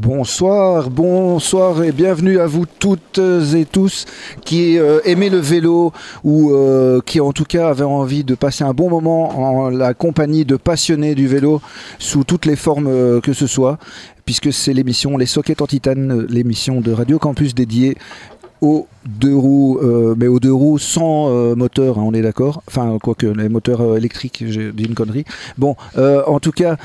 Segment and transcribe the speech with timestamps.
[0.00, 3.20] Bonsoir, bonsoir et bienvenue à vous toutes
[3.54, 4.06] et tous
[4.44, 5.92] qui euh, aimez le vélo
[6.24, 9.92] ou euh, qui en tout cas avaient envie de passer un bon moment en la
[9.92, 11.60] compagnie de passionnés du vélo
[11.98, 13.78] sous toutes les formes euh, que ce soit
[14.24, 17.96] puisque c'est l'émission Les Sockets en Titane, l'émission de Radio Campus dédiée
[18.60, 22.62] aux deux roues, euh, mais aux deux roues sans euh, moteur, hein, on est d'accord
[22.68, 25.24] Enfin, quoique les moteurs euh, électriques, j'ai dit une connerie.
[25.56, 26.76] Bon, en tout cas,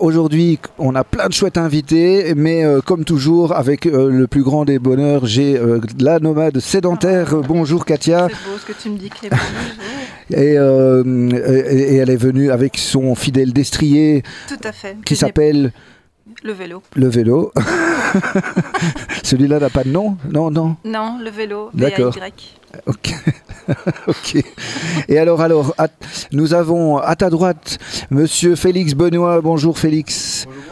[0.00, 4.78] aujourd'hui, on a plein de chouettes invités, mais comme toujours, avec le plus grand des
[4.78, 5.58] bonheurs, j'ai
[5.98, 7.34] la nomade sédentaire.
[7.48, 8.28] Bonjour Katia.
[8.28, 9.36] C'est beau ce que tu me dis, Clément.
[10.30, 11.02] Et, euh,
[11.68, 14.96] et- et elle est venue avec son fidèle destrier Tout à fait.
[15.04, 15.72] qui s'appelle
[16.44, 16.82] Le vélo.
[16.96, 17.52] le vélo.
[19.22, 20.76] Celui-là n'a pas de nom Non, non.
[20.84, 21.70] Non, le vélo.
[21.72, 22.12] D'accord.
[22.12, 22.32] VAY.
[22.86, 23.14] Ok.
[24.08, 24.42] ok.
[25.08, 25.88] Et alors, alors, à-
[26.32, 27.78] nous avons à ta droite
[28.10, 29.40] Monsieur Félix Benoît.
[29.40, 30.46] Bonjour Félix.
[30.46, 30.62] Bonjour.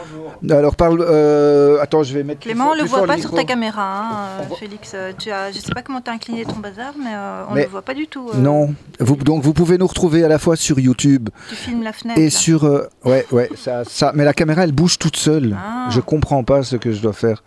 [0.49, 1.01] Alors parle.
[1.07, 2.39] euh, attends, je vais mettre.
[2.41, 4.91] Clément, on plus le voit pas sur ta caméra, hein, euh, Félix.
[4.95, 7.55] euh, Tu as, je sais pas comment tu as incliné ton bazar, mais euh, on
[7.55, 8.29] ne le voit pas du tout.
[8.33, 8.73] Non.
[8.99, 12.19] Vous, donc vous pouvez nous retrouver à la fois sur YouTube Tu filmes la fenêtre.
[12.19, 12.29] et là.
[12.31, 12.63] sur.
[13.05, 14.11] ouais, ouais, ça, ça.
[14.15, 15.55] Mais la caméra, elle bouge toute seule.
[15.57, 15.89] Ah.
[15.91, 17.43] Je comprends pas ce que je dois faire.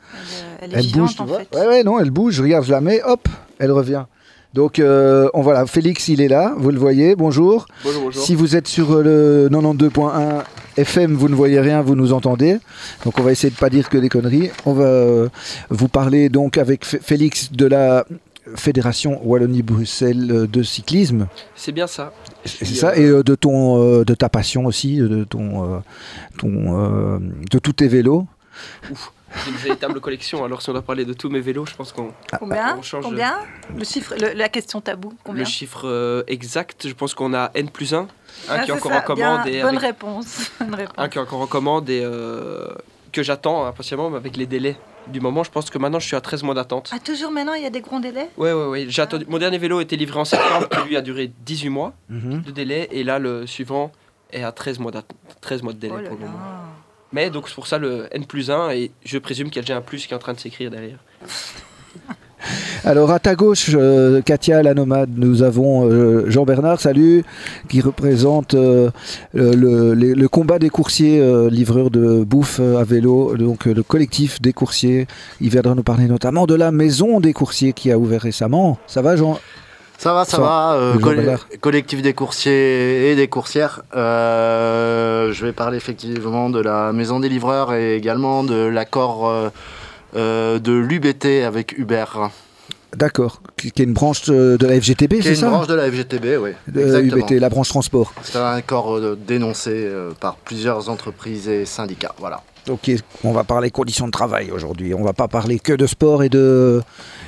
[0.61, 1.49] Elle, est- elle est vivante bouge, en fait.
[1.57, 2.41] Ouais, ouais, non, elle bouge.
[2.41, 3.29] Regarde, je la mets, hop,
[3.59, 4.05] elle revient.
[4.55, 7.67] Donc, euh, on voilà, Félix, il est là, vous le voyez, bonjour.
[7.83, 8.23] Bonjour, bonjour.
[8.23, 10.45] Si vous êtes sur euh, le 92.1
[10.77, 12.59] FM, vous ne voyez rien, vous nous entendez.
[13.05, 14.51] Donc, on va essayer de pas dire que des conneries.
[14.65, 15.29] On va euh,
[15.71, 18.05] vous parler donc avec F- Félix de la
[18.55, 21.27] Fédération Wallonie-Bruxelles euh, de cyclisme.
[21.57, 22.13] C'est bien ça.
[22.45, 25.79] C'est ça, euh, et euh, de ton, euh, de ta passion aussi, de ton, euh,
[26.39, 27.19] ton, euh,
[27.51, 28.25] de tous tes vélos.
[29.45, 30.45] J'ai une véritable collection.
[30.45, 32.13] Alors, si on doit parler de tous mes vélos, je pense qu'on.
[32.39, 33.35] Combien on change- Combien
[33.77, 35.13] Le chiffre, le- la question tabou.
[35.25, 37.99] Combien Le chiffre euh, exact, je pense qu'on a N plus 1.
[38.01, 38.07] Un
[38.49, 40.51] Ah, qui est encore ça, en commande bien, et Bonne avec- réponse.
[40.61, 40.95] Bonne réponse.
[40.97, 42.69] un qui est encore en commande et euh,
[43.13, 46.17] que j'attends impatiemment, mais avec les délais du moment, je pense que maintenant je suis
[46.17, 46.91] à 13 mois d'attente.
[46.95, 48.87] Ah, toujours maintenant, il y a des gros délais Ouais, ouais, ouais.
[48.89, 51.93] J'ai attendu- Mon dernier vélo était livré en septembre, qui lui a duré 18 mois
[52.09, 52.43] Mhm.
[52.43, 53.93] de délai, et là le suivant
[54.33, 55.11] est à 13 mois, d'att-
[55.43, 56.31] 13 mois de délai Oh là pour le là.
[57.15, 59.63] Mais donc c'est pour ça le N plus 1, et je présume qu'il y a
[59.63, 60.99] déjà un plus qui est en train de s'écrire derrière.
[62.85, 67.25] Alors à ta gauche, euh, Katia la nomade, nous avons euh, Jean-Bernard, salut,
[67.71, 68.91] qui représente euh,
[69.33, 75.07] le, le- combat des coursiers livreurs de bouffe à vélo, donc le collectif des coursiers.
[75.41, 78.79] Il viendra nous parler notamment de la maison des coursiers qui a ouvert récemment.
[78.89, 79.39] Ça va Jean?
[79.99, 80.73] Ça va, ça Ça va.
[80.75, 83.83] euh, coll- collectif des coursiers et des coursières.
[83.97, 89.29] Euh, je vais parler effectivement de la maison des livreurs et également de l'accord
[90.17, 92.05] euh, de l'UBT avec Uber.
[92.97, 95.67] D'accord, qui, qui est une branche de la FGTB, Qui c'est est une ça branche
[95.67, 96.51] de la FGTB, oui.
[96.69, 97.17] Exactement.
[97.27, 98.13] UBT, la branche transport.
[98.23, 99.91] C'est un accord dénoncé
[100.21, 102.15] par plusieurs entreprises et syndicats.
[102.19, 102.41] Voilà.
[102.71, 102.91] Ok,
[103.25, 104.95] on va parler conditions de travail aujourd'hui.
[104.95, 106.83] On va pas parler que de sport et de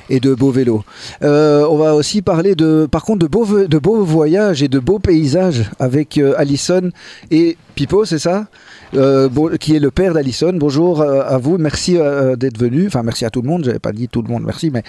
[0.09, 0.83] et de beaux vélos.
[1.23, 4.79] Euh, on va aussi parler de, par contre, de beaux de beaux voyages et de
[4.79, 6.91] beaux paysages avec euh, Alison
[7.31, 8.47] et Pipo, c'est ça?
[8.95, 10.53] Euh, bon, qui est le père d'Alison.
[10.53, 11.97] Bonjour euh, à vous, merci
[12.37, 12.87] d'être venu.
[12.87, 13.63] Enfin, merci à tout le monde.
[13.65, 14.83] J'avais pas dit tout le monde, merci, mais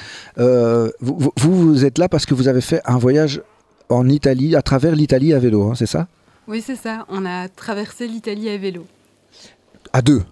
[1.01, 3.43] vous, vous- vous êtes là parce que vous avez fait un voyage
[3.89, 6.07] en Italie, à travers l'Italie à vélo, hein, c'est ça?
[6.47, 7.07] Oui, c'est ça.
[7.09, 8.85] On a traversé l'Italie à vélo.
[9.93, 10.23] À deux.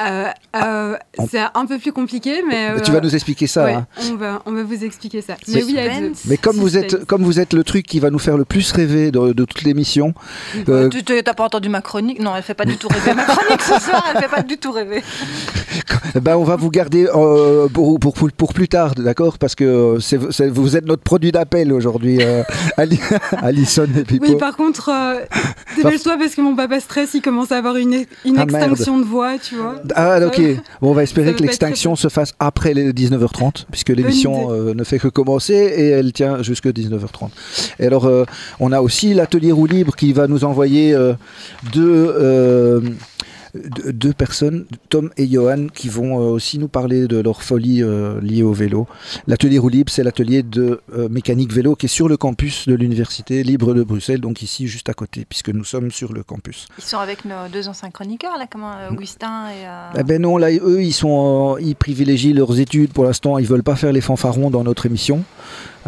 [0.00, 2.80] Euh, euh, On- C'est un peu plus compliqué, mais.
[2.82, 3.64] tu euh, vas nous expliquer ça.
[3.64, 3.86] ouais, hein.
[4.10, 5.34] on, va, on va vous expliquer ça.
[5.48, 6.12] Mais- Mais oui.
[6.26, 8.70] Mais comme vous êtes, comme vous êtes le truc qui va nous faire le plus
[8.72, 10.14] rêver de, de toute l'émission,
[10.68, 12.20] euh, Tu t'as pas entendu ma chronique?
[12.20, 13.14] Non, elle fait pas du tout rêver.
[13.14, 15.02] Ma chronique ce soir, elle fait pas du tout rêver.
[16.20, 19.38] ben on va vous garder euh, pour, pour, pour, plus tard, d'accord?
[19.38, 22.42] Parce que c'est, c'est- vous êtes notre produit d'appel aujourd'hui, euh,
[22.76, 23.00] Ali-
[23.42, 24.24] Alison et Pipo.
[24.26, 25.20] Oui, par contre, euh,
[25.76, 28.70] dépêche-toi parce que mon papa stresse, il commence à avoir une, une Ah, merde.
[28.70, 29.76] extinction de voix, tu vois.
[29.94, 30.40] Ah ok,
[30.80, 34.84] bon, on va espérer que l'extinction se fasse après les 19h30, puisque l'émission euh, ne
[34.84, 37.30] fait que commencer et elle tient jusque 19h30.
[37.80, 38.24] Et alors, euh,
[38.60, 41.14] on a aussi l'atelier roue libre qui va nous envoyer euh,
[41.72, 42.14] deux,
[43.54, 48.20] deux, personnes, Tom et Johan, qui vont euh, aussi nous parler de leur folie euh,
[48.20, 48.86] liée au vélo.
[49.26, 52.74] L'atelier roue libre, c'est l'atelier de euh, mécanique vélo qui est sur le campus de
[52.74, 56.66] l'Université libre de Bruxelles, donc ici juste à côté, puisque nous sommes sur le campus.
[56.78, 59.66] Ils sont avec nos deux anciens chroniqueurs, là, comme Augustin et.
[59.66, 63.38] euh, Eh ben non, là, eux, ils sont, ils privilégient leurs études pour l'instant.
[63.38, 65.24] Ils veulent pas faire les fanfarons dans notre émission.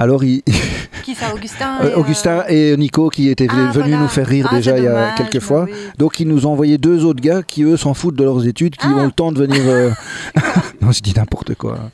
[0.00, 0.42] Alors, ils-
[1.04, 3.96] Qui ça, Augustin euh, et, euh, Augustin et Nico, qui étaient ah, venus voilà.
[3.98, 5.64] nous faire rire Ah, déjà il y a dommage, quelques bah fois.
[5.64, 5.72] oui.
[5.98, 8.76] Donc, ils nous ont envoyé deux autres gars qui, eux, s'en foutent de leurs études,
[8.76, 8.96] qui Ah.
[8.96, 9.60] ont le temps de venir.
[9.62, 9.90] euh,
[10.80, 11.78] non, je dis n'importe quoi.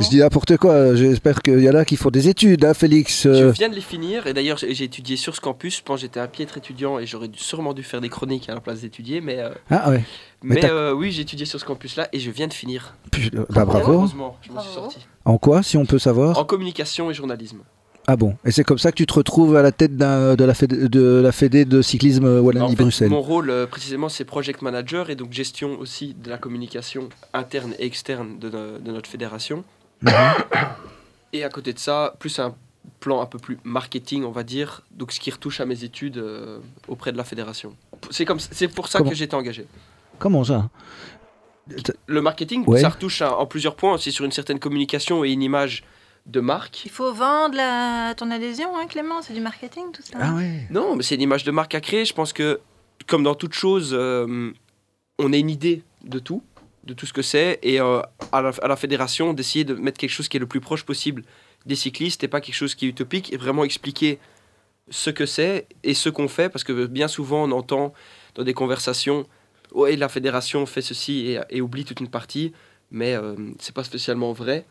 [0.00, 0.94] Je dis n'importe quoi.
[0.96, 3.22] J'espère qu'il y en a qui font des études, hein, Félix.
[3.24, 3.50] Je euh.
[3.52, 5.78] viens de les finir et d'ailleurs j'ai étudié sur ce campus.
[5.78, 8.54] Je pense que j'étais un piètre étudiant et j'aurais sûrement dû faire des chroniques à
[8.54, 9.20] la place d'étudier.
[9.20, 10.02] Mais, euh, Ah ouais.
[10.42, 12.94] Mais euh, oui, j'ai étudié sur ce campus-là et je viens de finir.
[13.50, 13.92] Bah bravo.
[13.92, 14.98] Heureusement, je m'en suis sorti.
[15.24, 17.58] En quoi, si on peut savoir En communication et journalisme.
[18.06, 18.36] Ah bon.
[18.44, 21.20] Et c'est comme ça que tu te retrouves à la tête de la fédé de
[21.22, 23.08] la fédé de cyclisme Wallonie-Bruxelles.
[23.08, 27.72] mon rôle euh, précisément c'est project manager et donc gestion aussi de la communication interne
[27.78, 29.64] et externe de, no- de notre fédération.
[30.02, 30.12] Mhm.
[31.32, 32.54] Et à côté de ça, plus un
[33.00, 36.18] plan un peu plus marketing, on va dire, donc ce qui retouche à mes études
[36.18, 37.74] euh, auprès de la fédération.
[38.10, 39.66] C'est comme c'est pour ça Comment que j'étais engagé.
[40.18, 40.68] Comment ça?
[42.06, 42.80] Le marketing, Ouais.
[42.80, 45.82] ça retouche à- en plusieurs points, c'est sur une certaine communication et une image
[46.26, 46.84] de marque.
[46.84, 48.14] Il faut vendre la...
[48.16, 50.66] ton adhésion, hein, Clément C'est du marketing, tout ça Ah ouais.
[50.70, 52.04] Non, mais c'est une image de marque à créer.
[52.04, 52.60] Je pense que,
[53.06, 54.50] comme dans toute chose, euh,
[55.18, 56.42] on a une idée de tout,
[56.84, 58.00] de tout ce que c'est, et euh,
[58.32, 60.84] à, la, à la fédération, d'essayer de mettre quelque chose qui est le plus proche
[60.84, 61.22] possible
[61.66, 64.18] des cyclistes, et pas quelque chose qui est utopique, et vraiment expliquer
[64.90, 67.94] ce que c'est et ce qu'on fait, parce que bien souvent, on entend
[68.34, 69.26] dans des conversations,
[69.74, 72.52] ouais, la fédération fait ceci et, et oublie toute une partie,
[72.90, 74.66] mais euh, c'est pas spécialement vrai.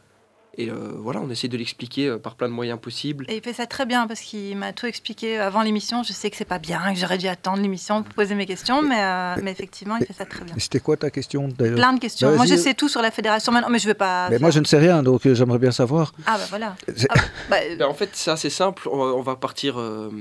[0.56, 3.26] Et euh, voilà, on essaie de l'expliquer euh, par plein de moyens possibles.
[3.28, 6.04] Et il fait ça très bien parce qu'il m'a tout expliqué avant l'émission.
[6.04, 8.84] Je sais que c'est pas bien, que j'aurais dû attendre l'émission pour poser mes questions,
[8.84, 10.54] mais, euh, mais effectivement, il fait ça très bien.
[10.60, 12.30] C'était quoi ta question d'ailleurs Plein de questions.
[12.30, 14.30] Bah, moi, je sais tout sur la fédération maintenant, mais je veux pas.
[14.30, 16.14] Mais moi je ne sais rien, donc euh, j'aimerais bien savoir.
[16.28, 16.76] Ah bah voilà.
[17.10, 17.20] Ah,
[17.50, 18.88] bah, Ben, en fait, c'est assez simple.
[18.92, 20.12] On, on va partir euh,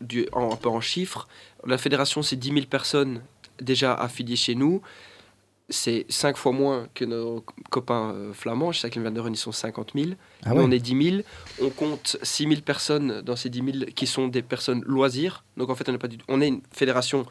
[0.00, 1.28] du, en, un peu en chiffres.
[1.66, 3.20] La fédération, c'est 10 000 personnes
[3.60, 4.80] déjà affiliées chez nous.
[5.68, 8.70] C'est 5 fois moins que nos copains euh, flamands.
[8.70, 10.10] Chez Cycling Van der Run, ils sont 50 000.
[10.44, 10.64] Ah Nous, ouais.
[10.64, 11.22] on est 10 000.
[11.60, 15.44] On compte 6 000 personnes dans ces 10 000 qui sont des personnes loisirs.
[15.56, 17.26] Donc en fait, on n'est pas du On est une fédération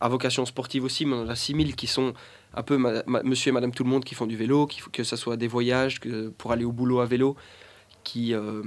[0.00, 2.12] à vocation sportive aussi, mais on a 6 000 qui sont
[2.54, 4.80] un peu ma- ma- monsieur et madame tout le monde qui font du vélo, qui,
[4.92, 7.36] que ce soit des voyages, que pour aller au boulot à vélo,
[8.04, 8.34] qui...
[8.34, 8.62] euh,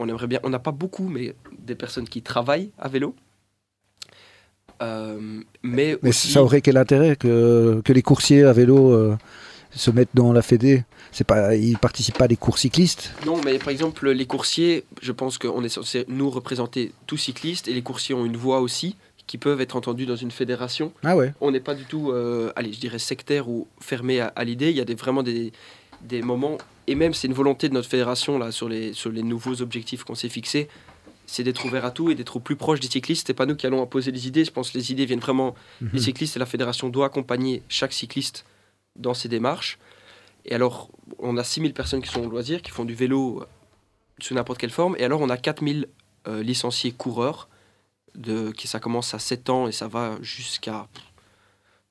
[0.00, 0.40] on aimerait bien...
[0.44, 3.14] On n'a pas beaucoup, mais des personnes qui travaillent à vélo.
[4.82, 5.18] Euh,
[5.62, 9.16] mais Mais aussi- ça aurait quel intérêt que, que les coursiers à vélo euh,
[9.70, 10.84] se mettent dans la Fédé?
[11.10, 13.12] C'est pas, ils participent pas à des cours cyclistes?
[13.26, 17.66] Non, mais par exemple, les coursiers, je pense qu'on est censé nous représenter tous cyclistes
[17.66, 18.96] et les coursiers ont une voix aussi
[19.26, 20.92] qui peuvent être entendus dans une fédération.
[21.04, 21.34] Ah ouais.
[21.40, 24.70] On n'est pas du tout, euh, allez, je dirais sectaire ou fermé à, à l'idée.
[24.70, 25.52] Il y a des, vraiment des,
[26.02, 29.22] des moments, et même c'est une volonté de notre fédération là sur les, sur les
[29.22, 30.68] nouveaux objectifs qu'on s'est fixés,
[31.30, 33.26] c'est d'être ouvert à tout et d'être au plus proche des cyclistes.
[33.26, 34.44] C'est pas nous qui allons imposer les idées.
[34.46, 35.90] Je pense que les idées viennent vraiment Mhm.
[35.92, 38.46] les cyclistes et la fédération doit accompagner chaque cycliste
[38.96, 39.78] dans ses démarches.
[40.46, 43.46] Et alors, on a 6000 personnes qui sont au loisir, qui font du vélo euh,
[44.20, 44.96] sous n'importe quelle forme.
[44.98, 45.86] Et alors, on a 4000
[46.26, 47.48] euh, licenciés coureurs,
[48.14, 50.88] de, qui ça commence à 7 ans et ça va jusqu'à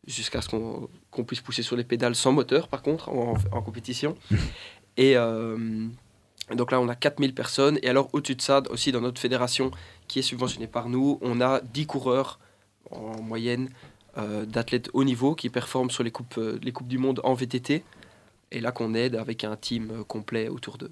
[0.07, 4.17] jusqu'à ce qu'on puisse pousser sur les pédales sans moteur, par contre, en, en compétition.
[4.97, 5.85] et euh,
[6.55, 7.79] donc là, on a 4000 personnes.
[7.81, 9.71] Et alors, au-dessus de ça, aussi dans notre fédération,
[10.07, 12.39] qui est subventionnée par nous, on a 10 coureurs
[12.91, 13.69] en moyenne
[14.17, 17.33] euh, d'athlètes haut niveau qui performent sur les coupes, euh, les coupes du monde en
[17.33, 17.83] VTT.
[18.51, 20.91] Et là qu'on aide avec un team euh, complet autour d'eux.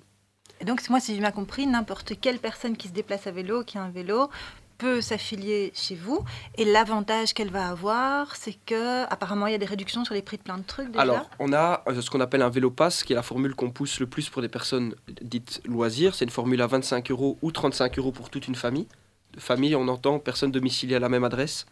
[0.61, 3.63] Et donc, moi, si j'ai bien compris, n'importe quelle personne qui se déplace à vélo,
[3.63, 4.29] qui a un vélo,
[4.77, 6.23] peut s'affilier chez vous.
[6.57, 10.21] Et l'avantage qu'elle va avoir, c'est que apparemment il y a des réductions sur les
[10.21, 11.01] prix de plein de trucs déjà.
[11.01, 13.71] Alors, on a euh, ce qu'on appelle un vélo pass, qui est la formule qu'on
[13.71, 16.15] pousse le plus pour des personnes dites loisirs.
[16.15, 18.87] C'est une formule à 25 euros ou 35 euros pour toute une famille.
[19.33, 21.65] De famille, on entend personne domiciliée à la même adresse.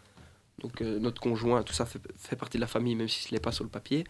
[0.60, 3.40] Donc, euh, notre conjoint, tout ça fait, partie de la famille, même si ce n'est
[3.40, 4.04] pas sur le papier.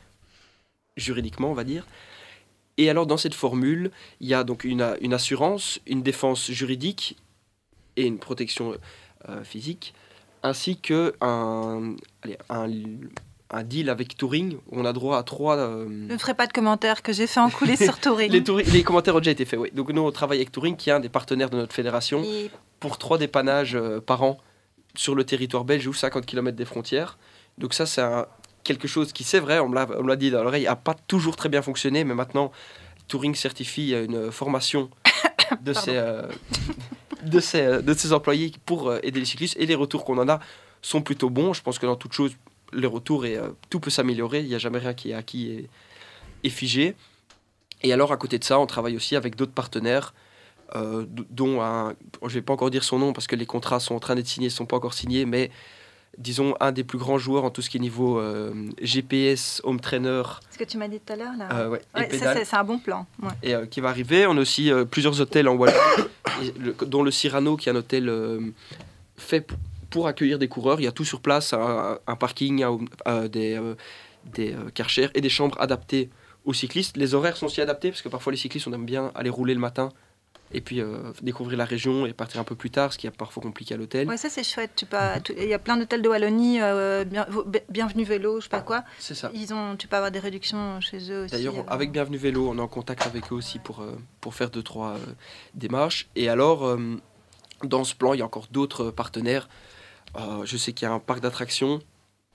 [0.97, 1.87] Juridiquement, on va dire.
[2.77, 3.91] Et alors, dans cette formule,
[4.21, 7.17] il y a donc une assurance, une défense juridique
[7.97, 8.75] et une protection
[9.29, 9.95] euh, physique,
[10.43, 12.69] ainsi que un, allez, un,
[13.51, 15.57] un deal avec Touring où on a droit à trois.
[15.57, 18.31] euh, ne ferai pas de commentaires que j'ai fait en coulisses sur Touring.
[18.73, 19.71] les, commentaires ont déjà été faits, oui.
[19.73, 22.51] Donc nous, on travaille avec Touring, qui est un des partenaires de notre fédération, Et
[22.81, 24.39] pour trois dépannages euh, par an
[24.97, 27.19] sur le territoire belge ou 50 km des frontières.
[27.59, 28.03] Donc ça, c'est
[28.65, 29.75] quelque chose qui, c'est vrai, on me
[30.07, 32.51] l'a- dit dans l'oreille, n'a pas toujours très bien fonctionné, mais maintenant,
[33.09, 34.91] Touring certifie une formation
[35.63, 36.01] de ses,
[37.25, 40.19] de, ses, euh, de ses employés pour euh, aider les cyclistes, et les retours qu'on
[40.19, 40.41] en a
[40.83, 41.53] sont plutôt bons.
[41.53, 42.33] Je pense que dans toute chose,
[42.73, 45.51] les retours, et, euh, tout peut s'améliorer, il n'y a jamais rien qui est acquis
[45.51, 45.69] et,
[46.45, 46.95] et figé.
[47.83, 50.15] Et alors, à côté de ça, on travaille aussi avec d'autres partenaires,
[50.75, 53.79] euh, dont un, je ne vais pas encore dire son nom parce que les contrats
[53.81, 55.51] sont en train d'être signés, ne sont pas encore signés, mais
[56.17, 59.81] disons un des plus grands joueurs en tout ce qui est niveau euh, GPS, home
[59.81, 61.49] trainer, ce que tu m'as dit tout à l'heure là.
[61.53, 63.05] euh, ouais, Ouais, c'est un bon plan.
[63.23, 63.29] ouais.
[63.43, 64.27] et euh, qui va arriver.
[64.27, 65.79] On a aussi plusieurs hôtels en Wallonie,
[66.87, 68.41] dont le Cyrano, qui est un hôtel euh,
[69.17, 69.47] fait
[69.91, 70.81] pour accueillir des coureurs.
[70.81, 72.65] Il y a tout sur place, un, parking,
[73.07, 73.75] euh, des, euh,
[74.33, 76.11] des karchers et des chambres adaptées
[76.45, 76.97] aux cyclistes.
[76.97, 79.55] Les horaires sont aussi adaptés parce que parfois les cyclistes on aime bien aller rouler
[79.55, 79.91] le matin
[80.55, 83.11] et puis euh, découvrir la région et partir un peu plus tard, ce qui est
[83.11, 84.09] parfois compliqué à l'hôtel.
[84.09, 84.73] Ouais, ça c'est chouette.
[84.77, 87.27] Tu pas, il y a plein d'hôtels de Wallonie, euh, bien,
[87.69, 88.85] Bienvenue Vélo, je sais pas quoi.
[88.99, 89.31] C'est ça.
[89.35, 91.35] Ils ont, tu peux avoir des réductions chez eux aussi.
[91.35, 93.85] D'ailleurs, avec Bienvenue Vélo, on est en contact avec eux aussi pour,
[94.21, 94.97] pour faire deux trois
[95.55, 96.09] démarches.
[96.17, 96.79] Et alors,
[97.63, 99.49] dans ce plan, il y a encore d'autres partenaires.
[100.45, 101.81] je sais qu'il y a un parc d'attractions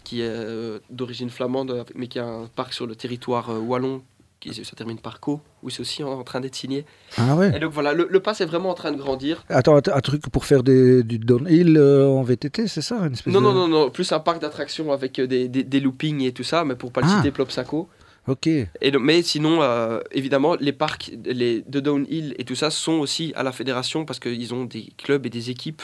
[0.03, 4.01] qui est euh, d'origine flamande, mais qui a un parc sur le territoire euh, wallon,
[4.39, 6.85] qui ça termine par Co, où c'est aussi en, train d'être signé.
[7.17, 7.55] Ah ouais.
[7.55, 9.43] Et donc voilà, le, le, pass est vraiment en train de grandir.
[9.49, 13.33] Attends, un truc pour faire des, du downhill euh, en VTT, c'est ça une espèce
[13.33, 16.63] non, non, non, non, plus un parc d'attractions avec des, des, loopings et tout ça,
[16.63, 17.17] mais pour pas le ah.
[17.17, 17.89] citer, Plopsaco.
[18.27, 18.47] Ok.
[18.47, 19.61] Et mais sinon,
[20.11, 24.19] évidemment, les parcs les, de downhill et tout ça sont aussi à la fédération parce
[24.19, 25.81] qu'ils ont des clubs et des équipes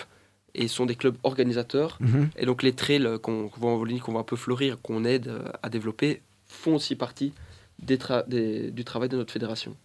[0.55, 1.97] et sont des clubs organisateurs.
[1.99, 2.29] Mhm.
[2.37, 5.27] Et donc les trails qu'on voit en Wallonie, qu'on va un peu fleurir, qu'on aide
[5.27, 7.33] euh, à développer, font aussi partie
[7.79, 9.75] des du travail de notre fédération.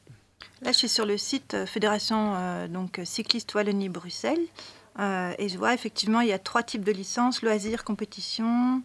[0.63, 4.47] Là, je suis sur le site euh, Fédération euh, donc, Cycliste Wallonie-Bruxelles.
[4.99, 8.83] et je vois effectivement, il y a trois types de licences, loisirs, compétition,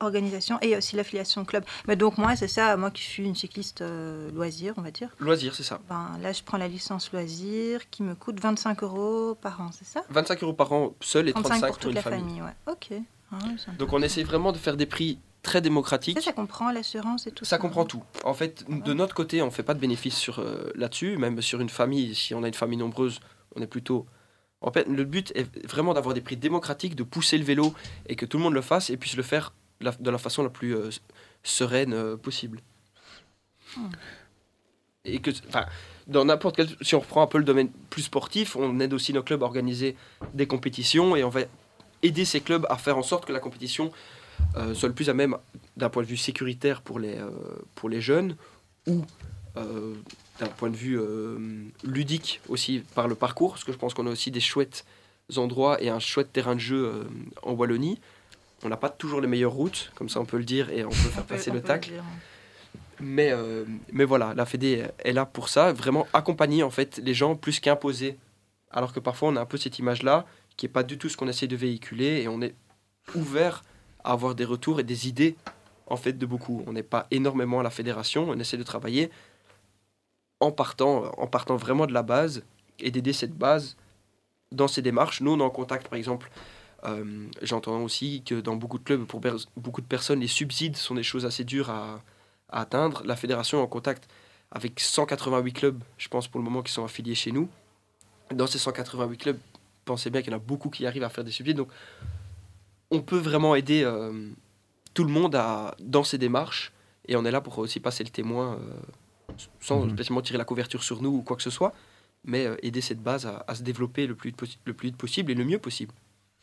[0.00, 1.64] organisation et aussi l'affiliation club.
[1.86, 5.10] Mais donc moi, c'est ça, moi qui suis une cycliste euh, loisir, on va dire.
[5.18, 5.80] Loisir, c'est ça.
[5.88, 9.86] Ben, là, je prends la licence loisir qui me coûte 25 euros par an, c'est
[9.86, 10.02] ça?
[10.10, 12.42] 25 euros par an seul et 35 pour, toute la famille.
[12.42, 12.54] ouais.
[12.66, 12.92] Ok.
[13.30, 13.36] Ah
[13.78, 16.18] donc on essaie vraiment de faire des prix très démocratiques.
[16.18, 17.56] Ça, ça comprend l'assurance et tout ça.
[17.56, 18.02] Ça comprend tout.
[18.24, 21.40] En fait, de notre côté, on ne fait pas de bénéfice sur euh, là-dessus, même
[21.42, 22.14] sur une famille.
[22.14, 23.20] Si on a une famille nombreuse,
[23.54, 24.06] on est plutôt
[24.60, 27.74] en fait, le but est vraiment d'avoir des prix démocratiques, de pousser le vélo
[28.06, 30.50] et que tout le monde le fasse et puisse le faire de la façon la
[30.50, 30.90] plus euh,
[31.44, 32.60] sereine euh, possible.
[33.76, 33.90] Hmm.
[35.04, 35.66] Et que, enfin,
[36.08, 39.12] dans n'importe quel, si on reprend un peu le domaine plus sportif, on aide aussi
[39.12, 39.96] nos clubs à organiser
[40.34, 41.42] des compétitions et on va
[42.02, 43.90] aider ces clubs à faire en sorte que la compétition
[44.56, 45.36] euh, soit le plus à même
[45.76, 47.16] d'un point de vue sécuritaire pour les,
[47.74, 48.36] pour les jeunes
[48.86, 49.04] ou
[49.56, 51.00] d'un point de vue
[51.82, 54.84] ludique aussi par le parcours, parce que je pense qu'on a aussi des chouettes
[55.36, 57.06] endroits et un chouette terrain de jeu
[57.42, 57.98] en Wallonie
[58.64, 60.90] on n'a pas toujours les meilleures routes, comme ça on peut le dire, et on
[60.90, 61.92] peut faire passer le tacle.
[63.00, 67.14] Mais, euh, mais voilà, la Fédé est là pour ça, vraiment accompagner en fait les
[67.14, 68.16] gens plus qu'imposer.
[68.70, 70.26] Alors que parfois on a un peu cette image-là,
[70.58, 72.54] qui n'est pas du tout ce qu'on essaie de véhiculer, et on est
[73.14, 73.64] ouvert
[74.04, 75.36] à avoir des retours et des idées
[75.86, 76.62] en fait de beaucoup.
[76.66, 79.10] On n'est pas énormément à la fédération, on essaie de travailler
[80.40, 82.42] en partant, en partant vraiment de la base
[82.78, 83.76] et d'aider cette base
[84.52, 85.20] dans ces démarches.
[85.20, 86.30] Nous, on est en contact, par exemple,
[86.84, 89.20] euh, j'entends aussi que dans beaucoup de clubs, pour
[89.56, 92.02] beaucoup de personnes, les subsides sont des choses assez dures à,
[92.50, 93.02] atteindre.
[93.04, 94.08] La fédération est en contact
[94.50, 97.48] avec 188 clubs, je pense pour le moment, qui sont affiliés chez nous.
[98.32, 99.38] Dans ces 188 clubs,
[99.88, 101.56] pensez bien qu'il y en a beaucoup qui arrivent à faire des subsides.
[101.56, 101.70] Donc,
[102.90, 104.30] on peut vraiment aider euh,
[104.94, 106.72] tout le monde à, dans ces démarches.
[107.06, 109.90] Et on est là pour aussi passer le témoin, euh, sans mmh.
[109.90, 111.72] spécialement tirer la couverture sur nous ou quoi que ce soit,
[112.24, 114.32] mais aider cette base à, à se développer le plus,
[114.64, 115.92] le plus vite possible et le mieux possible.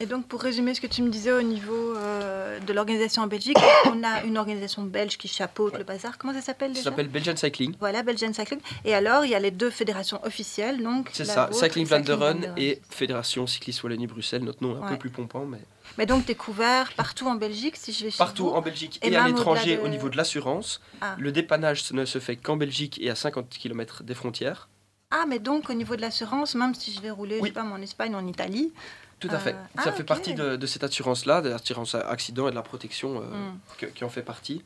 [0.01, 3.27] Et donc, pour résumer ce que tu me disais au niveau euh, de l'organisation en
[3.27, 6.17] Belgique, on a une organisation belge qui chapeaute le bazar.
[6.17, 7.75] Comment ça s'appelle déjà Ça s'appelle Belgian Cycling.
[7.79, 8.59] Voilà, Belgian Cycling.
[8.83, 10.83] Et alors, il y a les deux fédérations officielles.
[10.83, 14.43] donc C'est ça, Cycling Vlaanderen et Fédération Cycliste Wallonie-Bruxelles.
[14.43, 15.59] Notre nom est un peu plus pompant, mais...
[15.97, 18.99] Mais donc, tu es couvert partout en Belgique, si je vais chez Partout en Belgique
[19.01, 20.81] et, à l'étranger au niveau de l'assurance.
[20.99, 21.15] Ah.
[21.17, 24.67] Le dépannage ne se fait qu'en Belgique et à 50 km des frontières.
[25.11, 27.63] Ah, mais donc, au niveau de l'assurance, même si je vais rouler, je sais pas,
[27.63, 28.73] en Espagne, en Italie,
[29.19, 29.53] tout à fait.
[29.53, 33.21] Euh, ça ah, fait partie de, cette assurance-là, de l'assurance accident et de la protection
[33.21, 33.91] euh, hmm.
[33.93, 34.63] qui en fait partie.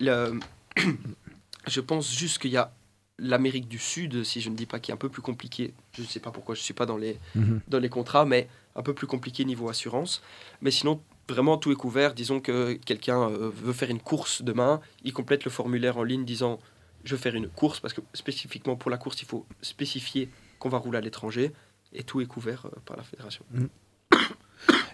[0.00, 0.38] Le,
[1.66, 2.72] je pense juste qu'il y a
[3.18, 5.72] l'Amérique du Sud, si je ne dis pas, qui est un peu plus compliqué.
[5.92, 7.60] Je ne sais pas pourquoi je ne suis pas dans les, mhm.
[7.68, 10.22] dans les contrats, mais un peu plus compliqué niveau assurance.
[10.60, 12.14] Mais sinon, vraiment, tout est couvert.
[12.14, 16.24] Disons que quelqu'un euh, veut faire une course demain, il complète le formulaire en ligne
[16.24, 16.58] disant
[17.04, 20.70] je veux faire une course, parce que spécifiquement pour la course, il faut spécifier qu'on
[20.70, 21.52] va rouler à l'étranger
[21.94, 23.44] et tout est couvert euh, par la fédération.
[23.50, 23.66] Mm.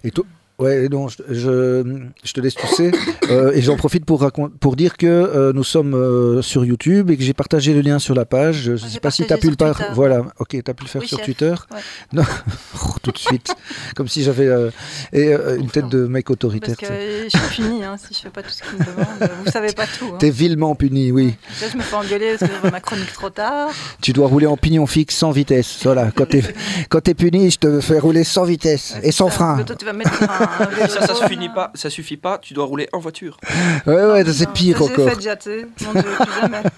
[0.04, 0.26] Et tout,
[0.60, 1.82] Ouais, donc je,
[2.22, 2.92] je, te laisse tousser.
[3.30, 7.16] Euh, et j'en profite pour, pour dire que euh, nous sommes euh, sur YouTube et
[7.16, 8.62] que j'ai partagé le lien sur la page.
[8.62, 9.92] Je ne sais pas si tu as pu le faire.
[9.94, 11.54] Voilà, ok, tu as pu le faire sur Twitter.
[12.12, 12.24] Non,
[12.74, 13.54] oh, tout de suite.
[13.94, 14.48] Comme si j'avais
[15.12, 16.74] et, une tête de mec autoritaire.
[16.76, 19.30] Parce que je suis puni hein, si je fais pas tout ce qu'il me demande.
[19.44, 20.06] Vous savez pas tout.
[20.06, 20.16] Hein.
[20.18, 21.36] Tu es vilement puni, oui.
[21.60, 23.70] je me fais engueuler parce que je ma chronique trop tard.
[24.02, 25.78] Tu dois rouler en pignon fixe sans vitesse.
[25.84, 29.62] Voilà, quand tu es, es, puni, je te fais rouler sans vitesse et sans frein.
[29.62, 30.49] Toi, tu vas mettre un
[30.88, 33.36] ça, ça suffit pas, ça suffit pas, tu dois rouler en voiture.
[33.86, 34.96] Ouais, ouais, c'est pire encore.
[34.96, 35.66] J'ai fait déjà, tu sais.
[35.86, 36.62] Mon Dieu, plus jamais.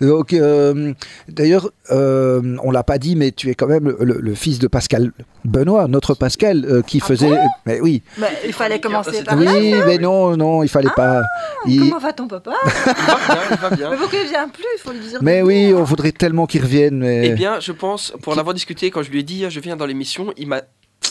[0.00, 0.92] Donc, euh,
[1.28, 4.66] d'ailleurs, euh, on l'a pas dit, mais tu es quand même le, le fils de
[4.66, 5.12] Pascal
[5.44, 7.28] Benoît, notre Pascal, euh, qui Ah faisait.
[7.28, 7.38] bon?
[7.66, 9.86] Mais oui, Bah, il fallait commencer c'est par oui, là.
[9.86, 11.22] mais non, non, il fallait pas.
[11.68, 12.52] Il- Comment va ton papa?
[12.64, 13.90] Il va bien, il va bien.
[13.90, 14.64] Mais pourquoi il vient plus?
[14.76, 15.18] Il faut lui dire.
[15.22, 16.98] Mais oui, on voudrait tellement qu'il revienne.
[16.98, 17.28] Mais...
[17.28, 19.76] Eh bien, je pense, pour en avoir discuté, quand je lui ai dit je viens
[19.76, 20.62] dans l'émission, il m'a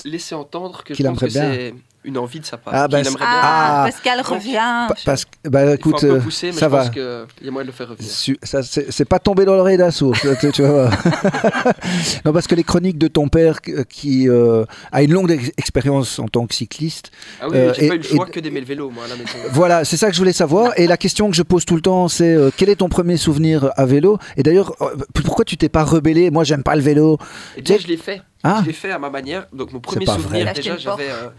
[0.05, 2.73] laissé entendre que je Qu'il pense que aimerait c'est une envie de sa part.
[2.75, 3.85] Ah, bah, aimerait Ah, Ah.
[3.85, 4.87] Pascal revient.
[4.87, 6.77] Pa- parce que, bah écoute, il faut un euh, peu pousser, mais ça je va.
[6.79, 8.09] pense qu'il y a moyen de le faire revenir.
[8.11, 10.63] Su- ça, c'est c'est pas tombé dans l'oreille d'un sourd, tu, tu
[12.25, 15.51] non, parce que les chroniques de ton père euh, qui euh, a une longue ex-
[15.57, 18.31] expérience en tant que cycliste, Ah oui, Euh, j'ai et- pas eu le choix et-
[18.31, 19.37] que d'aimer le vélo, moi, à la maison.
[19.51, 20.73] voilà, c'est ça que je voulais savoir.
[20.77, 23.17] Et la question que je pose tout le temps, c'est euh, quel est ton premier
[23.17, 24.17] souvenir à vélo?
[24.37, 26.31] Et d'ailleurs, euh, pourquoi tu t'es pas rebellé?
[26.31, 27.17] Moi, j'aime pas le vélo.
[27.57, 28.21] Et déjà, je l'ai fait.
[28.43, 28.59] Ah.
[28.61, 29.47] Je l'ai fait à ma manière.
[29.53, 31.09] Donc, mon premier souvenir, déjà, j'avais.
[31.11, 31.29] euh,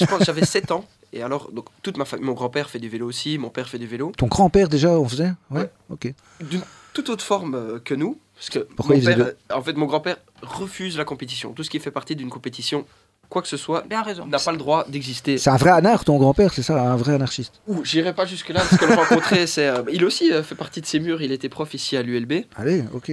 [0.00, 0.84] je pense j'avais 7 ans.
[1.12, 3.78] Et alors, donc, toute ma famille, mon grand-père fait du vélo aussi, mon père fait
[3.78, 4.12] du vélo.
[4.16, 5.32] Ton grand-père déjà, on faisait?
[5.50, 5.70] Ouais, Ouais.
[5.90, 6.12] ok.
[6.42, 6.60] D'une
[6.92, 8.18] toute autre forme euh, que nous.
[8.34, 11.52] Parce que Pourquoi mon il faisait père, euh, en fait, mon grand-père refuse la compétition.
[11.52, 12.84] Tout ce qui fait partie d'une compétition,
[13.28, 15.38] quoi que ce soit, n'a pas le droit d'exister.
[15.38, 18.60] C'est un vrai anarch, ton grand-père, c'est ça Un vrai anarchiste Ouh, j'irai pas jusque-là
[18.60, 19.68] parce que le rencontrer, c'est.
[19.68, 21.22] euh, il aussi euh, fait partie de ces murs.
[21.22, 23.12] Il était prof ici à l'ULB Allez, ok.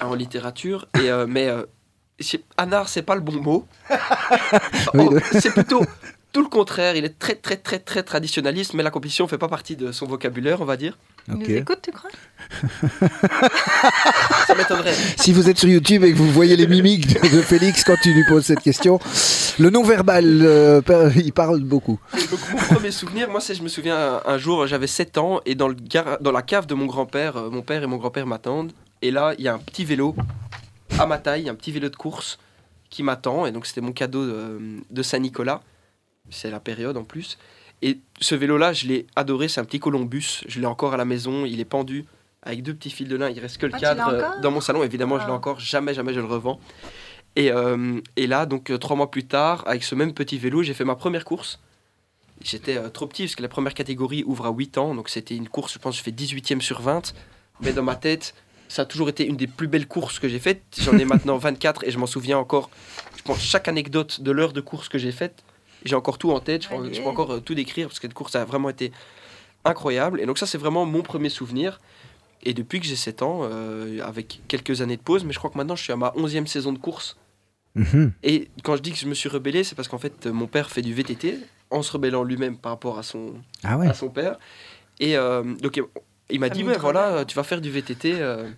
[0.00, 0.86] en littérature.
[1.02, 1.64] Et, euh, mais euh,
[2.56, 3.66] anard, c'est pas le bon mot.
[4.94, 5.84] Oui, Oh, c'est plutôt
[6.32, 6.96] tout le contraire.
[6.96, 10.06] Il est très, très, très, très traditionnaliste, mais la compétition fait pas partie de son
[10.06, 10.98] vocabulaire, on va dire.
[11.28, 11.48] Il ok.
[11.48, 12.10] nous écoute, tu crois?
[14.46, 14.94] Ça m'étonnerait.
[15.16, 18.12] Si vous êtes sur YouTube et que vous voyez les mimiques de Félix quand tu
[18.12, 19.00] lui poses cette question,
[19.58, 20.80] le non-verbal, euh,
[21.16, 21.98] il parle beaucoup.
[22.12, 25.54] Donc, mon premier souvenir, moi, c'est je me souviens un, jour, j'avais 7 ans et
[25.54, 28.26] dans, le gar- dans la cave de mon grand-père, euh, mon père et mon grand-père
[28.26, 28.72] m'attendent.
[29.02, 30.14] Et là, il y a un petit vélo
[30.98, 32.38] à ma taille, un petit vélo de course
[32.90, 33.46] qui m'attend.
[33.46, 34.58] Et donc, c'était mon cadeau de,
[34.90, 35.62] de Saint-Nicolas.
[36.30, 37.38] C'est la période en plus.
[37.82, 39.48] Et ce vélo-là, je l'ai adoré.
[39.48, 40.40] C'est un petit Columbus.
[40.48, 41.44] Je l'ai encore à la maison.
[41.44, 42.04] Il est pendu
[42.42, 43.28] avec deux petits fils de lin.
[43.30, 44.82] Il reste que le Ah, cadre dans mon salon.
[44.82, 45.36] Évidemment, je l'ai Ah.
[45.36, 45.60] encore.
[45.60, 46.58] Jamais, jamais je le revends.
[47.36, 50.62] Et, euh, et là, donc, euh, trois mois plus tard, avec ce même petit vélo,
[50.62, 51.60] j'ai fait ma première course.
[52.42, 54.94] J'étais euh, trop petit parce que la première catégorie ouvre à 8 ans.
[54.94, 57.12] Donc, c'était une course, je pense, je fais 18e sur 20.
[57.60, 58.34] Mais dans ma tête,
[58.68, 60.62] ça a toujours été une des plus belles courses que j'ai faites.
[60.78, 62.70] J'en ai maintenant 24 et je m'en souviens encore.
[63.16, 65.42] Je pense chaque anecdote de l'heure de course que j'ai faite.
[65.84, 66.64] J'ai encore tout en tête.
[66.64, 66.94] Je, peux- Allez.
[66.94, 68.92] je peux encore euh, tout décrire parce que cette course a vraiment été
[69.64, 70.20] incroyable.
[70.20, 71.80] Et donc, ça, c'est vraiment mon premier souvenir.
[72.42, 75.50] Et depuis que j'ai 7 ans, euh, avec quelques années de pause, mais je crois
[75.50, 77.16] que maintenant je suis à ma 11e saison de course.
[77.74, 78.12] Mhm.
[78.22, 80.46] Et quand je dis que je me suis rebellé, c'est parce qu'en fait, euh, mon
[80.46, 81.38] père fait du VTT
[81.70, 84.38] en se rebellant lui-même par rapport à son, Ah ouais à son père.
[85.00, 85.80] Et euh, donc,
[86.30, 88.48] il m'a dit de voilà, tu vas faire du VTT euh,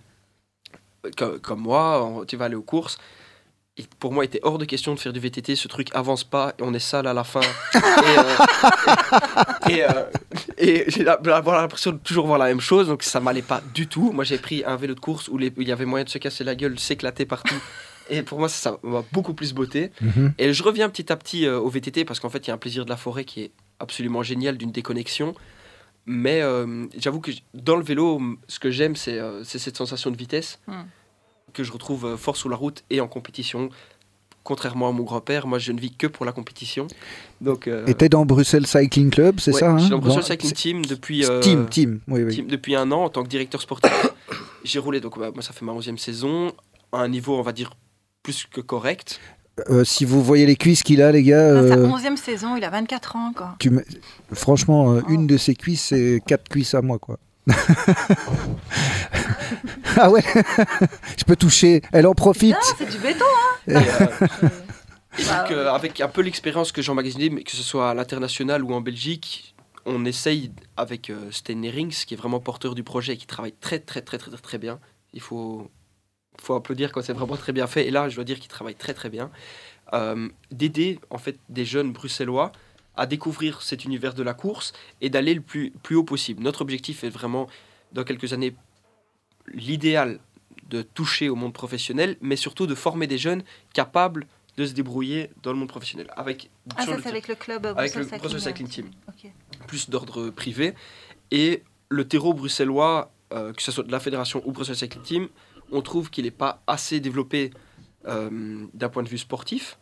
[1.17, 2.97] comme, comme moi, tu vas aller aux courses.
[3.77, 5.55] Et pour moi, il était hors de question de faire du VTT.
[5.55, 7.39] Ce truc avance pas et on est sale à la fin.
[7.73, 7.77] et
[8.17, 8.35] euh,
[9.69, 10.03] et, euh,
[10.57, 14.11] et j'ai l'impression de toujours voir la même chose, donc ça m'allait pas du tout.
[14.11, 16.09] Moi, j'ai pris un vélo de course où, les- où il y avait moyen de
[16.09, 17.55] se casser la gueule, s'éclater partout.
[18.09, 19.91] Et pour moi, ça ça m'a beaucoup plus beauté.
[20.01, 20.33] Mhm.
[20.39, 22.55] Et je reviens petit à petit euh, au VTT parce qu'en fait, il y a
[22.55, 25.35] un plaisir de la forêt qui est absolument génial, d'une déconnexion.
[26.11, 30.09] Mais euh, j'avoue que dans le vélo, ce que j'aime, c'est euh, c'est cette sensation
[30.09, 30.85] de vitesse Hmm.
[31.53, 33.69] que je retrouve euh, fort sur la route et en compétition.
[34.43, 36.87] Contrairement à mon grand-père, moi, je ne vis que pour la compétition.
[37.41, 39.99] Donc, euh, Et t'es dans Bruxelles Cycling Club, c'est ouais, ça Je suis hein dans
[39.99, 42.33] Brussels Dans- Cycling Team depuis, c'est- euh, Team, team, oui, oui.
[42.33, 43.91] team- depuis un an en tant que directeur sportif.
[44.63, 46.53] J'ai roulé, donc bah, moi, ça fait ma 11e saison,
[46.91, 47.73] à un niveau, on va dire,
[48.23, 49.19] plus que correct.
[49.69, 52.55] Euh, si vous voyez les cuisses qu'il a, les gars, Dans sa euh, 11e saison,
[52.55, 53.55] il a 24 ans, quoi.
[53.59, 53.83] tu me-
[54.33, 55.09] franchement, euh, Oh.
[55.09, 57.17] une de ses cuisses, c'est quatre cuisses à moi, quoi.
[59.97, 60.21] ah ouais,
[61.17, 61.81] je peux toucher.
[61.91, 62.55] Elle en profite.
[62.59, 63.25] Ah, c'est du béton,
[63.69, 64.49] euh, hein
[65.17, 67.89] Et Bah, donc, euh, avec un peu l'expérience que j'ai emmagasinée, mais que ce soit
[67.89, 72.75] à l'international ou en Belgique, on essaye avec euh, Sten Nerings, qui est vraiment porteur
[72.75, 74.79] du projet et qui travaille très, très, très, très, très, très bien.
[75.13, 75.69] Il faut,
[76.49, 77.87] faut applaudir quand c'est vraiment très bien fait.
[77.87, 79.29] Et là, je dois dire qu'il travaille très, très bien.
[79.93, 82.51] Euh, D'aider, en fait, des jeunes bruxellois
[82.97, 86.41] à découvrir cet univers de la course et d'aller le plus, plus haut possible.
[86.41, 87.47] Notre objectif est vraiment,
[87.93, 88.55] dans quelques années,
[89.53, 90.19] l'idéal
[90.69, 94.25] de toucher au monde professionnel, mais surtout de former des jeunes capables
[94.57, 96.07] de se débrouiller dans le monde professionnel.
[96.17, 98.89] Avec, Ah, ça, le- avec le club euh, avec le Brussels Brussels Cycling Team.
[99.07, 99.31] Ok.
[99.67, 100.73] plus d'ordre privé.
[101.31, 105.27] Et le terreau bruxellois, euh, que ce soit de la fédération ou Brussels Cycling Team,
[105.71, 107.51] on trouve qu'il n'est pas assez développé
[108.07, 109.77] euh, d'un point de vue sportif.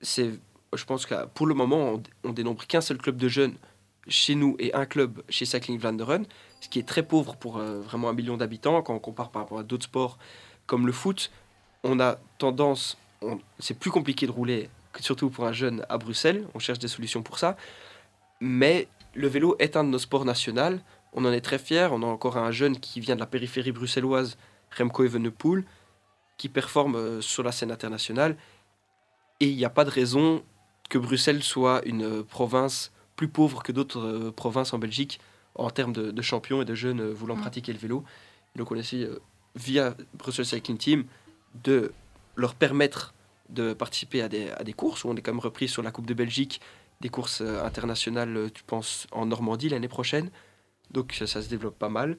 [0.00, 0.32] C'est,
[0.74, 3.54] je pense que pour le moment, on, dénombre qu'un seul club de jeunes
[4.06, 6.24] chez nous et un club chez Cycling Vlaanderen,
[6.60, 9.42] ce qui est très pauvre pour euh, vraiment un million d'habitants quand on compare par
[9.42, 10.18] rapport à d'autres sports
[10.66, 11.30] comme le foot.
[11.84, 12.98] On a tendance,
[13.58, 14.68] c'est plus compliqué de rouler,
[15.00, 16.46] surtout pour un jeune à Bruxelles.
[16.54, 17.56] On cherche des solutions pour ça.
[18.40, 20.78] Mais le vélo est un de nos sports nationaux.
[21.12, 21.88] On en est très fiers.
[21.90, 24.36] On a encore un jeune qui vient de la périphérie bruxelloise,
[24.76, 25.64] Remco Evenepoel,
[26.38, 28.36] qui performe euh, sur la scène internationale.
[29.40, 30.42] Et il n'y a pas de raison
[30.88, 35.20] que Bruxelles soit une euh, province plus pauvre que d'autres euh, provinces en Belgique
[35.54, 37.40] en termes de, champions et de jeunes voulant mm.
[37.40, 38.04] pratiquer le vélo.
[38.54, 39.08] donc on essaie,
[39.56, 41.04] via Brussels Cycling Team,
[41.64, 41.92] de
[42.36, 43.12] leur permettre
[43.48, 45.90] de participer à des, à des, courses, où on est quand même repris sur la
[45.90, 46.60] Coupe de Belgique,
[47.00, 50.30] des courses internationales, tu penses, en Normandie l'année prochaine.
[50.92, 52.16] Donc ça, ça, se développe pas mal.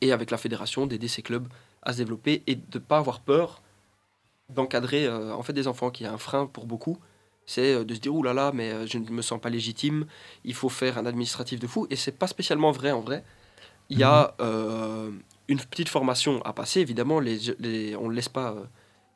[0.00, 1.48] Et avec la fédération, d'aider ces clubs
[1.82, 3.62] à se développer et de ne pas avoir peur
[4.50, 6.98] d'encadrer euh, en fait des enfants qui est un frein pour beaucoup.
[7.46, 9.50] C'est euh, de se dire oulala là là, mais euh, je ne me sens pas
[9.50, 10.06] légitime
[10.44, 11.86] il faut faire un administratif de fou.
[11.90, 13.24] Et c'est pas spécialement vrai en vrai.
[13.90, 15.20] Il y a mhm.
[15.48, 17.20] une petite formation à passer évidemment.
[17.20, 18.56] Les, on ne laisse pas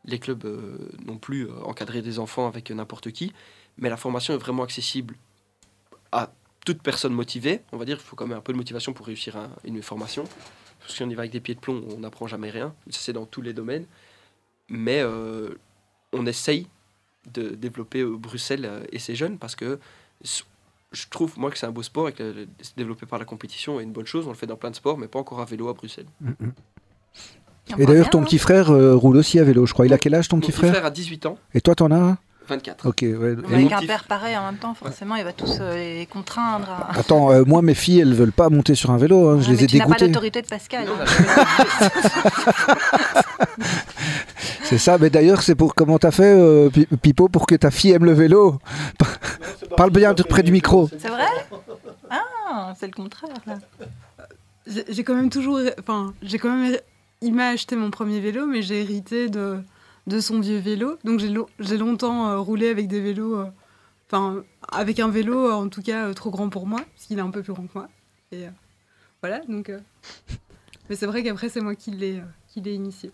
[0.05, 0.47] les clubs
[1.07, 3.33] non plus encadrer des enfants avec n'importe qui.
[3.79, 5.15] Mais la formation est vraiment accessible
[6.13, 6.31] à
[6.73, 9.07] toute personne motivée on va dire il faut quand même un peu de motivation pour
[9.07, 10.25] réussir une formation
[10.79, 12.75] parce que si on y va avec des pieds de plomb, on n'apprend jamais rien.
[12.91, 13.85] Ça, c'est dans tous les domaines.
[14.69, 15.51] Mais euh,
[16.13, 16.67] on essaye
[17.33, 19.79] de développer euh, Bruxelles euh, et ses jeunes parce que
[20.23, 23.81] je trouve, moi, que c'est un beau sport et que se développer par la compétition
[23.81, 24.27] est une bonne chose.
[24.27, 26.07] On le fait dans plein de sports, mais pas encore à vélo à Bruxelles.
[26.21, 26.53] Mm, mm.
[27.79, 29.85] Et d'ailleurs, ton petit frère roule aussi à vélo, je crois.
[29.85, 31.39] Il a quel âge ton petit frère Mon petit frère a 18 ans.
[31.53, 32.17] Et toi, t'en as
[32.49, 32.87] 24.
[32.87, 33.37] Ok, ouais.
[33.53, 36.87] Avec un père pareil en même temps, forcément, il va tous euh, les contraindre.
[36.91, 39.29] Attends, euh, moi, mes filles, elles veulent pas monter sur un vélo.
[39.29, 39.41] Hein.
[39.41, 39.79] je les ai dégoûtées.
[39.79, 40.87] Tu n'as pas l'autorité de Pascal.
[44.65, 46.71] c'est ça, mais d'ailleurs, c'est pour comment t'as fait, euh,
[47.03, 48.59] Pipo, pour que ta fille aime le vélo?
[49.77, 50.89] Parle bien près du micro.
[50.99, 51.27] C'est vrai?
[52.11, 53.59] Ah, c'est le contraire là.
[54.67, 56.77] J'ai quand même toujours, enfin, j'ai quand même,
[57.23, 59.61] il m'a acheté mon premier vélo, mais j'ai hérité de
[60.09, 60.99] de son vieux vélo.
[61.05, 63.47] Donc j'ai longtemps euh, roulé avec des vélos, euh,
[64.09, 64.43] enfin
[64.73, 67.31] avec un vélo en tout cas euh, trop grand pour moi, parce qu'il est un
[67.31, 67.89] peu plus grand que moi.
[68.33, 68.47] Et
[69.23, 69.71] voilà, donc.
[70.91, 73.13] Mais c'est vrai qu'après c'est moi qui l'ai qui l'ai initié.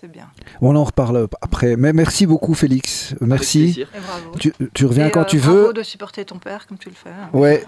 [0.00, 0.30] C'est bien.
[0.62, 1.76] On en reparle après.
[1.76, 3.14] Mais merci beaucoup, Félix.
[3.20, 3.80] Merci.
[3.80, 4.30] Et bravo.
[4.38, 5.72] Tu, tu reviens quand tu bravo veux.
[5.72, 7.10] de supporter ton père comme tu le fais.
[7.10, 7.28] Hein.
[7.32, 7.64] Ouais.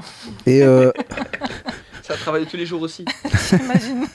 [0.47, 0.61] Et
[2.03, 3.05] ça travaille tous les jours aussi.
[3.51, 4.07] J'imagine.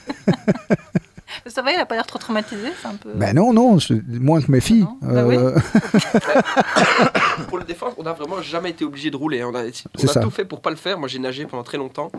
[1.48, 3.12] Ça va, il n'a pas l'air trop traumatisé, c'est un peu...
[3.14, 3.78] Ben non, non,
[4.08, 4.86] moins que mes filles.
[5.00, 5.56] Bah euh,
[7.48, 9.44] pour le défense, on n'a vraiment jamais été obligé de rouler.
[9.44, 10.98] On a, tout fait pour pas le faire.
[10.98, 12.10] Moi, j'ai nagé pendant très longtemps.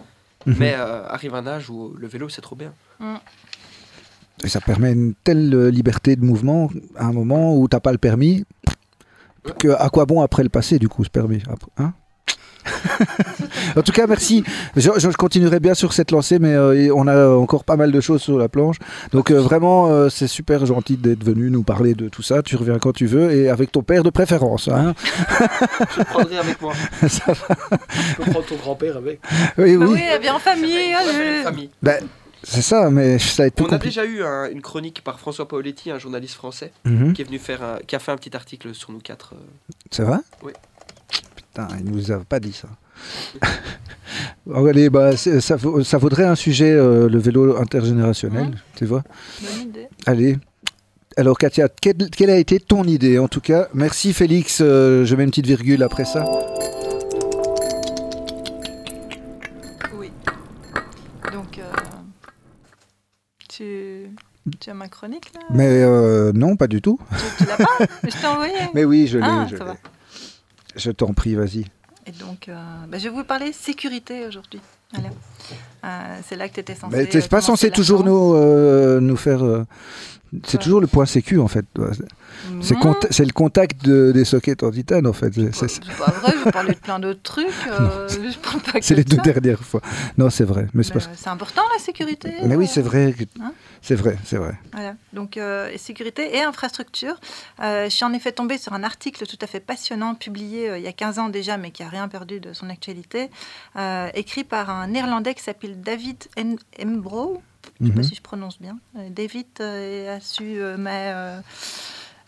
[0.45, 0.55] Mhm.
[0.59, 2.71] Mais euh, arrive un âge où le vélo, c'est trop bien.
[2.99, 3.15] Mm.
[4.43, 7.79] Et ça permet une telle euh, liberté de mouvement à un moment où tu n'as
[7.79, 8.45] pas le permis.
[9.59, 11.41] Que, à quoi bon après le passer, du coup, ce permis?
[11.77, 11.93] Hein?
[13.75, 14.43] en tout cas, merci.
[14.75, 18.21] Je, continuerai bien sur cette lancée, mais euh, on a encore pas mal de choses
[18.21, 18.77] sur la planche.
[19.11, 22.41] Donc euh, vraiment, euh, c'est super gentil d'être venu nous parler de tout ça.
[22.41, 24.67] Tu reviens quand tu veux et avec ton père de préférence.
[24.67, 24.93] Hein.
[25.93, 26.73] je le prendrai avec moi.
[27.07, 27.55] ça va.
[27.91, 29.19] Je peux prendre ton grand-père avec.
[29.57, 30.01] Oui, bah oui.
[30.21, 30.93] bien en famille.
[31.43, 31.69] famille.
[31.81, 32.03] Ben,
[32.43, 35.91] c'est ça, mais ça va être On a déjà eu une chronique par François Paoletti,
[35.91, 37.13] un journaliste français, mhm.
[37.13, 39.33] qui est venu faire, qui a fait un petit article sur nous quatre.
[39.91, 40.19] C'est vrai?
[40.43, 40.53] Oui.
[41.57, 42.67] Putain, il nous a pas dit ça.
[44.53, 49.03] Allez, bah, ça, ça, vaudrait un sujet, euh, le vélo intergénérationnel, tu vois.
[49.41, 49.87] Bonne idée.
[50.05, 50.37] Allez.
[51.15, 53.69] Alors, Katia, quelle, a été ton idée en tout cas?
[53.73, 56.25] Merci Félix, euh, je mets une petite virgule après ça.
[59.95, 60.11] Oui.
[61.33, 61.63] Donc, euh,
[63.49, 64.11] tu,
[64.59, 65.41] tu as ma chronique là?
[65.49, 66.99] Mais non, pas du tout.
[67.39, 67.85] Tu, l'as pas?
[68.03, 68.53] Je t'ai envoyé.
[68.75, 69.25] Mais oui, je l'ai.
[69.25, 69.47] Ah,
[70.77, 71.65] je, t'en prie, vas-y.
[72.05, 72.55] Et donc, euh,
[72.87, 74.61] bah, je vais vous parler sécurité aujourd'hui.
[74.95, 76.95] Euh, c'est là que tu étais censé.
[76.95, 79.43] Mais tu n'es pas censé toujours nous, euh, nous faire.
[80.45, 81.65] c'est toujours le point sécu en fait.
[82.61, 85.33] C'est le contact des sockets en titane en fait.
[85.51, 87.47] C'est pas vrai, je parlais de plein d'autres trucs.
[88.81, 89.81] c'est les deux dernières fois.
[90.17, 90.67] Non, c'est vrai.
[90.73, 92.31] Mais c'est important la sécurité.
[92.45, 93.13] Mais oui, c'est vrai.
[93.41, 94.57] Hein c'est vrai, c'est vrai.
[94.73, 94.95] Voilà.
[95.13, 97.19] Donc, euh, sécurité et infrastructure.
[97.61, 100.77] Euh, je suis en effet tombée sur un article tout à fait passionnant, publié euh,
[100.77, 103.29] il y a 15 ans déjà, mais qui n'a rien perdu de son actualité,
[104.13, 106.25] écrit par un néerlandais qui s'appelle David
[106.81, 107.41] Embro.
[107.79, 108.07] Je ne sais pas mhm.
[108.07, 108.77] si je prononce bien.
[109.09, 111.13] David a su, mais.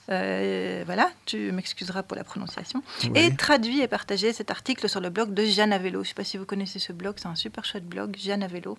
[0.08, 2.84] voilà, tu m'excuseras pour la prononciation.
[3.16, 6.00] Et traduit et partagé cet article sur le blog de Jeanne Avello.
[6.00, 8.44] Je ne sais pas si vous connaissez ce blog, c'est un super chouette blog, Jeanne
[8.44, 8.78] Avello.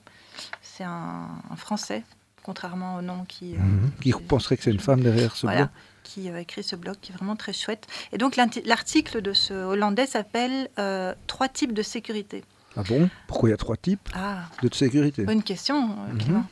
[0.63, 2.05] C'est un, Français
[2.43, 3.55] contrairement au nom qui...
[3.55, 3.91] Euh, mhm.
[4.01, 5.69] qui penserait que c'est une femme derrière ce blog
[6.03, 7.87] qui a écrit ce blog qui est vraiment très chouette.
[8.13, 12.43] Et donc l'article de ce Hollandais s'appelle euh, Trois types de sécurité.
[12.77, 13.09] Ah bon?
[13.29, 14.43] Pourquoi il y a trois types ah.
[14.63, 15.25] de sécurité?
[15.25, 16.45] Bonne question, euh, mhm.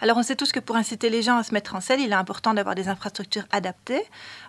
[0.00, 2.10] Alors on sait tous que pour inciter les gens à se mettre en selle, il
[2.10, 4.02] est important d'avoir des infrastructures adaptées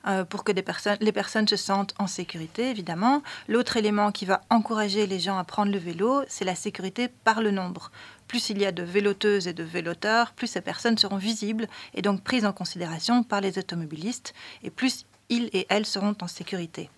[0.08, 3.22] euh, pour que des personnes, les personnes se sentent en sécurité, évidemment.
[3.48, 7.42] L'autre élément qui va encourager les gens à prendre le vélo, c'est la sécurité par
[7.42, 7.92] le nombre.
[8.30, 12.04] Plus il y a de véloteuses et de véloteurs, plus ces personnes seront visibles et
[12.04, 16.92] donc prises en considération par les automobilistes, et plus ils et elles seront en sécurité.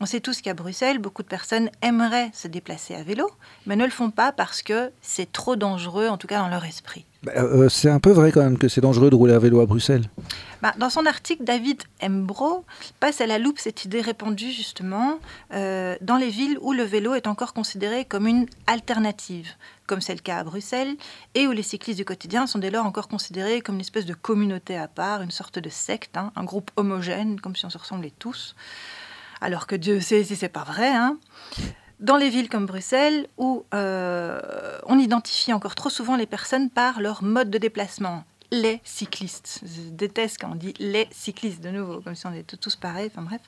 [0.00, 3.30] On sait tous qu'à Bruxelles, beaucoup de personnes aimeraient se déplacer à vélo,
[3.66, 6.64] mais ne le font pas parce que c'est trop dangereux, en tout cas dans leur
[6.64, 7.06] esprit.
[7.24, 9.60] Bah, euh, c'est un peu vrai quand même que c'est dangereux de rouler à vélo
[9.60, 10.04] à Bruxelles.
[10.62, 12.64] Bah, dans son article, David Embro
[13.00, 15.18] passe à la loupe cette idée répandue justement
[15.52, 19.52] euh, dans les villes où le vélo est encore considéré comme une alternative,
[19.86, 20.96] comme c'est le cas à Bruxelles,
[21.34, 24.14] et où les cyclistes du quotidien sont dès lors encore considérés comme une espèce de
[24.14, 27.78] communauté à part, une sorte de secte, hein, un groupe homogène, comme si on se
[27.78, 28.54] ressemblait tous
[29.40, 30.88] alors que Dieu sait si c'est pas vrai.
[30.88, 31.18] Hein.
[32.00, 37.00] Dans les villes comme Bruxelles, où euh, on identifie encore trop souvent les personnes par
[37.00, 39.60] leur mode de déplacement, les cyclistes.
[39.64, 43.10] Je déteste quand on dit les cyclistes de nouveau, comme si on était tous pareils.
[43.12, 43.40] Enfin bref.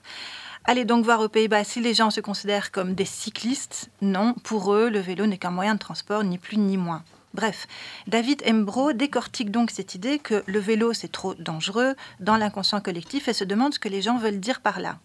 [0.65, 3.91] Allez donc voir aux Pays-Bas si les gens se considèrent comme des cyclistes.
[4.01, 7.05] Non, pour eux, le vélo n'est qu'un moyen de transport, ni plus ni moins.
[7.35, 7.67] Bref,
[8.07, 13.29] David Embro décortique donc cette idée que le vélo c'est trop dangereux dans l'inconscient collectif
[13.29, 14.99] et se demande ce que les gens veulent dire par là.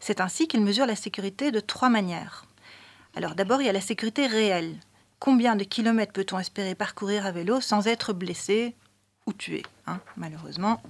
[0.00, 2.44] C'est ainsi qu'il mesure la sécurité de trois manières.
[3.14, 4.76] Alors d'abord, il y a la sécurité réelle.
[5.18, 8.74] Combien de kilomètres peut-on espérer parcourir à vélo sans être blessé
[9.26, 10.80] ou tué, hein, malheureusement?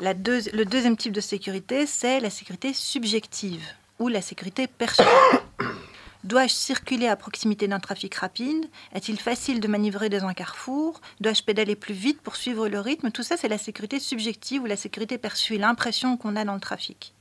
[0.00, 3.64] Le deuxième type de sécurité, c'est la sécurité subjective
[4.00, 5.12] ou la sécurité personnelle.
[6.24, 8.66] Dois-je circuler à proximité d'un trafic rapide?
[8.94, 11.00] Est-il facile de manœuvrer dans un carrefour?
[11.20, 13.10] Dois-je pédaler plus vite pour suivre le rythme?
[13.10, 16.60] Tout ça, c'est la sécurité subjective ou la sécurité perçue, l'impression qu'on a dans le
[16.60, 17.14] trafic.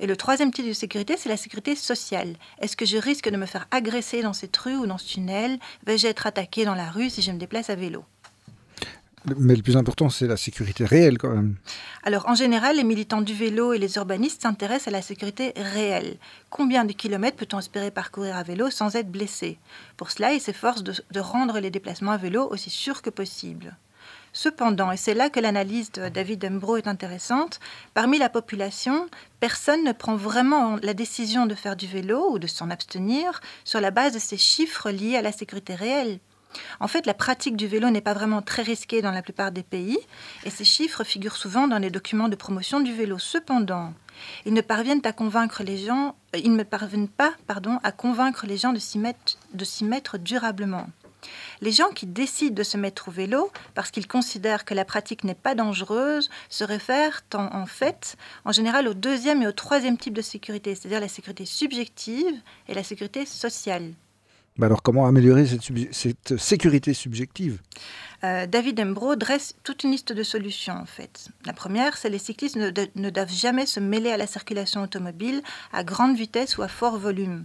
[0.00, 2.36] Et le troisième type de sécurité, c'est la sécurité sociale.
[2.60, 5.58] Est-ce que je risque de me faire agresser dans cette rue ou dans ce tunnel?
[5.86, 8.04] Vais-je être attaqué dans la rue si je me déplace à vélo?
[9.36, 11.56] Mais le plus important, c'est la sécurité réelle quand même.
[12.02, 16.16] Alors en général, les militants du vélo et les urbanistes s'intéressent à la sécurité réelle.
[16.48, 19.58] Combien de kilomètres peut-on espérer parcourir à vélo sans être blessé?
[19.98, 23.76] Pour cela, ils s'efforcent de, de rendre les déplacements à vélo aussi sûrs que possible.
[24.32, 27.58] Cependant, et c'est là que l'analyse de David Embro est intéressante,
[27.94, 29.08] parmi la population,
[29.40, 33.80] personne ne prend vraiment la décision de faire du vélo ou de s'en abstenir sur
[33.80, 36.20] la base de ces chiffres liés à la sécurité réelle.
[36.80, 39.62] En fait, la pratique du vélo n'est pas vraiment très risquée dans la plupart des
[39.62, 39.98] pays,
[40.44, 43.18] et ces chiffres figurent souvent dans les documents de promotion du vélo.
[43.18, 43.92] Cependant,
[44.46, 45.12] ils ne parviennent euh,
[47.16, 47.34] pas,
[47.82, 48.78] à convaincre les gens de
[49.64, 50.88] s'y mettre durablement.
[51.60, 55.24] Les gens qui décident de se mettre au vélo parce qu'ils considèrent que la pratique
[55.24, 60.14] n'est pas dangereuse se réfèrent en, fait en général au deuxième et au troisième type
[60.14, 62.34] de sécurité, c'est-à-dire la sécurité subjective
[62.68, 63.92] et la sécurité sociale.
[64.60, 67.60] alors comment améliorer cette, sécurité subjective?
[68.24, 71.28] Euh, David Embro dresse toute une liste de solutions en fait.
[71.46, 75.84] La première, c'est les cyclistes ne doivent jamais se mêler à la circulation automobile à
[75.84, 77.44] grande vitesse ou à fort volume.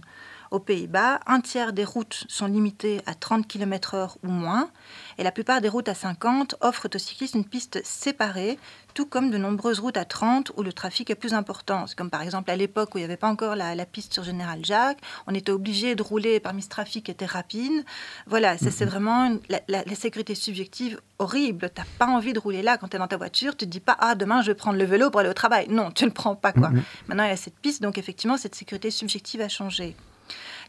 [0.50, 4.70] Aux Pays-Bas, un tiers des routes sont limitées à 30 km/h ou moins,
[5.18, 8.58] et la plupart des routes à 50 offrent aux cyclistes une piste séparée,
[8.96, 11.84] tout comme de nombreuses routes à 30 où le trafic est plus important.
[11.96, 14.64] comme par exemple à l'époque où il n'y avait pas encore la, piste sur Général
[14.64, 17.84] Jacques, on était obligé de rouler parmi ce trafic qui était rapide.
[18.26, 18.90] Voilà, ça c'est mhm.
[18.90, 19.36] vraiment
[19.68, 21.70] la, sécurité subjective horrible.
[21.74, 23.70] Tu n'as pas envie de rouler là quand tu es dans ta voiture, tu te
[23.70, 25.66] dis pas ah demain je vais prendre le vélo pour aller au travail.
[25.68, 26.70] Non, tu ne le prends pas quoi.
[26.70, 26.82] Mhm.
[27.08, 29.94] Maintenant il y a cette piste, donc effectivement cette sécurité subjective a changé.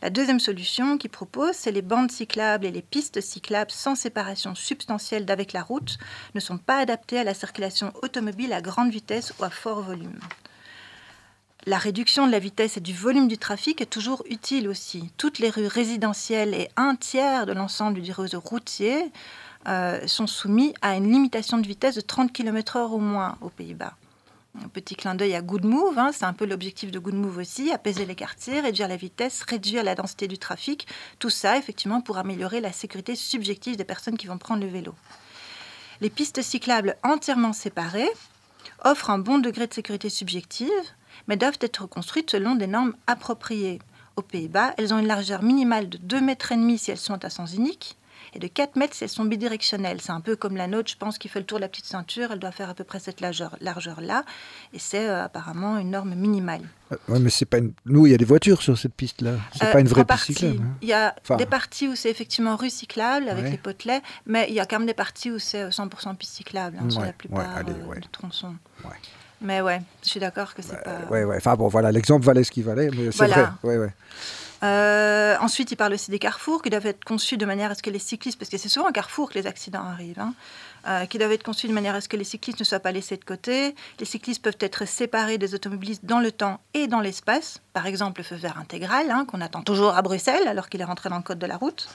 [0.01, 4.53] La deuxième solution qu'il propose, c'est les bandes cyclables et les pistes cyclables sans séparation
[4.53, 5.97] substantielle d'avec la route
[6.35, 10.19] ne sont pas adaptées à la circulation automobile à grande vitesse ou à fort volume.
[11.65, 15.11] La réduction de la vitesse et du volume du trafic est toujours utile aussi.
[15.17, 19.11] Toutes les rues résidentielles et un tiers de l'ensemble du réseau routier
[19.67, 23.95] euh, sont soumis à une limitation de vitesse de 30 km/h au moins aux Pays-Bas.
[24.63, 27.37] Un petit clin d'œil à Good Move, hein, c'est un peu l'objectif de Good Move
[27.37, 30.87] aussi, apaiser les quartiers, réduire la vitesse, réduire la densité du trafic,
[31.19, 34.95] tout ça effectivement pour améliorer la sécurité subjective des personnes qui vont prendre le vélo.
[36.01, 38.09] Les pistes cyclables entièrement séparées
[38.83, 40.69] offrent un bon degré de sécurité subjective,
[41.27, 43.79] mais doivent être construites selon des normes appropriées.
[44.15, 47.53] Aux Pays-Bas, elles ont une largeur minimale de 2,5 mètres si elles sont à sens
[47.53, 47.95] unique,
[48.37, 49.99] et de 4 mètres elles sont bidirectionnelles.
[49.99, 51.85] C'est un peu comme la nôtre, je pense, qui fait le tour de la petite
[51.85, 52.29] ceinture.
[52.31, 54.23] Elle doit faire à peu près cette largeur-là.
[54.73, 56.61] et c'est euh, apparemment une norme minimale.
[56.91, 57.73] Euh, oui, mais c'est pas une...
[57.85, 59.37] nous, il y a des voitures sur cette piste-là.
[59.53, 60.59] C'est n'est pas une vraie piste cyclable.
[60.61, 60.77] Hein.
[60.83, 64.53] Il y a des parties où c'est effectivement rue cyclable avec les potelets, mais il
[64.53, 67.63] y a quand même des parties où c'est 100% piste cyclable hein, sur la plupart
[67.63, 67.73] du
[68.11, 68.55] tronçon.
[69.39, 71.11] Mais ouais, je suis d'accord que c'est bah, pas.
[71.11, 71.37] Ouais, ouais.
[71.37, 73.45] Enfin bon, voilà, l'exemple valait ce qu'il valait, mais c'est vrai.
[73.61, 73.93] Ouais, ouais.
[74.63, 77.83] Euh, ensuite, il parle aussi des carrefours qui doivent être conçus de manière à ce
[77.83, 80.33] que les cyclistes, parce que c'est souvent un carrefour que les accidents arrivent, hein,
[80.87, 82.91] euh, qui doivent être conçus de manière à ce que les cyclistes ne soient pas
[82.91, 83.75] laissés de côté.
[83.99, 87.61] Les cyclistes peuvent être séparés des automobilistes dans le temps et dans l'espace.
[87.73, 90.85] Par exemple, le feu vert intégral, hein, qu'on attend toujours à Bruxelles alors qu'il est
[90.85, 91.87] rentré dans le code de la route.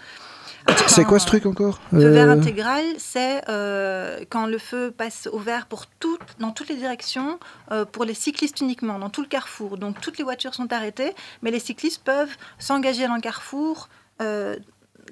[0.86, 5.28] C'est quoi ce truc encore Le vert euh, intégral, c'est euh, quand le feu passe
[5.32, 7.38] au vert pour tout, dans toutes les directions,
[7.70, 9.78] euh, pour les cyclistes uniquement, dans tout le carrefour.
[9.78, 13.88] Donc toutes les voitures sont arrêtées, mais les cyclistes peuvent s'engager dans le carrefour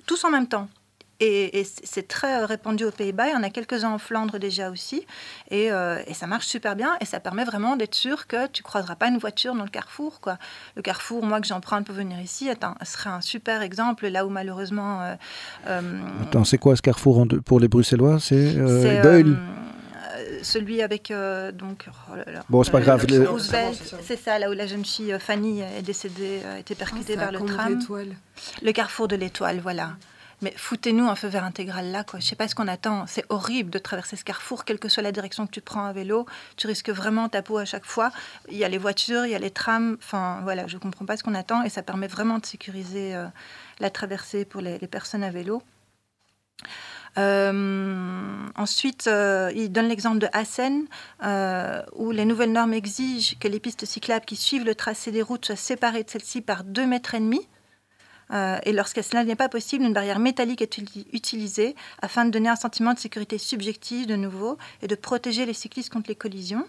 [0.07, 0.69] tous en même temps.
[1.21, 3.29] Et, c'est très répandu aux Pays-Bas.
[3.29, 5.07] Il y en a quelques-uns en Flandre déjà aussi.
[5.51, 6.97] Et, euh, ça marche super bien.
[7.01, 10.21] Et ça permet vraiment d'être sûr que tu croiseras pas une voiture dans le carrefour.
[10.21, 10.39] Quoi.
[10.77, 14.31] Le carrefour, moi que j'emprunte pour venir ici, attends, serait un super exemple là où
[14.31, 15.03] malheureusement.
[15.03, 15.15] Euh,
[15.69, 18.19] euh, attends, c'est quoi ce carrefour pour les Bruxellois?
[18.19, 18.55] C'est
[19.03, 19.37] Beul
[20.43, 21.13] celui avec
[21.55, 22.15] donc oh
[22.49, 23.05] bon c'est pas grave
[24.03, 27.33] c'est ça là où la jeune fille Fanny est décédée a été percutée ah, par
[27.33, 27.79] le tram
[28.63, 29.91] le carrefour de l'étoile voilà
[30.43, 32.19] mais foutez-nous un feu vert intégral là, quoi.
[32.19, 33.07] Je sais pas ce qu'on attend.
[33.07, 35.93] C'est horrible de traverser ce carrefour, quelle que soit la direction que tu prends à
[35.93, 36.27] vélo.
[36.57, 38.11] Tu risques vraiment ta peau à chaque fois.
[38.51, 39.97] Il y a les voitures, il y a les trams.
[39.99, 43.27] Enfin, voilà, je comprends pas ce qu'on attend et ça permet vraiment de sécuriser euh,
[43.81, 45.63] la traversée pour les, personnes à vélo.
[47.19, 50.87] Euh, ensuite, euh, il donne l'exemple de Assen,
[51.97, 55.45] où les nouvelles normes exigent que les pistes cyclables qui suivent le tracé des routes
[55.45, 57.47] soient séparées de celles-ci par 2,5 mètres et demi.
[58.33, 60.79] Euh, et lorsque cela n'est pas possible, une barrière métallique est
[61.13, 65.55] utilisée afin de donner un sentiment de sécurité subjective de nouveau et de protéger les
[65.55, 66.67] cyclistes contre les collisions.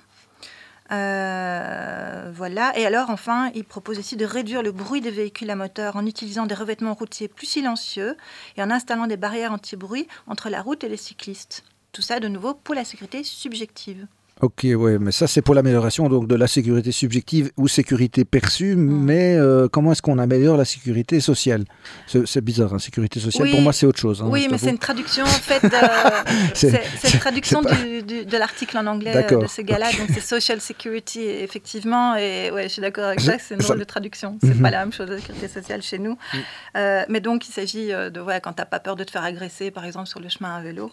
[0.92, 2.78] Euh, voilà.
[2.78, 6.06] Et alors, enfin, il propose aussi de réduire le bruit des véhicules à moteur en
[6.06, 8.18] utilisant des revêtements routiers plus silencieux
[8.58, 11.64] et en installant des barrières anti-bruit entre la route et les cyclistes.
[11.94, 14.08] Tout ça, de nouveau, pour la sécurité subjective.
[14.42, 18.76] Ok, ouais, mais ça c'est pour l'amélioration donc de la sécurité subjective ou sécurité perçue,
[18.76, 19.04] mm.
[19.04, 21.64] mais euh, comment est-ce qu'on améliore la sécurité sociale?
[22.08, 24.24] C'est bizarre, hein, sécurité sociale pour moi c'est autre chose.
[24.24, 25.62] Hein, oui, mais c'est une traduction en fait,
[26.56, 32.16] c'est une traduction de l'article en anglais de ce gars-là, donc c'est social security effectivement,
[32.16, 34.62] et ouais, je suis d'accord avec ça, c'est une drôle de traduction, c'est mhm.
[34.62, 36.38] pas la même chose la sécurité sociale chez nous, mm.
[36.78, 39.24] euh, mais donc il s'agit euh, de ouais, quand t'as pas peur de te faire
[39.24, 40.92] agresser par exemple sur le chemin à vélo.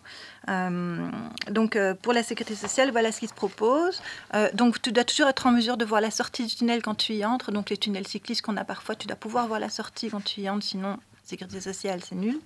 [1.51, 4.03] donc pour la sécurité sociale, voilà ce qui se propose.
[4.35, 6.97] Euh, donc tu dois toujours être en mesure de voir la sortie du tunnel quand
[6.97, 7.53] tu y entres.
[7.53, 10.41] Donc les tunnels cyclistes qu'on a parfois, tu dois pouvoir voir la sortie quand tu
[10.41, 10.99] y entres, sinon
[11.29, 12.41] sécurité sociale, c'est nul.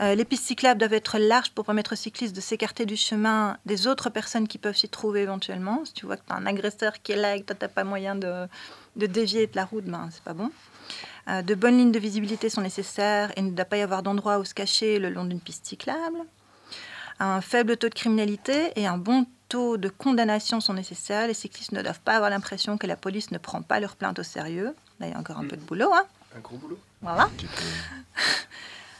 [0.00, 3.58] Euh, les pistes cyclables doivent être larges pour permettre aux cyclistes de s'écarter du chemin
[3.66, 5.84] des autres personnes qui peuvent s'y trouver éventuellement.
[5.84, 7.68] Si tu vois que tu as un agresseur qui est là et que tu n'as
[7.68, 8.46] pas moyen de,
[8.96, 10.50] de, dévier de la route, ben, c'est pas bon.
[11.28, 14.02] Euh, de bonnes lignes de visibilité sont nécessaires et il ne doit pas y avoir
[14.02, 16.18] d'endroit où se cacher le long d'une piste cyclable.
[17.18, 21.26] Un faible taux de criminalité et un bon de condamnation sont nécessaires.
[21.28, 24.18] Les cyclistes ne doivent pas avoir l'impression que la police ne prend pas leur plainte
[24.18, 24.74] au sérieux.
[25.00, 25.92] Là, il y a encore un peu de boulot.
[25.92, 26.04] Hein.
[26.36, 26.78] Un gros boulot.
[27.02, 27.28] Voilà.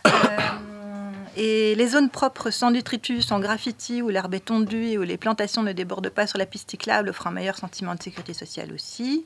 [0.07, 5.03] Euh, et les zones propres sans détritus, sans graffiti, où l'herbe est tondue et où
[5.03, 8.35] les plantations ne débordent pas sur la piste cyclable offrent un meilleur sentiment de sécurité
[8.35, 9.25] sociale aussi.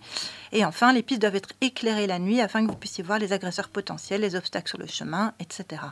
[0.53, 3.33] Et enfin, les pistes doivent être éclairées la nuit afin que vous puissiez voir les
[3.33, 5.83] agresseurs potentiels, les obstacles sur le chemin, etc.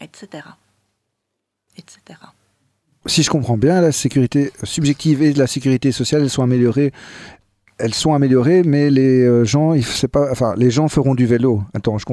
[0.00, 0.44] Etc.
[1.76, 2.16] Etc
[3.06, 6.92] si je comprends bien, la sécurité subjective et la sécurité sociale, elles sont améliorées.
[7.78, 11.62] Elles sont améliorées, mais les euh, gens, c'est pas, enfin, les gens feront du vélo.
[11.74, 12.06] Attends, je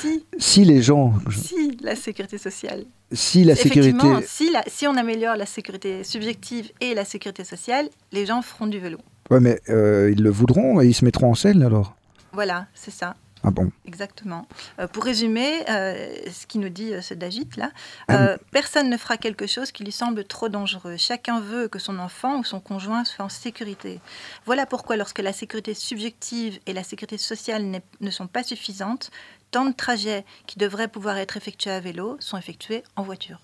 [0.00, 0.24] si.
[0.38, 1.12] si les gens.
[1.30, 2.84] Si la sécurité sociale.
[3.12, 4.06] Si la sécurité.
[4.26, 8.66] Si, la, si on améliore la sécurité subjective et la sécurité sociale, les gens feront
[8.66, 8.98] du vélo.
[9.30, 11.94] Ouais, mais euh, ils le voudront et ils se mettront en selle alors?
[12.32, 13.16] Voilà, c'est ça.
[13.44, 14.46] Ah bon Exactement.
[14.78, 17.70] Euh, pour résumer, euh, ce qui nous dit euh, ce Dagit là,
[18.08, 20.96] ah personne ne fera quelque chose qui lui semble trop dangereux.
[20.96, 24.00] Chacun veut que son enfant ou son conjoint soit en sécurité.
[24.46, 27.64] Voilà pourquoi lorsque la sécurité subjective et la sécurité sociale
[28.00, 29.10] ne sont pas suffisantes,
[29.50, 33.40] tant de trajets qui devraient pouvoir être effectués à vélo sont effectués en voiture.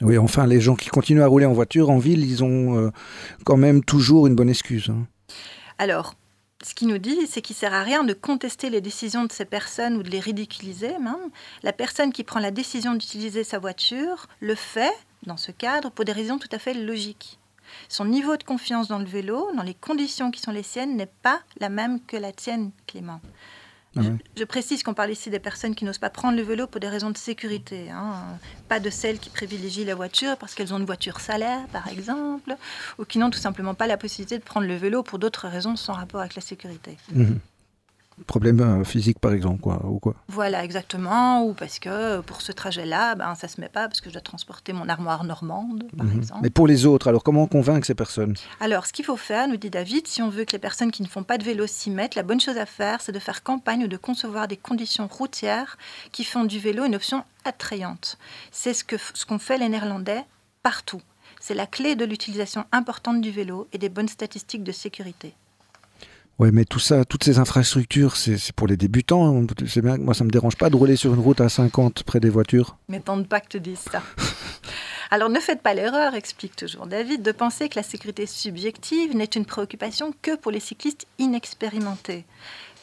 [0.00, 2.90] Oui, enfin, les gens qui continuent à rouler en voiture en ville, ils ont
[3.44, 4.90] quand même toujours une bonne excuse.
[4.90, 5.06] Hein.
[5.78, 6.14] Alors,
[6.64, 9.44] ce qu'il nous dit, c'est qu'il sert à rien de contester les décisions de ces
[9.44, 11.30] personnes ou de les ridiculiser même.
[11.62, 14.94] La personne qui prend la décision d'utiliser sa voiture le fait,
[15.26, 17.38] dans ce cadre, pour des raisons tout à fait logiques.
[17.88, 21.10] Son niveau de confiance dans le vélo, dans les conditions qui sont les siennes, n'est
[21.22, 23.20] pas la même que la tienne, Clément.
[23.96, 24.00] Ah
[24.36, 26.88] je, précise qu'on parle ici des personnes qui n'osent pas prendre le vélo pour des
[26.88, 28.38] raisons de sécurité, hein.
[28.68, 32.56] pas de celles qui privilégient la voiture parce qu'elles ont une voiture salaire, par exemple,
[32.98, 35.76] ou qui n'ont tout simplement pas la possibilité de prendre le vélo pour d'autres raisons
[35.76, 36.96] sans rapport avec la sécurité.
[37.12, 37.38] Mhm.
[38.26, 41.44] Problème euh, physique par exemple quoi, ou quoi Voilà, exactement.
[41.44, 44.14] Ou parce que pour ce trajet-là, ben, ça ne se met pas parce que je
[44.14, 46.18] dois transporter mon armoire normande, par Mhm.
[46.18, 46.40] exemple.
[46.42, 48.34] Mais pour les autres, alors comment convaincre ces personnes?
[48.60, 51.02] Alors, ce qu'il faut faire, nous dit David, si on veut que les personnes qui
[51.02, 53.42] ne font pas de vélo s'y mettent, la bonne chose à faire, c'est de faire
[53.42, 55.76] campagne ou de concevoir des conditions routières
[56.12, 58.18] qui font du vélo une option attrayante.
[58.52, 60.22] C'est ce que ce qu'ont fait les Néerlandais
[60.62, 61.02] partout.
[61.40, 65.34] C'est la clé de l'utilisation importante du vélo et des bonnes statistiques de sécurité.
[66.38, 69.46] Ouais, mais tout ça, toutes ces infrastructures, c'est pour les débutants.
[69.66, 72.18] C'est bien, moi, ça me dérange pas de rouler sur une route à 50 près
[72.18, 72.76] des voitures.
[72.88, 74.02] Mais tant de pas que te disent ça.
[75.10, 79.24] Alors ne faites pas l'erreur, explique toujours David, de penser que la sécurité subjective n'est
[79.26, 82.24] une préoccupation que pour les cyclistes inexpérimentés.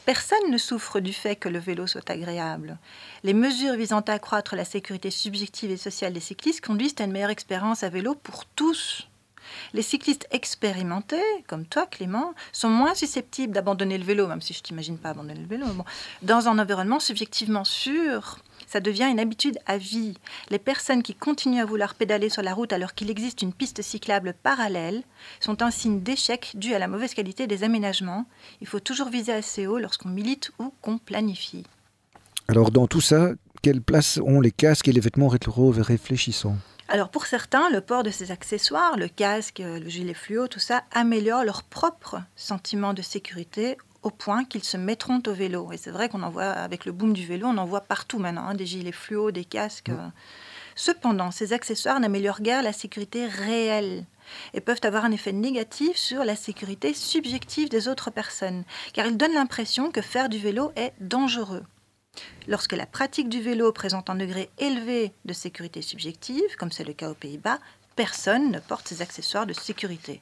[0.06, 2.78] Personne ne souffre du fait que le vélo soit agréable.
[3.22, 7.12] Les mesures visant à accroître la sécurité subjective et sociale des cyclistes conduisent à une
[7.12, 9.08] meilleure expérience à vélo pour tous.
[9.74, 14.62] Les cyclistes expérimentés, comme toi Clément, sont moins susceptibles d'abandonner le vélo, même si je
[14.62, 15.66] t'imagine pas abandonner le vélo,
[16.22, 18.38] dans un environnement subjectivement sûr.
[18.66, 20.14] Ça devient une habitude à vie.
[20.48, 23.82] Les personnes qui continuent à vouloir pédaler sur la route alors qu'il existe une piste
[23.82, 25.02] cyclable parallèle
[25.40, 28.24] sont un signe d'échec dû à la mauvaise qualité des aménagements.
[28.60, 31.64] Il faut toujours viser assez haut lorsqu'on milite ou qu'on planifie.
[32.48, 33.32] Alors dans tout ça,
[33.62, 36.56] quelle place ont les casques et les vêtements rétro-réfléchissants?
[36.88, 40.82] Alors pour certains, le port de ces accessoires, le casque, le gilet fluo, tout ça,
[40.92, 45.70] améliore leur propre sentiment de sécurité au point qu'ils se mettront au vélo.
[45.72, 48.18] Et c'est vrai qu'on en voit, avec le boom du vélo, on en voit partout
[48.18, 49.90] maintenant, hein, des gilets fluo, des casques.
[49.90, 50.08] euh.
[50.74, 54.04] Cependant, ces accessoires n'améliorent guère la sécurité réelle
[54.54, 58.64] et peuvent avoir un effet négatif sur la sécurité subjective des autres personnes,
[58.94, 61.62] car ils donnent l'impression que faire du vélo est dangereux.
[62.48, 66.92] Lorsque la pratique du vélo présente un degré élevé de sécurité subjective, comme c'est le
[66.92, 67.58] cas aux Pays-Bas,
[67.94, 70.20] personne ne porte ces accessoires de sécurité.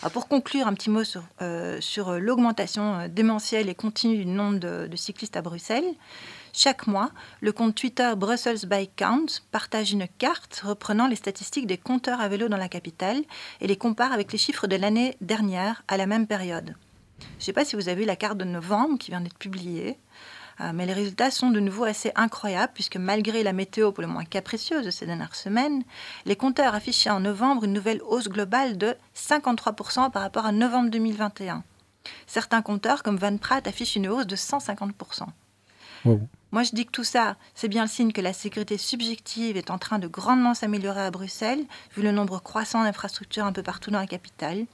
[0.00, 4.26] Alors pour conclure, un petit mot sur, euh, euh, l'augmentation euh, démentielle et continue du
[4.26, 5.94] nombre de, de cyclistes à Bruxelles.
[6.52, 11.78] Chaque mois, le compte Twitter Brussels Bike Count partage une carte reprenant les statistiques des
[11.78, 13.22] compteurs à vélo dans la capitale
[13.60, 16.76] et les compare avec les chiffres de l'année dernière à la même période.
[17.20, 19.38] Je ne sais pas si vous avez vu la carte de novembre qui vient d'être
[19.38, 19.98] publiée.
[20.60, 24.08] Euh, mais les résultats sont de nouveau assez incroyables puisque malgré la météo pour le
[24.08, 25.82] moins capricieuse de ces dernières semaines,
[26.26, 30.90] les compteurs affichaient en novembre une nouvelle hausse globale de 53% par rapport à novembre
[30.90, 31.64] 2021.
[32.26, 35.26] Certains compteurs comme Van Pratt affichent une hausse de 150%.
[36.04, 36.20] Wow.
[36.52, 39.70] Moi, je dis que tout ça, c'est bien le signe que la sécurité subjective est
[39.70, 41.64] en train de grandement s'améliorer à Bruxelles,
[41.96, 44.66] vu le nombre croissant d'infrastructures un peu partout dans la capitale.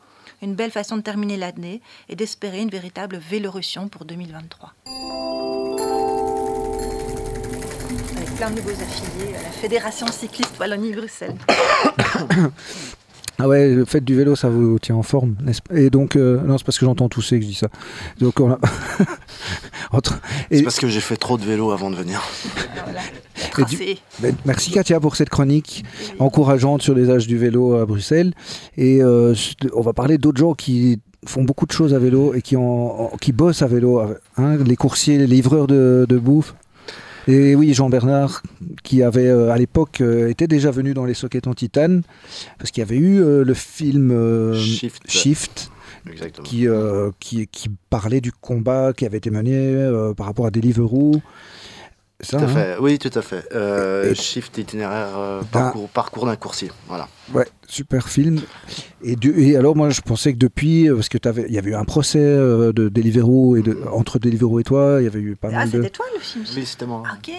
[0.42, 4.74] Une belle façon de terminer l'année et d'espérer une véritable vélorussion pour 2023.
[8.16, 11.36] Avec plein de nouveaux affiliés à la Fédération cycliste Wallonie-Bruxelles.
[13.42, 15.74] Ah ouais, le fait du vélo, ça vous tient en forme, n'est-ce pas?
[15.76, 17.68] Et donc, euh, non, c'est parce que j'entends tousser que je dis ça.
[18.20, 18.58] Donc, on a...
[19.92, 20.20] Entre...
[20.50, 22.22] C'est Et- parce que j'ai fait trop de vélo avant de venir.
[22.84, 23.00] Voilà.
[23.68, 23.78] Du-.
[24.20, 25.84] Ben, merci Katia pour cette chronique
[26.18, 28.32] encourageante sur les âges du vélo à Bruxelles.
[28.76, 29.34] Et euh,
[29.74, 33.10] on va parler d'autres gens qui font beaucoup de choses à vélo et qui, en-
[33.20, 34.00] qui bossent à vélo.
[34.36, 36.54] hein, les coursiers, les livreurs de, de bouffe.
[37.28, 38.42] Et oui, Jean-Bernard,
[38.82, 42.02] qui avait euh, à l'époque euh, était déjà venu dans les sockets en titane,
[42.58, 45.70] parce qu'il y avait eu euh, le film euh, Shift.
[46.44, 46.66] Qui,
[47.20, 51.20] qui, qui parlait du combat qui avait été mené par rapport à Deliveroo.
[52.22, 52.76] Ça, Tout à hein fait.
[52.80, 53.44] Oui, tout à fait.
[53.54, 55.46] Euh, Et- shift itinéraire, euh, Ah.
[55.50, 56.70] parcours, parcours d'un coursier.
[56.86, 57.08] Voilà.
[57.34, 58.40] Ouais, super film.
[59.02, 61.16] Et, du- et alors moi je pensais que depuis, euh, parce que
[61.48, 64.96] il y avait eu un procès euh, de Deliveroo et de, entre Deliveroo et toi,
[65.00, 65.78] il y avait eu pas Ah, mal de.
[65.78, 67.02] c'était toi le film Oui, c'était moi.
[67.16, 67.32] Ok.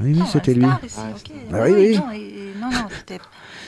[0.00, 0.66] oui, c'était lui.
[0.86, 1.32] star Ouais, ok.
[1.50, 1.96] Bah oui, oui.
[1.96, 3.20] Non, et- non, non, c'était-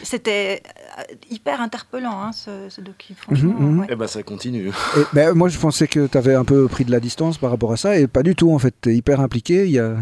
[0.04, 0.62] c'était
[0.98, 3.54] euh, hyper interpellant hein, ce, ce docu, franchement.
[3.80, 3.86] Ouais.
[3.90, 4.68] Eh ben, ça continue.
[4.68, 7.50] Et, ben, moi je pensais que tu avais un peu pris de la distance par
[7.50, 8.74] rapport à ça, et pas du tout en fait.
[8.82, 9.64] Tu es hyper impliqué.
[9.64, 9.96] Il y a...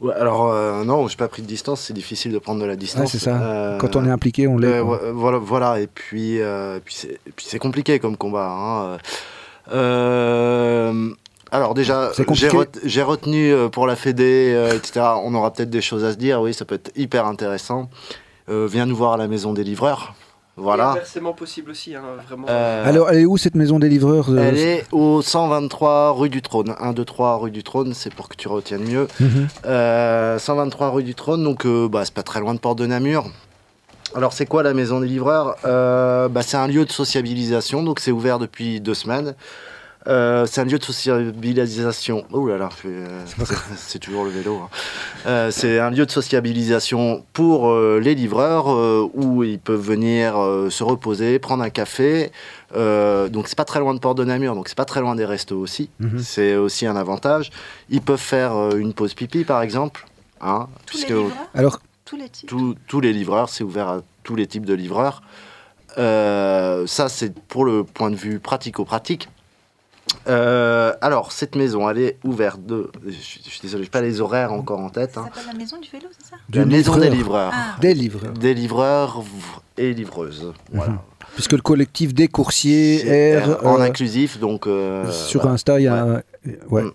[0.00, 1.80] Ouais, alors, euh, non, j'ai pas pris de distance.
[1.80, 3.00] C'est difficile de prendre de la distance.
[3.04, 3.40] Ouais, c'est ça.
[3.42, 4.66] Euh, Quand on est impliqué, on l'est.
[4.68, 8.50] Euh, ouais, voilà, voilà, et puis, euh, puis c'est et puis c'est compliqué comme combat.
[8.50, 8.98] hein.
[11.52, 15.06] Alors déjà, j'ai ret- j'ai retenu pour la Fédé, etc.
[15.22, 16.40] On aura peut-être des choses à se dire.
[16.42, 17.88] Oui, ça peut être hyper intéressant.
[18.48, 20.14] Viens nous voir à la maison des livreurs.
[20.58, 20.92] Voilà.
[20.92, 22.46] inversement possible aussi, hein, vraiment.
[22.48, 26.30] Euh, Alors, elle est où cette maison des livreurs euh, elle est au 123 rue
[26.30, 26.74] du Trône.
[26.80, 29.06] 1, 2, 3 rue du Trône, c'est pour que tu retiennes mieux.
[29.20, 29.48] Mhm.
[29.66, 32.86] Euh, 123 rue du Trône, donc euh, bah, c'est pas très loin de Porte de
[32.86, 33.26] Namur.
[34.14, 35.56] Alors c'est quoi la maison des livreurs?
[35.66, 39.34] Euh, bah, C'est un lieu de sociabilisation, donc c'est ouvert depuis deux semaines.
[40.08, 42.24] Euh, c'est un lieu de sociabilisation.
[42.32, 43.24] Oh là là, euh,
[43.76, 44.56] c'est toujours le vélo.
[44.56, 44.68] Hein.
[45.26, 48.66] Euh, c'est un lieu de sociabilisation pour les livreurs
[49.14, 50.34] où ils peuvent venir
[50.70, 52.30] se reposer, prendre un café.
[52.72, 55.24] donc c'est pas très loin de Port de Namur, donc c'est pas très loin des
[55.24, 55.90] restos aussi.
[56.00, 56.18] Mhm.
[56.18, 57.50] C'est aussi un avantage.
[57.90, 60.06] Ils peuvent faire une pause pipi par exemple.
[60.40, 62.52] Hein, tous les livreurs Alors, tous les types.
[62.86, 65.22] tous les livreurs, c'est ouvert à tous les types de livreurs.
[65.96, 69.28] ça, c'est pour le point de vue pratico-pratique.
[70.28, 72.90] Euh, alors, cette maison, elle est ouverte de.
[73.06, 75.14] Je, suis désolé, je n'ai pas les horaires encore en tête.
[75.14, 76.36] Ça s'appelle la maison du vélo, c'est ça?
[76.52, 77.52] La maison des livreurs.
[77.54, 77.76] Ah.
[77.80, 78.32] Des livreurs.
[78.32, 79.22] Des livreurs
[79.76, 80.52] et livreuses.
[80.72, 80.92] Voilà.
[80.92, 80.98] Mhm.
[81.34, 84.66] Puisque le collectif des coursiers C'est R, en euh, inclusif, donc.
[84.66, 85.54] euh, sur voilà.
[85.54, 86.22] Insta, il y a.
[86.70, 86.82] Ouais.
[86.82, 86.92] Mm.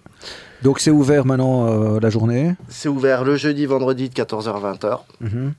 [0.63, 2.55] Donc c'est ouvert maintenant euh, la journée?
[2.69, 4.99] C'est ouvert le jeudi, vendredi de 14h à 20h.
[5.21, 5.53] Mhm.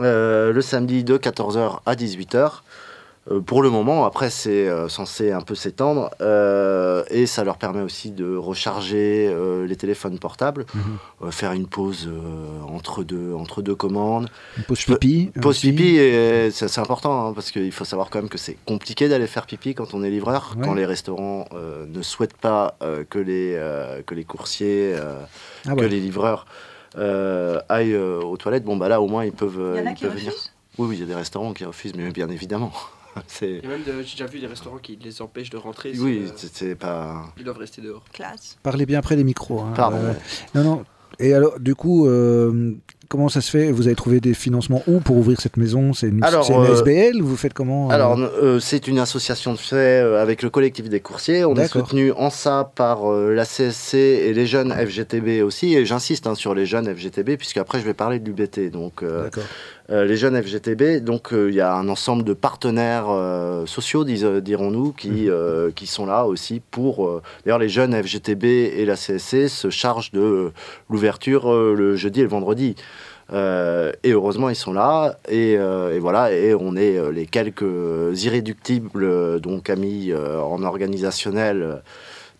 [0.00, 2.62] Euh, le samedi de 14h à 18h.
[3.30, 7.56] Euh, pour le moment, après c'est euh, censé un peu s'étendre euh, et ça leur
[7.56, 10.82] permet aussi de recharger euh, les téléphones portables, Mhm.
[11.22, 14.28] euh, faire une pause euh, entre, deux, entre deux commandes.
[14.58, 15.30] Une pause pipi.
[15.40, 15.72] Pause aussi.
[15.72, 15.98] pipi,
[16.52, 19.74] c'est important hein, parce qu'il faut savoir quand même que c'est compliqué d'aller faire pipi
[19.74, 20.64] quand on est livreur, Ouais.
[20.66, 25.14] quand les restaurants euh, ne souhaitent pas euh, que, les, euh, que les coursiers, euh,
[25.66, 25.88] Ah que ouais.
[25.88, 26.44] les livreurs
[26.98, 28.64] euh, aillent euh, aux toilettes.
[28.64, 30.14] Bon, bah là au moins ils peuvent, euh, Il y en a ils qui peuvent
[30.14, 30.32] venir.
[30.76, 32.72] Oui, oui, il y a des restaurants qui refusent, mais bien évidemment.
[33.26, 33.50] c'est...
[33.58, 35.92] Il y a même, de- j'ai déjà vu des restaurants qui les empêchent de rentrer.
[35.98, 37.32] Oui, c'est, euh, c'est pas.
[37.38, 38.04] ils doivent rester dehors.
[38.12, 38.56] Classe.
[38.62, 39.60] Parlez bien près les micros.
[39.60, 39.72] hein.
[39.76, 39.98] Pardon.
[39.98, 40.12] Euh,
[40.54, 40.84] non, non.
[41.20, 42.74] Et alors, du coup, euh,
[43.08, 43.70] comment ça se fait?
[43.70, 45.92] Vous avez trouvé des financements où pour ouvrir cette maison?
[45.92, 47.94] C'est une, Alors, une euh, SBL Vous faites comment euh?
[47.94, 51.44] Alors, euh, c'est une association de fait avec le collectif des coursiers.
[51.44, 55.74] On est soutenu en ça par la CSC et les jeunes FGTB aussi.
[55.74, 58.70] Et j'insiste hein, sur les jeunes FGTB, puisque après je vais parler de l'UBT.
[58.70, 59.02] Donc,
[59.90, 64.04] euh, les jeunes FGTB, donc euh, il y a un ensemble de partenaires euh, sociaux,
[64.04, 67.20] dirons-nous, qui, euh, qui sont là aussi pour.
[67.44, 70.52] D'ailleurs, les jeunes FGTB et la CSC se chargent de
[70.88, 72.76] l'ouverture le jeudi et le vendredi.
[73.32, 75.16] Euh, et heureusement, ils sont là.
[75.28, 80.62] Et, euh, et voilà, et on est euh, les quelques irréductibles, donc amis euh, en
[80.62, 81.82] organisationnel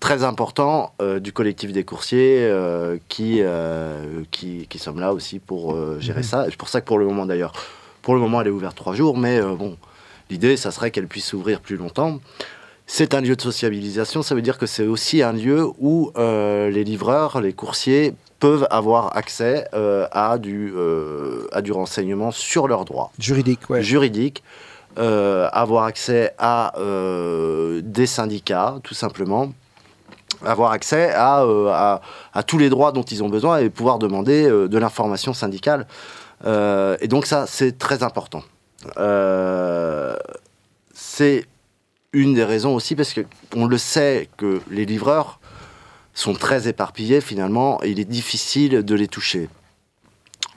[0.00, 2.50] très importants euh, du collectif des coursiers
[3.08, 3.40] qui,
[4.30, 6.24] qui, qui sommes là aussi pour gérer Mhm.
[6.24, 6.46] ça.
[6.50, 7.52] C'est pour ça que pour le moment, d'ailleurs,
[8.02, 9.76] pour le moment, elle est ouverte trois jours, mais bon,
[10.28, 12.20] l'idée, ça serait qu'elle puisse s'ouvrir plus longtemps.
[12.86, 16.84] C'est un lieu de sociabilisation, ça veut dire que c'est aussi un lieu où les
[16.84, 18.12] livreurs, les coursiers
[18.44, 23.82] peuvent avoir accès euh, à, du, euh, à du renseignement sur leurs droits Juridique, ouais.
[23.82, 24.44] juridiques,
[24.98, 29.50] euh, avoir accès à des syndicats, tout simplement,
[30.44, 32.02] avoir accès à, à,
[32.34, 35.86] à tous les droits dont ils ont besoin et pouvoir demander de l'information syndicale.
[36.44, 38.42] Et donc ça, c'est très important.
[40.92, 41.46] C'est
[42.12, 45.40] une des raisons aussi parce qu'on le sait que les livreurs
[46.14, 49.48] sont très éparpillés finalement et il est difficile de les toucher.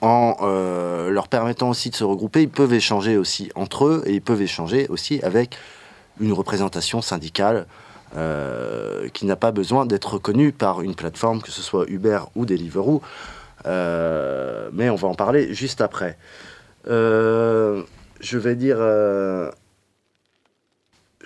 [0.00, 4.14] En euh, leur permettant aussi de se regrouper, ils peuvent échanger aussi entre eux et
[4.14, 5.58] ils peuvent échanger aussi avec
[6.20, 7.66] une représentation syndicale
[8.16, 12.46] euh, qui n'a pas besoin d'être reconnue par une plateforme, que ce soit Uber ou
[12.46, 13.02] Deliveroo.
[13.66, 16.16] Euh, mais on va en parler juste après.
[16.86, 17.84] Je
[18.36, 18.78] vais dire.
[18.78, 19.52] je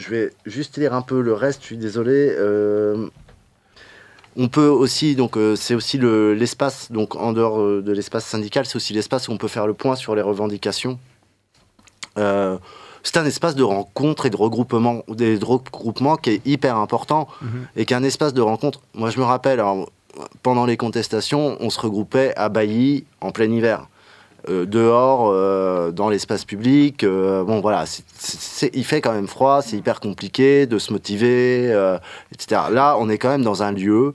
[0.08, 2.34] vais juste lire un peu le reste, je suis désolé.
[4.36, 8.24] On peut aussi, donc euh, c'est aussi le- l'espace, donc en dehors euh, de l'espace
[8.24, 10.98] syndical, c'est aussi l'espace où on peut faire le point sur les revendications.
[12.18, 12.56] Euh,
[13.02, 17.66] c'est un espace de rencontre et de regroupement, des regroupements qui est hyper important Mhm.
[17.76, 18.80] et qui est un espace de rencontre.
[18.94, 19.90] Moi, je me rappelle, alors,
[20.42, 23.86] pendant les contestations, on se regroupait à Bailly en plein hiver.
[24.48, 27.04] Euh, dehors, euh, dans l'espace public.
[27.04, 27.84] euh, bon, voilà,
[28.72, 31.66] il fait quand même froid, c'est hyper compliqué de se motiver,
[32.32, 32.62] etc.
[32.72, 34.14] Là, on est quand même dans un lieu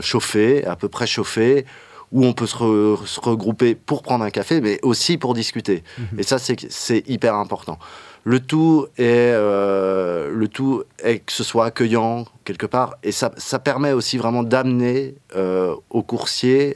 [0.00, 1.64] chauffé, à peu près chauffé,
[2.10, 5.84] où on peut se, re- se regrouper pour prendre un café, mais aussi pour discuter.
[6.18, 7.78] Et ça, c'est hyper important.
[8.24, 13.60] Le tout est, le tout est que ce soit accueillant quelque part, et ça, ça
[13.60, 16.74] permet aussi vraiment d'amener aux coursiers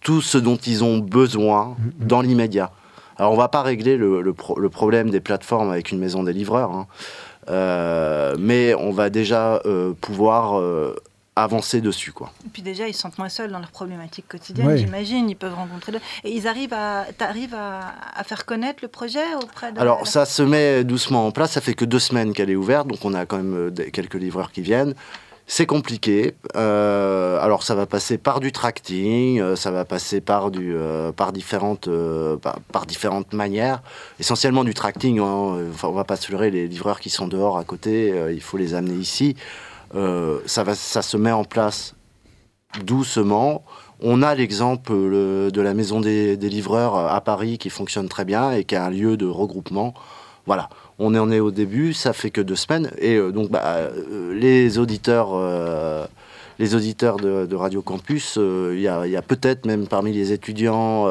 [0.00, 2.70] tout ce dont ils ont besoin dans l'immédiat.
[3.16, 6.22] Alors, on va pas régler le, le pro- le problème des plateformes avec une maison
[6.22, 6.86] des livreurs, hein.
[7.48, 10.94] Euh, mais on va déjà euh, pouvoir euh,
[11.36, 12.32] avancer dessus, quoi.
[12.46, 14.78] Et puis déjà, ils se sentent moins seuls dans leurs problématiques quotidiennes, Ouais.
[14.78, 15.28] j'imagine.
[15.28, 16.04] Ils peuvent rencontrer d'autres.
[16.22, 19.80] Et ils arrivent à, t'arrives à, à faire connaître le projet auprès de.
[19.80, 22.86] Alors ça se met doucement en place, ça fait que deux semaines qu'elle est ouverte,
[22.88, 24.94] donc on a quand même quelques livreurs qui viennent.
[25.52, 26.36] C'est compliqué.
[26.54, 31.88] Euh, alors ça va passer par du tracting, euh, ça va passer euh, par, différentes,
[33.32, 33.82] manières.
[34.20, 35.18] Essentiellement du tracting.
[35.18, 35.58] Hein.
[35.72, 38.74] Enfin, on va pas se les livreurs qui sont dehors à côté, il faut les
[38.74, 39.34] amener ici.
[40.46, 41.96] ça se met en place
[42.84, 43.64] doucement.
[44.00, 48.52] On a l'exemple de la maison des, des, livreurs à Paris qui fonctionne très bien
[48.52, 49.94] et qui est un lieu de regroupement.
[50.46, 50.68] Voilà,
[51.00, 52.90] on en est au début, ça fait que deux semaines.
[52.98, 56.06] Et euh, donc, bah, euh, les auditeurs, euh,
[56.58, 61.08] les auditeurs de, Radio Campus, il y a, peut-être même parmi les étudiants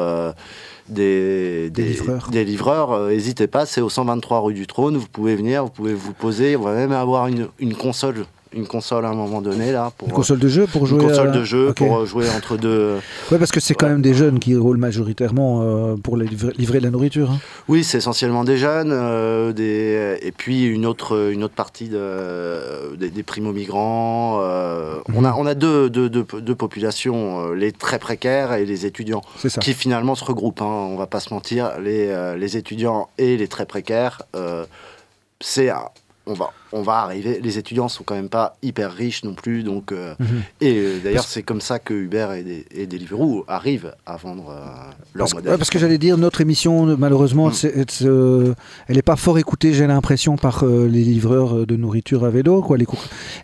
[0.88, 3.08] des, des, livreurs.
[3.08, 4.96] N'hésitez pas, c'est au 123 rue du Trône.
[4.96, 6.54] Vous pouvez venir, vous pouvez vous poser.
[6.54, 10.08] On va même avoir une, une console une console à un moment donné là pour
[10.08, 12.96] une console de jeu pour jouer une console de jeu pour euh, jouer entre deux
[13.30, 16.78] ouais parce que c'est quand même des jeunes qui roulent majoritairement euh, pour livrer, livrer,
[16.78, 17.38] de la nourriture hein.
[17.68, 22.96] oui c'est essentiellement des jeunes euh, des et puis une autre une autre partie de,
[22.96, 28.64] des, primo migrants on a on a deux, deux, deux, populations les très précaires et
[28.64, 29.22] les étudiants
[29.60, 33.48] qui finalement se regroupent hein, on va pas se mentir les, les étudiants et les
[33.48, 34.22] très précaires
[35.40, 35.70] c'est
[36.26, 37.40] on va, on va arriver.
[37.42, 40.42] Les étudiants sont quand même pas hyper riches non plus, donc euh, mhm.
[40.60, 44.90] et euh, d'ailleurs c'est comme ça que Uber et, et Deliveroo arrivent à vendre euh,
[45.14, 45.58] leur parce, modèle.
[45.58, 48.54] parce que j'allais dire notre émission malheureusement mm.
[48.88, 52.76] elle n'est pas fort écoutée, j'ai l'impression par les livreurs de nourriture à vélo quoi.
[52.76, 52.86] Les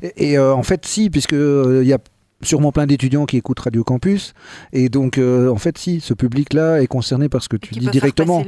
[0.02, 1.98] et, et en fait si puisque il y a
[2.46, 4.34] sûrement plein d'étudiants qui écoutent Radio Campus.
[4.72, 7.88] Et donc, euh, en fait, si, ce public-là est concerné par ce que tu dis
[7.88, 8.44] directement.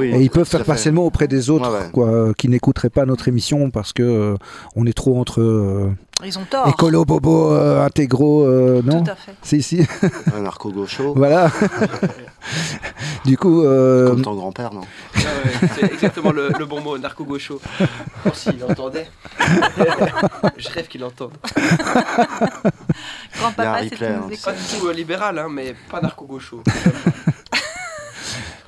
[0.00, 3.28] et ils peuvent faire passer le mot auprès des autres, quoi, qui n'écouteraient pas notre
[3.28, 4.36] émission parce que euh,
[4.76, 5.40] on est trop entre.
[5.40, 5.90] Euh,
[6.24, 6.68] ils ont tort.
[6.68, 8.46] Écolo, bobo, intégraux,
[8.82, 9.34] non Tout à fait.
[9.42, 9.86] Si, si.
[10.36, 11.14] Un narco-gaucho.
[11.14, 11.50] voilà.
[13.24, 13.62] du coup.
[13.62, 14.82] Comme ton grand-père, non
[15.14, 15.20] ah
[15.74, 17.60] C'est exactement le, bon mot, narco-gaucho.
[18.26, 19.08] Oh, s'il entendait.
[20.56, 21.32] Je rêve qu'il entende.
[23.38, 23.98] Grand-papa, c'est
[24.42, 26.62] Pas du tout euh, libéral, hein, mais pas narco-gaucho.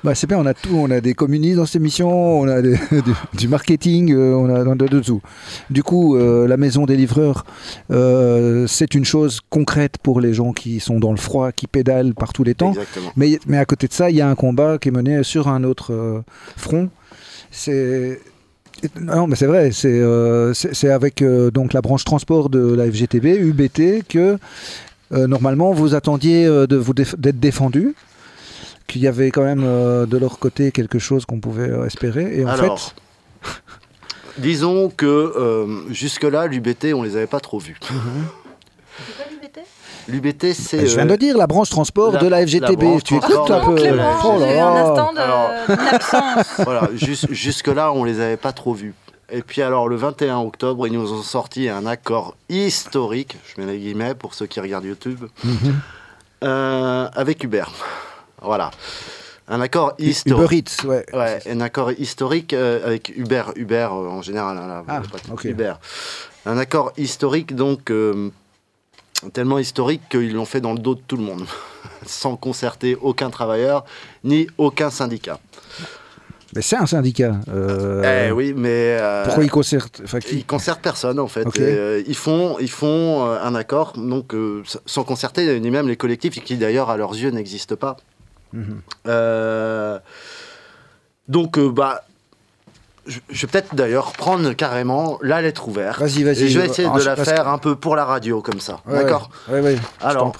[0.03, 0.75] Bah, c'est bien, on a tout.
[0.75, 2.61] On a des communistes dans cette émission, on a
[3.33, 5.21] du, marketing, euh, on a de, de, tout.
[5.69, 7.45] Du coup, euh, la maison des livreurs,
[7.89, 12.33] c'est une chose concrète pour les gens qui sont dans le froid, qui pédalent par
[12.33, 12.73] tous les temps.
[13.15, 15.47] Mais, mais à côté de ça, il y a un combat qui est mené sur
[15.47, 16.23] un autre
[16.57, 16.89] front.
[17.51, 18.19] C'est
[18.99, 23.25] non, mais c'est vrai, c'est euh, avec euh, donc la branche transport de la FGTB,
[23.25, 24.37] UBT, que
[25.11, 27.95] euh, normalement vous attendiez d'être défendu,
[28.91, 32.39] qu'il y avait quand même de leur côté quelque chose qu'on pouvait espérer.
[32.39, 32.95] Et en fait.
[34.37, 37.79] disons que jusque-là, l'UBT, on les avait pas trop vus.
[40.07, 40.87] L'UBT, c'est.
[40.87, 43.01] Je viens de dire la branche transport de la FGTB.
[43.03, 43.75] tu écoutes un peu.
[44.25, 44.67] Oh là là.
[44.67, 46.47] un instant d'absence.
[46.65, 48.93] voilà, jusque-là, on les avait pas trop vus.
[49.33, 53.71] Et puis alors le 21 octobre, ils nous ont sorti un accord historique, je mets
[53.71, 55.79] les guillemets pour ceux qui regardent YouTube, mhm.
[56.43, 57.63] euh, avec Uber.
[58.41, 58.71] Voilà.
[59.47, 60.37] Un accord historique.
[60.37, 61.05] Uber Eats, ouais.
[61.13, 61.39] ouais.
[61.49, 64.57] un accord historique euh, avec Uber, Uber euh, en général.
[64.57, 65.01] Hein, ah,
[65.43, 65.73] Uber.
[66.45, 67.91] Un accord historique donc
[69.33, 71.45] tellement historique qu'ils l'ont fait dans le dos de tout le monde,
[72.05, 73.85] sans concerter aucun travailleur
[74.23, 75.39] ni aucun syndicat.
[76.55, 77.39] Mais c'est un syndicat.
[77.47, 81.47] Euh, eh oui, mais euh, pourquoi ils concertent enfin, Ils concertent personne en fait.
[81.59, 84.33] Euh, ils font, ils font un accord, donc
[84.85, 87.97] sans concerter ni même les collectifs qui d'ailleurs à leurs yeux n'existent pas.
[88.53, 88.81] Mhm.
[91.27, 92.01] donc bah
[93.07, 95.99] je, vais peut-être d'ailleurs prendre carrément la lettre ouverte.
[95.99, 96.43] Vas-y, vas-y.
[96.43, 98.79] Et je vais essayer de la faire un peu pour la radio, comme ça.
[98.85, 99.77] D'accord Oui, oui.
[100.01, 100.31] Alors,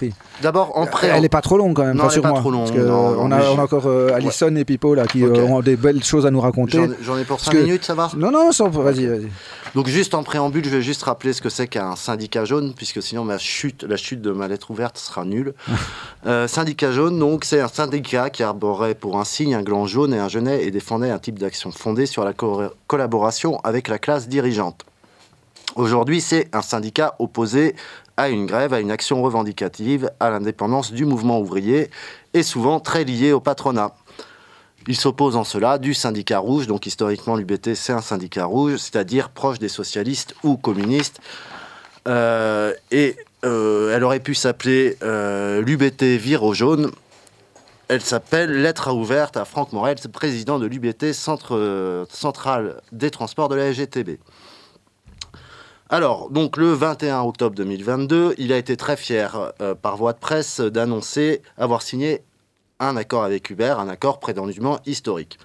[0.41, 1.07] d'abord, en pré.
[1.07, 2.69] Elle n'est pas trop longue quand même, non, elle pas trop longue.
[2.75, 6.31] on, a, encore euh, Alison et Pipo là, qui euh, ont des belles choses à
[6.31, 6.79] nous raconter.
[7.01, 8.09] J'en ai pour 5 minutes, ça va?
[8.15, 9.29] Non, non, vas-y, vas-y.
[9.75, 13.01] Donc juste en préambule, je vais juste rappeler ce que c'est qu'un syndicat jaune, puisque
[13.01, 15.53] sinon ma chute, la chute de ma lettre ouverte sera nulle.
[16.27, 20.13] Euh, syndicat jaune, donc c'est un syndicat qui arborait pour un signe un gland jaune
[20.13, 22.33] et un genet et défendait un type d'action fondée sur la
[22.85, 24.85] collaboration avec la classe dirigeante.
[25.75, 27.75] Aujourd'hui, c'est un syndicat opposé
[28.22, 31.89] à une grève, à une action revendicative, à l'indépendance du mouvement ouvrier
[32.36, 33.95] et souvent très lié au patronat.
[34.88, 39.30] Il s'oppose en cela du syndicat rouge, donc historiquement l'UBT c'est un syndicat rouge, c'est-à-dire
[39.30, 41.19] proche des socialistes ou communistes.
[42.07, 46.91] Euh, et euh, elle aurait pu s'appeler euh, l'UBT Vire au jaune.
[47.88, 53.55] Elle s'appelle Lettre ouverte à Franck Morel, président de l'UBT, Centre central des transports de
[53.55, 54.17] la SGTB.
[55.93, 60.61] Alors, donc le 21 octobre 2022, il a été très fier par voie de presse
[60.61, 62.21] d'annoncer avoir signé
[62.79, 65.37] un accord avec Uber, un accord prétendument historique.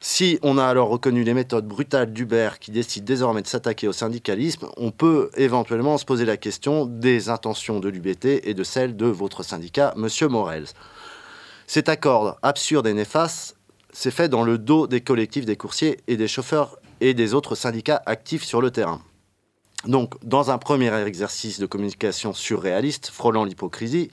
[0.00, 3.94] Si on a alors reconnu les méthodes brutales d'Uber qui décide désormais de s'attaquer au
[3.94, 8.98] syndicalisme, on peut éventuellement se poser la question des intentions de l'UBT et de celles
[8.98, 10.66] de votre syndicat, Monsieur Morel.
[11.66, 13.56] Cet accord absurde et néfaste
[13.94, 17.54] s'est fait dans le dos des collectifs des coursiers et des chauffeurs et des autres
[17.54, 19.00] syndicats actifs sur le terrain.
[19.86, 24.10] Donc, dans un premier exercice de communication surréaliste, frôlant l'hypocrisie,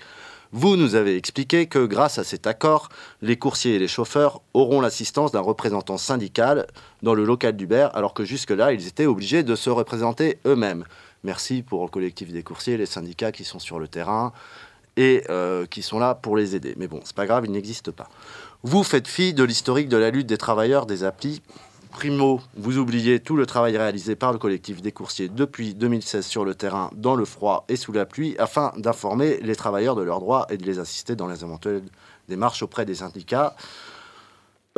[0.54, 2.90] vous nous avez expliqué que grâce à cet accord,
[3.22, 6.68] les coursiers et les chauffeurs auront l'assistance d'un représentant syndical
[7.04, 10.84] dans le local d'Uber, alors que jusque-là, ils étaient obligés de se représenter eux-mêmes.
[11.24, 14.34] Merci pour le collectif des coursiers, les syndicats qui sont sur le terrain
[14.98, 16.74] et euh, qui sont là pour les aider.
[16.78, 18.10] Mais bon, c'est pas grave, ils n'existent pas.
[18.64, 21.42] Vous faites fi de l'historique de la lutte des travailleurs des applis
[21.92, 26.46] Primo, vous oubliez tout le travail réalisé par le collectif des coursiers depuis 2016 sur
[26.46, 30.20] le terrain, dans le froid et sous la pluie, afin d'informer les travailleurs de leurs
[30.20, 31.84] droits et de les assister dans les éventuelles
[32.28, 33.56] démarches auprès des syndicats.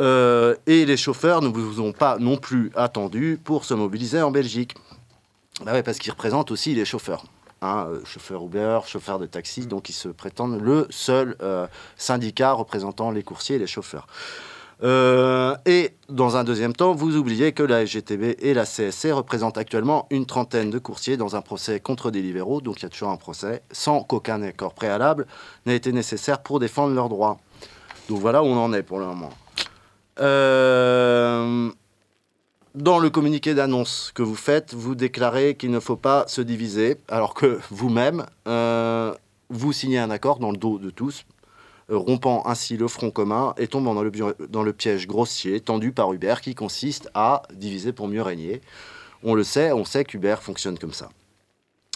[0.00, 4.30] Euh, et les chauffeurs ne vous ont pas non plus attendu pour se mobiliser en
[4.30, 4.74] Belgique.
[5.64, 7.24] Bah parce qu'ils représentent aussi les chauffeurs.
[7.62, 12.52] Hein, euh, chauffeurs Uber, chauffeurs de taxi, donc ils se prétendent le seul euh, syndicat
[12.52, 14.06] représentant les coursiers et les chauffeurs.
[14.82, 19.58] Euh, et dans un deuxième temps, vous oubliez que la SGTB et la CSC représentent
[19.58, 22.88] actuellement une trentaine de coursiers dans un procès contre des libéraux, donc il y a
[22.88, 25.26] toujours un procès, sans qu'aucun accord préalable
[25.66, 27.38] n'ait été nécessaire pour défendre leurs droits.
[28.08, 29.30] Donc voilà où on en est pour le moment.
[30.20, 31.70] Euh,
[32.74, 36.96] dans le communiqué d'annonce que vous faites, vous déclarez qu'il ne faut pas se diviser,
[37.08, 39.14] alors que vous-même, euh,
[39.48, 41.24] vous signez un accord dans le dos de tous,
[41.88, 46.54] rompant ainsi le front commun et tombant dans le, piège grossier tendu par Hubert qui
[46.54, 48.60] consiste à diviser pour mieux régner.
[49.22, 51.10] On le sait, on sait qu'Hubert fonctionne comme ça.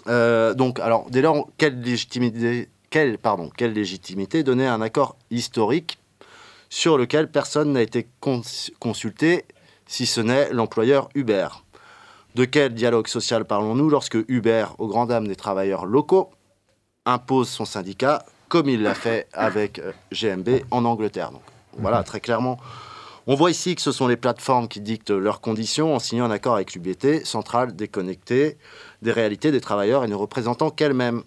[0.07, 5.99] Euh, donc, alors, dès lors, quelle légitimité, quelle, pardon, quelle légitimité donner un accord historique
[6.71, 9.45] sur lequel personne n'a été consulté,
[9.87, 11.49] si ce n'est l'employeur Uber
[12.35, 16.31] De quel dialogue social parlons-nous lorsque Uber, aux grandes dames des travailleurs locaux,
[17.07, 21.31] impose son syndicat comme il l'a fait avec euh, GMB en Angleterre.
[21.79, 22.59] Voilà, très clairement.
[23.27, 26.31] On voit ici que ce sont les plateformes qui dictent leurs conditions en signant un
[26.31, 28.57] accord avec l'UBT, centrale déconnectée
[29.03, 31.23] des réalités des travailleurs et ne représentant qu'elle-même.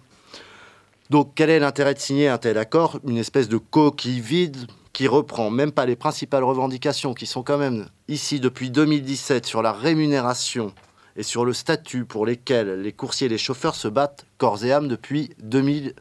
[1.10, 2.98] Donc quel est l'intérêt de signer un tel accord?
[3.06, 7.58] Une espèce de coquille vide qui reprend même pas les principales revendications qui sont quand
[7.58, 10.74] même ici depuis 2017 sur la rémunération
[11.16, 14.72] et sur le statut pour lesquels les coursiers et les chauffeurs se battent corps et
[14.72, 15.94] âme depuis 2000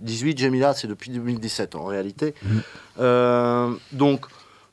[0.00, 2.34] 18, Gemila, c'est depuis 2017 en réalité.
[2.42, 2.62] Mhm.
[3.00, 4.26] Euh, donc,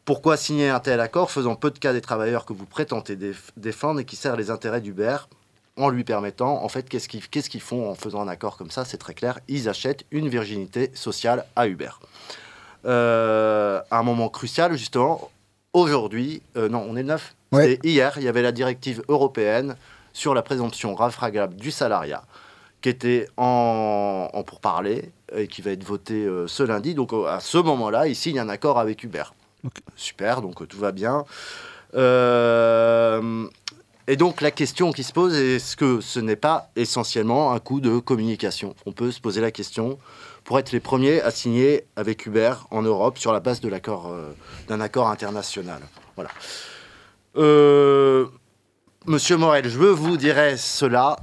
[0.06, 3.18] pourquoi signer un tel accord faisant peu de cas des travailleurs que vous prétendez
[3.58, 5.18] défendre et qui sert les intérêts d'Uber
[5.78, 7.10] en lui permettant, en fait, qu'est-ce
[7.50, 8.86] qu'ils font en faisant un accord comme ça?
[8.86, 11.90] C'est très clair, ils achètent une virginité sociale à Uber.
[12.86, 15.32] Euh, un moment crucial, justement,
[15.74, 17.36] aujourd'hui, euh, non, on est le 9,
[17.84, 19.76] hier, il y avait la directive européenne
[20.14, 22.24] sur la présomption rafragable du salariat
[22.82, 26.96] qui était en, en pourparler et qui va être voté euh, ce lundi.
[26.96, 29.24] Donc à ce moment-là, il signe un accord avec Uber.
[29.96, 31.26] Super, donc euh, tout va bien.
[31.96, 33.48] Euh,
[34.08, 37.80] et donc la question qui se pose, est-ce que ce n'est pas essentiellement un coup
[37.80, 38.76] de communication?
[38.86, 39.98] On peut se poser la question
[40.44, 44.14] pour être les premiers à signer avec Uber en Europe sur la base de l'accord,
[44.68, 45.82] d'un accord international.
[46.16, 46.30] Voilà.
[49.08, 51.18] Monsieur Morel, je vous dirais cela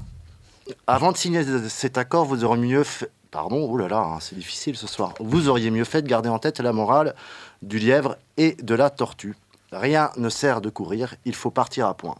[0.86, 3.10] avant de signer cet accord, vous auriez mieux fait.
[3.32, 5.14] Pardon, oh là là, hein, c'est difficile ce soir.
[5.18, 7.14] Vous auriez mieux fait de garder en tête la morale
[7.62, 9.34] du lièvre et de la tortue.
[9.72, 12.18] Rien ne sert de courir, il faut partir à point.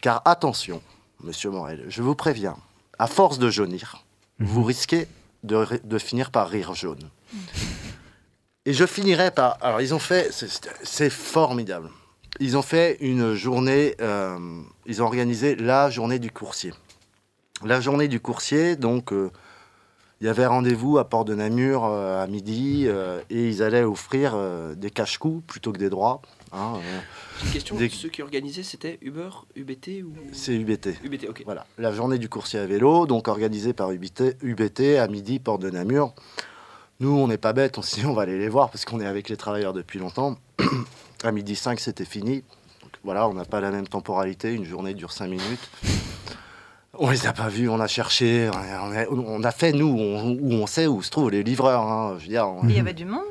[0.00, 0.82] Car attention,
[1.22, 2.56] monsieur Morel, je vous préviens,
[2.98, 4.02] à force de jaunir,
[4.40, 4.46] mhm.
[4.48, 5.06] vous risquez
[5.44, 7.08] de, finir par rire jaune.
[8.66, 9.58] Et je finirai par.
[9.60, 10.32] Alors, ils ont fait.
[10.82, 11.90] C'est formidable.
[12.40, 13.94] Ils ont fait une journée.
[14.00, 16.72] Euh, ils ont organisé la journée du coursier
[17.62, 19.30] la journée du coursier, donc euh,
[20.20, 23.82] il y avait rendez-vous à Port de Namur euh, à midi euh, et ils allaient
[23.82, 24.36] offrir
[24.76, 26.22] des cache-coups plutôt que des droits.
[26.52, 26.74] Hein,
[27.44, 30.14] Une question, ceux qui organisaient, c'était Uber, UBT ou...
[30.32, 30.90] C'est UBT.
[31.02, 31.42] UBT, ok.
[31.44, 35.58] Voilà, la journée du coursier à vélo, donc organisée par UBT, UBT à midi, Port
[35.58, 36.14] de Namur.
[37.00, 39.06] Nous, on n'est pas bêtes, on dit on va aller les voir parce qu'on est
[39.06, 40.38] avec les travailleurs depuis longtemps.
[41.24, 42.44] à midi 5, c'était fini.
[43.02, 45.70] voilà, on n'a pas la même temporalité, une journée dure 5 minutes.
[46.98, 48.50] On les a pas vus, on a cherché,
[49.10, 51.82] on a, fait nous où on sait où se trouvent les livreurs.
[51.82, 53.22] Hein, je veux dire, Il y avait du monde?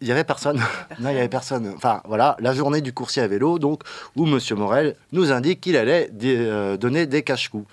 [0.00, 0.58] Il y avait personne.
[1.00, 1.72] non, il y avait personne.
[1.76, 3.82] Enfin, voilà, la journée du coursier à vélo, donc,
[4.14, 4.38] où M.
[4.56, 7.66] Morel nous indique qu'il allait euh, donner des cache-coups.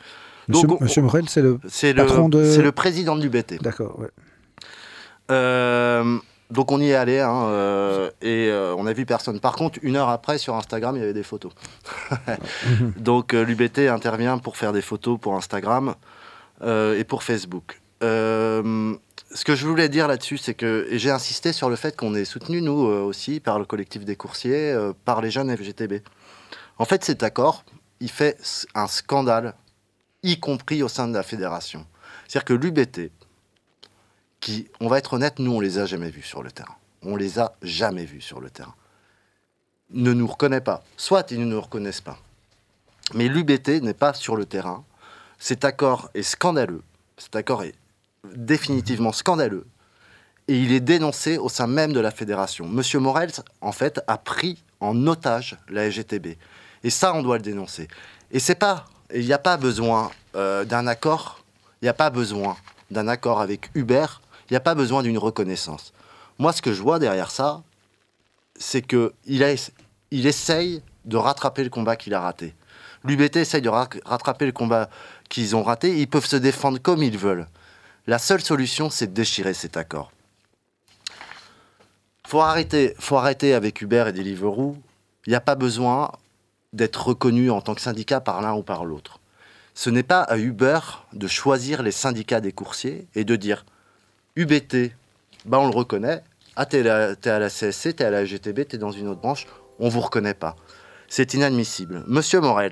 [0.48, 1.58] Monsieur, Morel, c'est le
[1.96, 2.44] patron de...
[2.52, 3.62] C'est le président de l'UBT.
[3.62, 4.10] D'accord, ouais.
[5.32, 6.18] Euh,
[6.54, 9.40] Donc on y est allé hein, euh, et euh, on a vu personne.
[9.40, 11.52] Par contre, une heure après, sur Instagram, il y avait des photos.
[12.98, 15.96] Donc euh, l'UBT intervient pour faire des photos pour Instagram
[16.66, 17.82] et pour Facebook.
[18.02, 22.24] ce que je voulais dire là-dessus, c'est que j'ai insisté sur le fait qu'on est
[22.24, 24.74] soutenu, nous aussi, par le collectif des coursiers,
[25.04, 25.96] par les jeunes FGTB.
[26.78, 27.66] En fait, cet accord,
[28.00, 28.38] il fait
[28.76, 29.56] un scandale,
[30.22, 31.86] y compris au sein de la fédération.
[32.28, 33.12] C'est-à-dire que l'UBT,
[34.44, 36.76] qui, on va être honnête, nous, on les a jamais vus sur le terrain.
[37.02, 38.76] On les a jamais vus sur le terrain.
[39.92, 40.84] Ne nous reconnaît pas.
[40.98, 42.18] Soit ils ne nous reconnaissent pas.
[43.14, 44.84] Mais l'UBT n'est pas sur le terrain.
[45.40, 46.84] Cet accord est scandaleux.
[47.18, 47.74] Cet accord est
[48.36, 49.66] définitivement scandaleux.
[50.50, 52.68] Et il est dénoncé au sein même de la fédération.
[52.68, 53.32] Monsieur Morel,
[53.62, 56.36] en fait, a pris en otage la SGTB.
[56.84, 57.88] Et ça, on doit le dénoncer.
[58.30, 61.46] Et c'est pas, il n'y a pas besoin euh, d'un accord.
[61.82, 62.58] Il n'y a pas besoin
[62.92, 64.06] d'un accord avec Uber
[64.54, 65.94] il n'y a pas besoin d'une reconnaissance.
[66.38, 67.64] Moi, ce que je vois derrière ça,
[68.56, 69.10] c'est qu'il
[70.12, 72.54] il essaye de rattraper le combat qu'il a raté.
[73.04, 74.92] L'UBT essaye de rattraper le combat
[75.28, 76.00] qu'ils ont raté.
[76.00, 77.48] Ils peuvent se défendre comme ils veulent.
[78.06, 80.12] La seule solution, c'est de déchirer cet accord.
[82.28, 84.78] Faut arrêter, faut arrêter avec Uber et Deliveroo.
[85.26, 86.12] Il n'y a pas besoin
[86.74, 89.20] d'être reconnu en tant que syndicat par l'un ou par l'autre.
[89.74, 90.80] Ce n'est pas à Uber
[91.14, 93.66] de choisir les syndicats des coursiers et de dire
[94.36, 94.92] UBT,
[95.46, 96.24] bah on le reconnaît.
[96.56, 99.46] Ah, t'es à la CSC, t'es à la GTB, t'es dans une autre branche,
[99.78, 100.56] on vous reconnaît pas.
[101.08, 102.04] C'est inadmissible.
[102.08, 102.72] Monsieur Morels,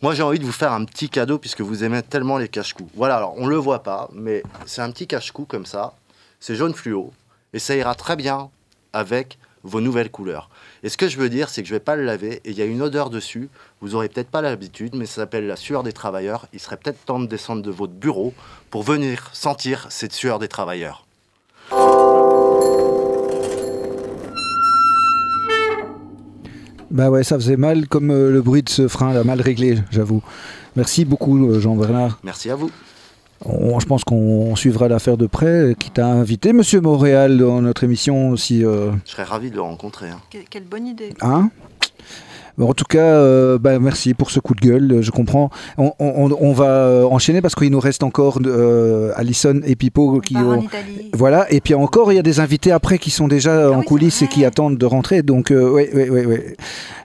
[0.00, 2.88] moi j'ai envie de vous faire un petit cadeau puisque vous aimez tellement les cache-coups.
[2.94, 5.94] Voilà, alors on le voit pas, mais c'est un petit cache-cou comme ça.
[6.38, 7.12] C'est jaune fluo
[7.52, 8.48] et ça ira très bien
[8.92, 10.50] avec vos nouvelles couleurs.
[10.84, 12.58] Et ce que je veux dire, c'est que je vais pas le laver et il
[12.58, 13.48] y a une odeur dessus.
[13.80, 16.48] Vous aurez peut-être pas l'habitude, mais ça s'appelle la sueur des travailleurs.
[16.52, 18.34] Il serait peut-être temps de descendre de votre bureau
[18.68, 21.06] pour venir sentir cette sueur des travailleurs.
[26.90, 29.78] Bah ouais, ça faisait mal comme euh, le bruit de ce frein là, mal réglé,
[29.90, 30.22] j'avoue.
[30.76, 32.18] Merci beaucoup euh, Jean-Bernard.
[32.22, 32.70] Merci à vous
[33.46, 35.74] je pense qu'on suivra l'affaire de près.
[35.78, 38.64] Qui t'a invité, Monsieur Montréal, dans notre émission aussi.
[38.64, 38.92] Euh.
[39.06, 40.08] Je serais ravi de le rencontrer.
[40.08, 40.20] Hein.
[40.50, 41.14] quelle bonne idée.
[41.20, 41.50] Hein?
[42.60, 44.98] En tout cas, euh, bah, merci pour ce coup de gueule.
[45.00, 45.50] Je comprends.
[45.78, 50.64] On, va euh, enchaîner parce qu'il nous reste encore euh, Alison et Pipo qui ont...
[51.14, 51.50] voilà.
[51.52, 54.22] Et puis encore, il y a des invités après qui sont déjà ah en coulisses
[54.22, 55.22] et qui attendent de rentrer.
[55.22, 56.38] Donc, oui, oui, oui, oui.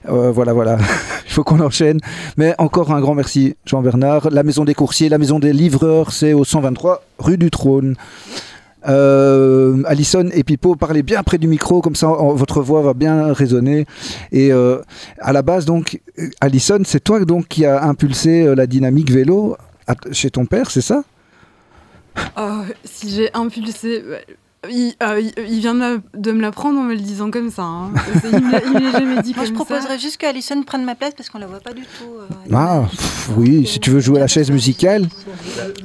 [0.06, 0.78] voilà, voilà.
[1.26, 2.00] il faut qu'on enchaîne.
[2.36, 4.30] Mais encore un grand merci, Jean-Bernard.
[4.30, 7.96] La maison des coursiers, la maison des livreurs, c'est au 123 rue du Trône.
[8.88, 13.32] Euh, Alison et Pipo, parlez bien près du micro, comme ça votre voix va bien
[13.32, 13.86] résonner.
[14.32, 14.78] Et euh,
[15.20, 16.00] à la base, donc,
[16.40, 19.56] Alison, c'est toi donc qui a impulsé euh, la dynamique vélo
[20.12, 21.02] chez ton père, c'est ça?
[22.36, 24.02] Oh, Si j'ai impulsé,
[24.66, 27.62] euh, il, vient de, me l'apprendre en me le disant comme ça.
[27.62, 27.92] Hein.
[28.24, 31.38] Il me l'a jamais dit Moi, je proposerais juste qu'Alison prenne ma place parce qu'on
[31.38, 32.16] la voit pas du tout.
[32.18, 32.82] Euh, ah,
[33.36, 35.06] oui, si tu veux jouer à la chaise musicale.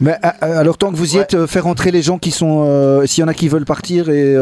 [0.02, 3.04] Mais euh, alors, tant que vous y êtes, faire rentrer les gens qui sont.
[3.06, 4.34] S'il y en a qui veulent partir et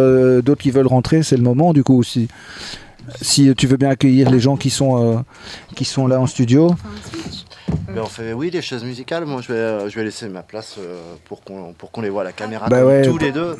[0.42, 2.30] d'autres qui veulent rentrer, c'est le moment du coup aussi.
[3.22, 5.26] Si tu veux bien accueillir les gens qui sont,
[5.76, 6.74] qui sont là en studio.
[7.88, 9.26] Ben, on fait oui les chaises musicales.
[9.26, 10.78] Moi je vais, je vais laisser ma place
[11.26, 13.58] pour qu'on pour qu'on les voit à la caméra bah tous les deux.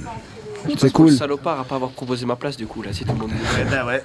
[0.78, 1.12] C'est cool.
[1.12, 3.32] salopard à pas avoir proposé ma place du coup là si tout le monde.
[3.70, 4.04] Ben ouais.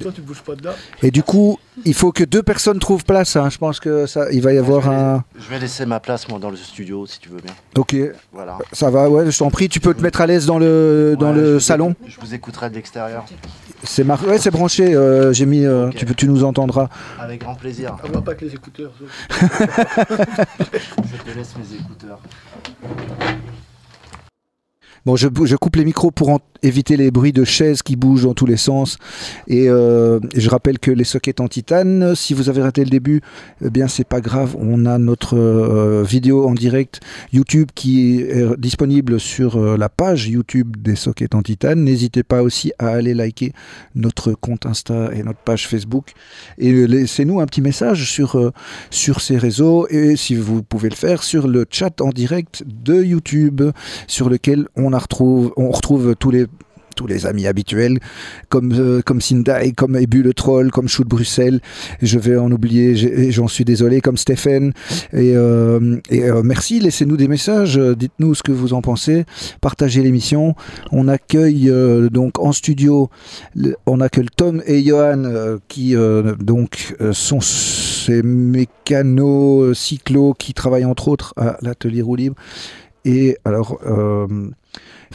[0.00, 0.74] Toi tu bouges pas de là.
[1.02, 3.36] Et du coup, il faut que deux personnes trouvent place.
[3.36, 3.50] Hein.
[3.50, 5.24] Je pense que ça, il va y avoir un.
[5.38, 7.54] Je vais laisser ma place moi dans le studio si tu veux bien.
[7.76, 7.96] Ok.
[8.32, 8.58] Voilà.
[8.72, 9.30] Ça va, ouais.
[9.30, 9.68] Je t'en prie.
[9.68, 11.94] Tu peux te mettre à l'aise dans le dans le salon.
[12.06, 13.24] je vous écouterai de l'extérieur.
[13.82, 14.22] C'est mar...
[14.26, 14.94] ouais, c'est branché.
[14.94, 15.64] Euh, j'ai mis.
[15.64, 16.88] Euh, tu peux, tu nous entendras.
[17.20, 17.96] Avec grand plaisir.
[18.04, 18.92] On voit pas que les écouteurs.
[19.30, 19.36] je
[21.32, 22.18] te laisse mes écouteurs.
[25.04, 28.46] Bon, je, coupe les micros pour éviter les bruits de chaises qui bougent dans tous
[28.46, 28.98] les sens.
[29.48, 33.20] Et euh, je rappelle que les sockets en titane, si vous avez raté le début,
[33.64, 34.56] eh bien c'est pas grave.
[34.58, 37.00] On a notre euh, vidéo en direct
[37.32, 41.84] YouTube qui est disponible sur euh, la page YouTube des sockets en titane.
[41.84, 43.52] N'hésitez pas aussi à aller liker
[43.94, 46.12] notre compte Insta et notre page Facebook.
[46.58, 48.52] Et laissez-nous un petit message sur,
[48.90, 49.86] sur ces réseaux.
[49.88, 53.62] Et si vous pouvez le faire, sur le chat en direct de YouTube,
[54.06, 56.46] sur lequel on retrouve, on retrouve tous les
[56.94, 57.98] tous les amis habituels,
[58.48, 61.60] comme, euh, comme Sindai, comme Ebu le Troll, comme Chou de Bruxelles.
[62.00, 64.72] Je vais en oublier, j'en suis désolé, comme Stéphane.
[65.12, 69.24] Et, euh, euh, merci, laissez-nous des messages, dites-nous ce que vous en pensez,
[69.60, 70.54] partagez l'émission.
[70.92, 71.70] On accueille
[72.10, 73.10] donc en studio,
[73.86, 75.94] on accueille Tom et Johan qui
[76.40, 82.36] donc sont ces mécanos cyclos qui travaillent entre autres à l'atelier roue libre
[83.04, 83.80] Et alors,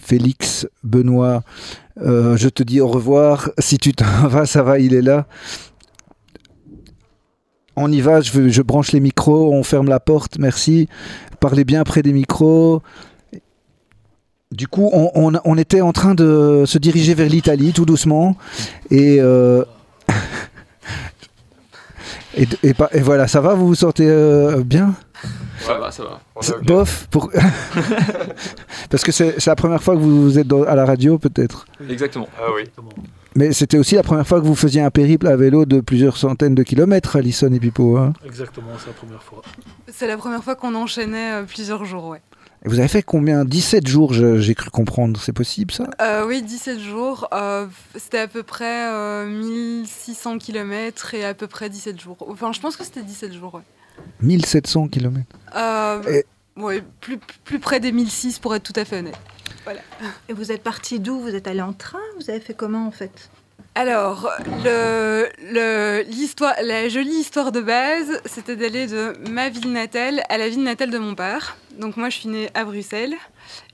[0.02, 1.43] Félix, Benoît,
[2.02, 3.50] euh, je te dis au revoir.
[3.60, 5.28] Si tu t'en vas, ça va, il est là.
[7.76, 10.89] On y va, je, branche les micros, on ferme la porte, merci.
[11.39, 12.82] Parlez bien près des micros.
[14.52, 18.36] Du coup, on, était en train de se diriger vers l'Italie tout doucement.
[18.91, 19.64] Et, euh,
[23.02, 24.95] voilà, ça va, vous vous sentez euh, bien?
[25.59, 26.22] Ça va, ça va.
[26.63, 27.30] Bof pour...
[28.89, 31.65] Parce que c'est la première fois que vous êtes dans- à la radio, peut-être.
[31.89, 32.28] Exactement.
[32.39, 32.63] Ah oui.
[33.36, 36.17] Mais c'était aussi la première fois que vous faisiez un périple à vélo de plusieurs
[36.17, 37.97] centaines de kilomètres, Alison et Pipo.
[37.97, 38.13] hein.
[38.26, 39.41] Exactement, c'est la première fois.
[39.91, 42.22] C'est la première fois qu'on enchaînait euh, plusieurs jours, ouais.
[42.65, 43.45] Et vous avez fait combien?
[43.45, 45.17] 17 jours, j'ai cru comprendre.
[45.22, 45.86] C'est possible, ça?
[46.01, 47.28] Euh, oui, 17 jours.
[47.34, 52.17] euh, c'était à peu près euh, 1600 km et à peu près 17 jours.
[52.30, 53.61] Enfin, je pense que c'était 17 jours, ouais.
[54.22, 55.36] 1700 kilomètres.
[55.55, 56.26] Euh, Et-
[56.61, 59.17] ouais, plus, plus près des 1006 pour être tout à fait honnête.
[60.30, 61.20] Et vous êtes parti d'où?
[61.20, 61.99] Vous êtes allé en train?
[62.20, 63.30] Vous avez fait comment en fait?
[63.76, 64.30] Alors,
[64.65, 70.38] le, le- l'histoire, la jolie histoire de base, c'était d'aller de ma ville natale à
[70.39, 71.55] la ville natale de mon père.
[71.78, 73.13] Donc moi, je suis née à Bruxelles.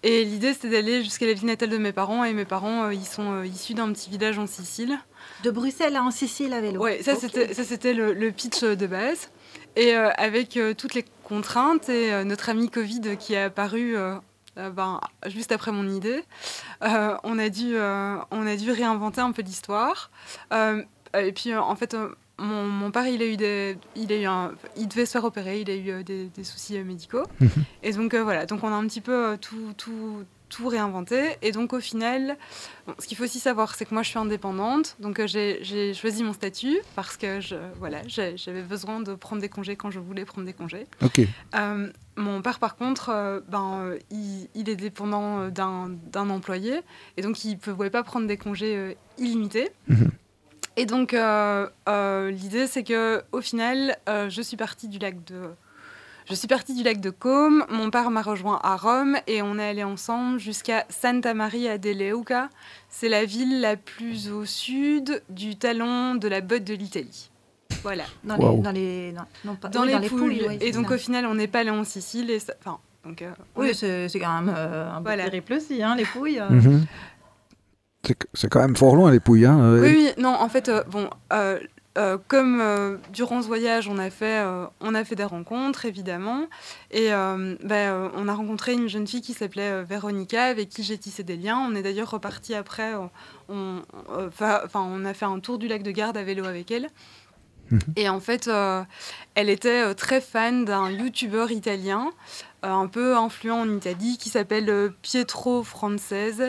[0.03, 2.25] Et l'idée, c'était d'aller jusqu'à la ville natale de mes parents.
[2.25, 4.97] Et mes parents, euh, ils sont euh, issus d'un petit village en Sicile.
[5.43, 7.19] De Bruxelles à en Sicile à vélo Ouais, ça Ok.
[7.21, 9.29] c'était ça c'était le, le pitch de base.
[9.76, 13.95] Et euh, avec euh, toutes les contraintes et euh, notre ami Covid qui est apparu
[14.55, 16.23] ben, juste après mon idée,
[16.82, 20.11] on, a dû, on a dû réinventer un peu l'histoire.
[20.53, 21.95] Et puis en fait,
[22.38, 25.23] mon, mon père il a eu des, il a eu un, il devait se faire
[25.23, 27.23] opérer, il a eu des, des soucis médicaux.
[27.39, 27.49] Mhm.
[27.84, 31.37] Et donc euh, voilà, donc on a un petit peu tout, tout, tout réinventé.
[31.41, 32.37] Et donc au final,
[32.87, 35.93] Bon, ce qu'il faut aussi savoir, c'est que moi je suis indépendante, donc euh, j'ai
[35.95, 39.99] choisi mon statut parce que je, voilà, j'avais besoin de prendre des congés quand je
[39.99, 40.85] voulais prendre des congés.
[41.01, 41.21] Ok.
[41.55, 46.81] Euh, mon père, par contre, euh, ben, il, il est dépendant d'un employé
[47.17, 49.71] et donc il ne pouvait pas prendre des congés illimités.
[49.87, 50.11] Mhm.
[50.77, 55.49] Et donc l'idée, c'est que au final, je suis partie du lac de
[56.28, 59.59] je suis partie du lac de Côme, mon père m'a rejoint à Rome et on
[59.59, 62.49] est allé ensemble jusqu'à Santa Maria de Leuca.
[62.89, 67.30] C'est la ville la plus au sud du talon de la botte de l'Italie.
[67.84, 70.45] Voilà, Dans les, dans les, non, non, pas- dans, oui, les, pouilles.
[70.47, 70.95] oui, et donc ça.
[70.95, 72.32] au final, on n'est pas allé en Sicile.
[72.32, 75.26] Et ça- enfin, donc, euh, oui, est- c'est quand même euh, un Voilà.
[75.26, 76.39] périple aussi, hein, les pouilles.
[76.39, 76.49] euh.
[76.49, 76.86] Mhm.
[78.03, 79.45] C'est c'est quand même fort loin, les pouilles.
[79.45, 79.59] Hein.
[79.59, 81.09] euh, Oui, oui, non, en fait, euh, bon,
[81.97, 85.85] euh, comme euh, durant ce voyage, on a fait, euh, on a fait des rencontres,
[85.85, 86.47] évidemment,
[86.91, 91.23] et ben, on a rencontré une jeune fille qui s'appelait Véronica, avec qui j'ai tissé
[91.23, 91.57] des liens.
[91.57, 92.93] On est d'ailleurs reparti après,
[93.49, 93.81] on,
[94.29, 96.89] enfin, on a fait un tour du lac de Garde à vélo avec elle.
[97.71, 97.79] Mhm.
[97.95, 98.49] Et en fait,
[99.35, 102.11] elle était très fan d'un youtubeur italien,
[102.72, 106.41] un peu influent en Italie, qui s'appelle euh, Pietro Francese.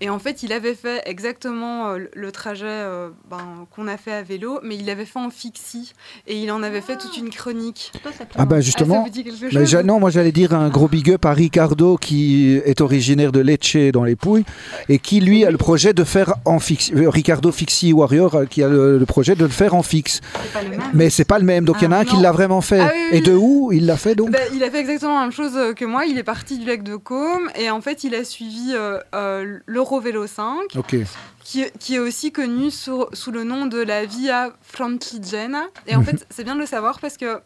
[0.00, 4.12] Et en fait, il avait fait exactement euh, le- trajet euh, ben, qu'on a fait
[4.12, 5.92] à vélo, mais il l'avait fait en fixie.
[6.26, 7.92] Et il en avait fait toute une chronique.
[8.36, 9.02] Ah bah Ah, ça justement.
[9.04, 11.32] vous dit quelque chose Mais ja- non, moi j'allais dire un gros big up à
[11.32, 14.44] Ricardo qui est originaire de Lecce dans les Pouilles
[14.88, 16.90] et qui lui a le projet de faire en fixe.
[16.94, 20.20] euh, Ricardo Fixie Warrior euh, qui a le, le projet de le faire en fixe.
[20.42, 20.80] C'est pas le même.
[20.94, 22.22] Mais c'est pas le même, donc il y en a Ah, un qui non.
[22.22, 22.80] l'a vraiment fait.
[22.80, 24.30] Ah oui, oui, Et de où il l'a fait donc?
[24.30, 26.06] Ben, il a fait exactement la même chose que moi.
[26.06, 29.58] Il est parti du lac de Côme et en fait, il a suivi euh, euh,
[29.66, 30.96] l'Euro Vélo 5, Ok.
[31.44, 35.64] qui, qui est aussi connu sur- sous le nom de la Via Francigena.
[35.86, 37.40] Et en fait, c'est bien de le savoir parce que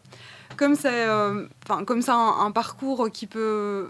[0.57, 3.89] comme c'est euh, enfin, comme c'est un, un parcours qui peut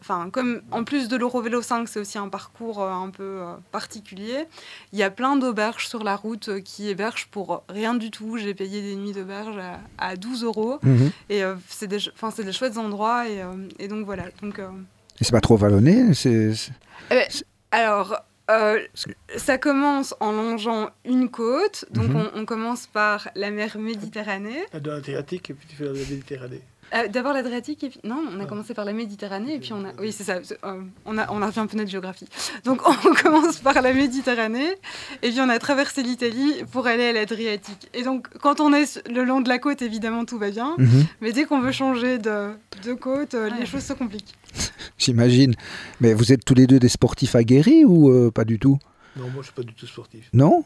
[0.00, 3.54] enfin comme en plus de l'Eurovélo 5 c'est aussi un parcours euh, un peu euh,
[3.72, 4.46] particulier.
[4.92, 8.36] Il y a plein d'auberges sur la route qui hébergent pour rien du tout.
[8.36, 10.78] J'ai payé des nuits d'auberge à, à 12 euros.
[10.82, 11.10] Mhm.
[11.30, 13.42] et c'est des enfin c'est des chouettes endroits et,
[13.78, 14.24] et donc voilà.
[14.42, 16.70] Donc Et c'est pas trop vallonné c'est-
[17.70, 18.16] alors,
[18.50, 18.80] euh,
[19.36, 21.84] ça commence en longeant une côte.
[21.90, 22.16] Donc, Mhm.
[22.34, 24.64] on, on commence par la mer Méditerranée.
[24.80, 26.62] Dans l'Adriatique et puis tu fais la Méditerranée.
[26.94, 28.46] Euh, D'abord l'Adriatique et puis non, on a Ah.
[28.46, 30.36] commencé par la Méditerranée et puis on a oui c'est ça.
[30.64, 32.26] euh, on a on a refait un peu notre géographie.
[32.64, 34.70] Donc on commence par la Méditerranée
[35.22, 37.88] et puis on a traversé l'Italie pour aller à l'Adriatique.
[37.94, 40.74] Et donc quand on est le long de la côte, évidemment tout va bien.
[40.78, 41.04] Mhm.
[41.20, 42.50] Mais dès qu'on veut changer de,
[42.84, 43.60] de côte, euh, Ouais.
[43.60, 44.34] les choses se compliquent.
[44.98, 45.54] J'imagine.
[46.00, 48.78] Mais vous êtes tous les deux des sportifs aguerris ou euh, pas du tout?
[49.16, 50.28] Non, moi je suis pas du tout sportif.
[50.32, 50.62] Non?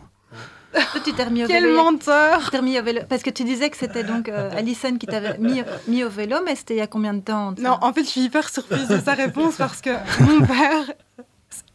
[1.05, 1.77] Tu t'es remis au Quel vélo.
[1.77, 3.01] menteur Tu t'es remis au vélo.
[3.09, 6.37] Parce que tu disais que c'était donc euh, Alison qui t'avait mis, mis au vélo,
[6.45, 8.89] mais c'était il y a combien de temps Non, en fait, je suis hyper surprise
[8.89, 10.93] de sa réponse parce que mon père,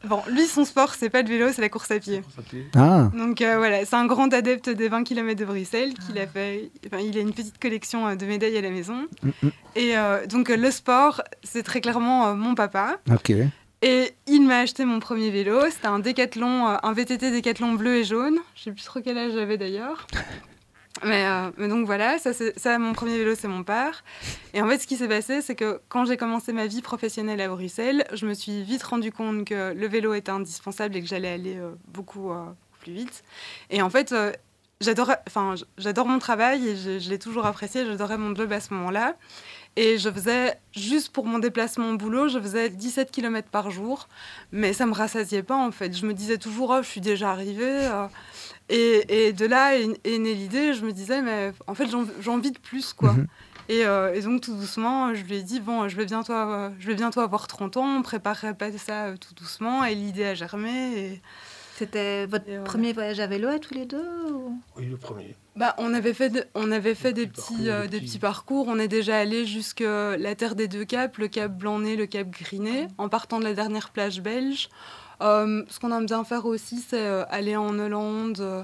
[0.06, 2.24] bon, lui, son sport, c'est pas le vélo, c'est la course à pied.
[2.76, 5.94] Ah, Donc euh, voilà, c'est un grand adepte des 20 km de Bruxelles.
[6.06, 9.06] Qu'il a fait, enfin, il a une petite collection euh, de médailles à la maison.
[9.24, 9.50] Mm, mm.
[9.76, 12.98] Et euh, donc le sport, c'est très clairement euh, mon papa.
[13.12, 13.34] ok.
[13.88, 15.62] Et il m'a acheté mon premier vélo.
[15.70, 18.40] C'était un Décathlon, euh, un VTT Décathlon bleu et jaune.
[18.54, 20.08] Je sais plus trop quel âge j'avais d'ailleurs.
[21.04, 24.04] Mais, euh, mais donc voilà, ça, mon premier vélo, c'est mon père.
[24.56, 27.40] Et en fait, ce qui s'est passé, c'est que quand j'ai commencé ma vie professionnelle
[27.40, 31.08] à Bruxelles, je me suis vite rendu compte que le vélo était indispensable et que
[31.08, 32.44] j'allais aller euh, beaucoup euh,
[32.80, 33.24] plus vite.
[33.70, 34.16] Et en fait,
[34.82, 37.86] j'adore mon travail et je, je l'ai toujours apprécié.
[37.86, 39.16] J'adorais mon job à ce moment-là.
[39.80, 44.08] Et je faisais, juste pour mon déplacement au boulot, je faisais 17 km par jour.
[44.52, 45.96] Mais ça me rassasiait pas, en fait.
[45.96, 47.86] Je me disais toujours, oh, je suis déjà arrivée.
[47.86, 48.08] euh.
[48.70, 50.74] Et, et de là est, est née l'idée.
[50.74, 51.86] Je me disais, mais en fait,
[52.20, 53.14] j'ai envie de plus, quoi.
[53.14, 53.28] Mhm.
[53.70, 56.72] Et, euh, et donc, tout doucement, je lui ai dit, bon, je vais bientôt avoir,
[56.80, 59.84] je vais bientôt avoir 30 ans, on préparerait pas ça euh, tout doucement.
[59.84, 60.98] Et l'idée a germé.
[60.98, 61.22] Et...
[61.78, 62.64] C'était votre voilà.
[62.64, 65.36] premier voyage à vélo à tous les deux ou- Oui, le premier.
[65.56, 68.06] Bah, on avait fait, de- on avait fait des, petits petits, parcours, euh, des petits-
[68.06, 68.66] petits parcours.
[68.68, 72.30] On est déjà allé jusque la Terre des Deux Caps, le Cap Blanc-Nez, le Cap
[72.30, 74.70] Griné, en partant de la dernière plage belge.
[75.22, 78.40] Euh, ce qu'on aime bien faire aussi, c'est euh, aller en Hollande.
[78.40, 78.64] euh,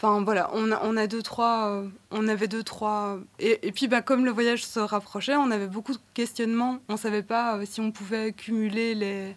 [0.00, 3.18] Enfin voilà, on a, on a deux trois, euh, on avait deux trois.
[3.40, 6.78] Et, et puis bah comme le voyage se rapprochait, on avait beaucoup de questionnements.
[6.88, 9.34] On savait pas euh, si on pouvait cumuler les.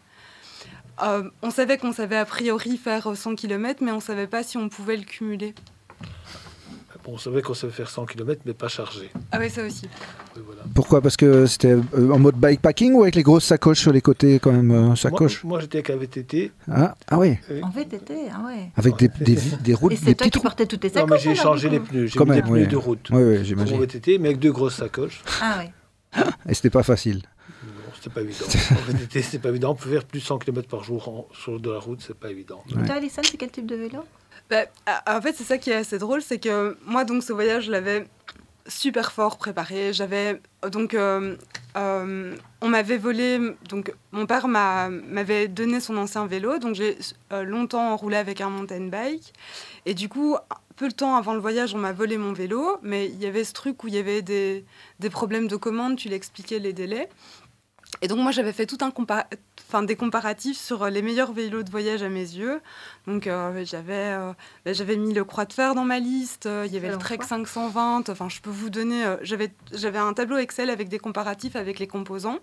[1.03, 4.57] Euh, on savait qu'on savait a priori faire 100 km, mais on savait pas si
[4.57, 5.53] on pouvait le cumuler.
[7.03, 9.09] Bon, on savait qu'on savait faire 100 km, mais pas chargé.
[9.31, 9.89] Ah oui, ça aussi.
[10.35, 10.61] Oui, voilà.
[10.75, 11.01] Pourquoi?
[11.01, 14.37] Parce que c'était euh, en mode bikepacking ou avec les grosses sacoches sur les côtés
[14.39, 15.43] quand même euh, Moi, sacoches?
[15.43, 16.51] moi, j'étais avec un VTT.
[16.71, 17.59] ah, ah oui, Oui.
[17.63, 18.69] En VTT, ah ouais.
[18.75, 21.35] avec des, des, des routes, Et c'est toi qui portais toutes tes Non, sacoches mais
[21.35, 22.05] j'ai changé les pneus.
[22.05, 22.67] J'ai Quand mis des même, pneus oui.
[22.67, 23.07] de route.
[23.11, 23.75] Oui, oui, Pour j'imagine.
[23.77, 25.23] mon VTT, mais avec deux grosses sacoches.
[25.41, 26.23] Ah ouais.
[26.47, 27.23] Et c'était pas facile.
[28.01, 28.45] C'était pas évident.
[28.71, 29.71] En VTT, c'était pas évident.
[29.71, 32.17] On peut faire plus de 100 km par jour en- sur de la route, c'est
[32.17, 32.63] pas évident.
[32.75, 32.83] Ouais.
[32.85, 33.99] Toi, Alison, c'est quel type de vélo?
[34.49, 34.63] Bah,
[35.07, 37.71] en fait, c'est ça qui est assez drôle, c'est que moi, donc, ce voyage, je
[37.71, 38.07] l'avais
[38.67, 39.93] super fort préparé.
[39.93, 40.41] J'avais
[40.71, 41.35] donc, euh,
[41.77, 43.39] euh, on m'avait volé,
[43.69, 46.97] donc, mon père m'a- m'avait donné son ancien vélo, donc j'ai
[47.31, 49.31] euh, longtemps roulé avec un mountain bike.
[49.85, 50.37] Et du coup,
[50.75, 53.43] peu de temps avant le voyage, on m'a volé mon vélo, mais il y avait
[53.43, 54.65] ce truc où il y avait des,
[54.99, 57.07] des problèmes de commande, tu l'expliquais les délais.
[58.01, 59.27] Et donc moi j'avais fait tout un compa-
[59.67, 62.59] enfin, des comparatifs sur euh, les meilleurs vélos de voyage à mes yeux.
[63.07, 64.33] Donc euh, j'avais euh,
[64.65, 67.17] ben, j'avais mis le Croix de Fer dans ma liste, il y avait le Trek
[67.17, 70.99] quoi 520, enfin je peux vous donner, euh, j'avais j'avais un tableau Excel avec des
[70.99, 72.39] comparatifs avec les composants.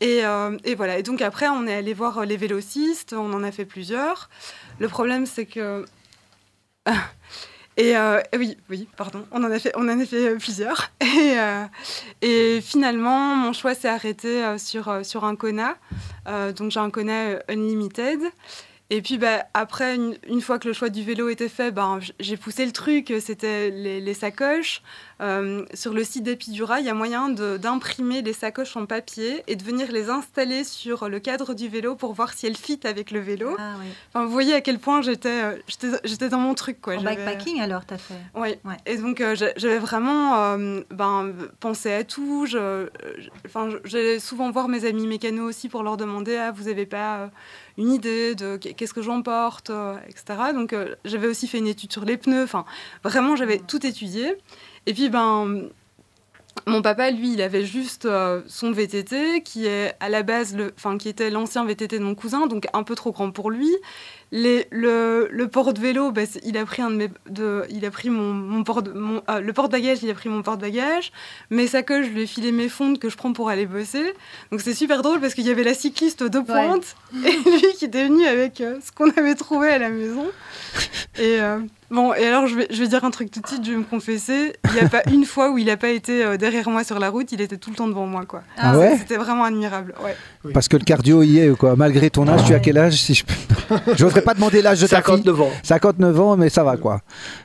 [0.00, 0.20] Et,
[0.64, 3.64] et voilà, et donc après on est allé voir les vélocistes, on en a fait
[3.64, 4.30] plusieurs.
[4.78, 5.84] Le problème c'est que...
[7.78, 10.36] Et euh, et oui, oui, pardon, on en a fait, on en a fait euh,
[10.36, 10.90] plusieurs.
[11.00, 11.64] Et, euh,
[12.22, 15.76] et finalement, mon choix s'est arrêté sur, sur un Kona.
[16.56, 18.20] Donc j'ai un Kona Unlimited.
[18.90, 22.36] Et puis bah, après, une, fois que le choix du vélo était fait, ben, j'ai
[22.36, 24.82] poussé le truc, c'était les sacoches.
[25.20, 29.56] Euh, sur le site d'Epidura, il y a moyen d'imprimer les sacoches en papier et
[29.56, 33.10] de venir les installer sur le cadre du vélo pour voir si elles fit avec
[33.10, 33.56] le vélo.
[33.58, 33.86] Ah oui.
[34.14, 36.80] Enfin, vous voyez à quel point j'étais euh, dans mon truc.
[36.80, 36.94] Quoi.
[36.94, 38.50] En bikepacking, alors, t'as fait oui.
[38.64, 38.76] Ouais.
[38.86, 42.46] Et donc euh, j'a- j'avais vraiment euh, ben, pensé à tout.
[42.46, 42.88] Je-
[43.18, 47.30] je- j'allais souvent voir mes amis mécanos aussi pour leur demander ah, vous avez pas
[47.76, 49.70] une idée de qu- qu'est-ce que j'emporte,
[50.08, 50.52] etc.
[50.54, 52.44] Donc j'avais aussi fait une étude sur les pneus.
[52.44, 52.64] Enfin,
[53.02, 54.36] vraiment, j'avais tout étudié.
[54.88, 55.68] Et puis, ben.
[56.66, 60.72] Mon papa, lui, il avait juste euh, son VTT, qui est à la base, le,
[60.76, 63.70] enfin, qui était l'ancien VTT de mon cousin, donc un peu trop grand pour lui.
[64.32, 67.90] Les, le, le porte-vélo, bah, c'est- il a pris un de mes, de, il a
[67.92, 71.12] pris mon, mon porte, mon, euh, le porte-bagages, il a pris mon porte-bagages.
[71.50, 74.12] Mes sacoches, je lui ai filé mes fondes que je prends pour aller bosser.
[74.50, 77.84] Donc c'est super drôle parce qu'il y avait la cycliste de pointe et lui qui
[77.84, 80.26] était venu avec euh, ce qu'on avait trouvé à la maison.
[81.20, 81.40] Et
[81.90, 83.76] bon, et alors je vais, je vais dire un truc tout de suite, je vais
[83.76, 84.54] me confesser.
[84.66, 86.98] Il n'y a pas une fois où il n'a pas été euh, derrière moi sur
[86.98, 88.42] la route, il était tout le temps devant moi, quoi.
[88.56, 89.94] Ah ouais C'était vraiment admirable.
[90.04, 90.16] Ouais.
[90.52, 91.76] Parce que le cardio y est, quoi.
[91.76, 93.24] Malgré ton âge, tu as quel âge si je.
[93.96, 95.16] J'oserais pas demander l'âge de ta fille.
[95.22, 95.50] 59 ans.
[95.62, 97.02] 59 ans, mais ça va, quoi.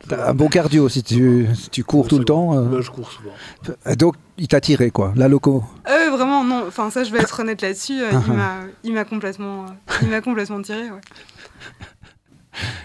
[0.07, 2.57] T'as un bon cardio si tu, si tu cours tout le temps.
[2.57, 2.61] euh.
[2.63, 3.33] Moi, je cours souvent.
[3.97, 5.11] Donc, il t'a tiré, quoi.
[5.17, 5.63] La loco.
[5.89, 6.63] Euh, vraiment, non.
[6.67, 8.01] Enfin, ça, je vais être honnête là-dessus.
[8.01, 8.33] euh, Ah il ah.
[8.35, 10.83] m'a, il m'a complètement, euh, il m'a complètement tiré.
[10.91, 11.01] Ouais.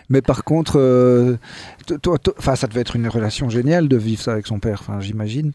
[0.09, 1.37] Mais par contre, euh,
[1.87, 4.79] to- toi, enfin, ça devait être une relation géniale de vivre ça avec son père,
[4.81, 5.53] enfin, j'imagine.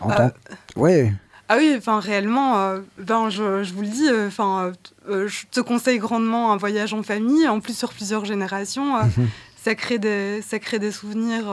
[0.00, 0.28] En Euh,
[0.76, 1.12] Ouais.
[1.48, 4.72] Ah oui, enfin réellement, euh, ben je, je vous le dis, euh, enfin,
[5.08, 8.96] je te conseille grandement un voyage en famille, en plus sur plusieurs générations.
[9.02, 9.28] Mhm.
[9.62, 11.44] ça crée des, ça crée des souvenirs.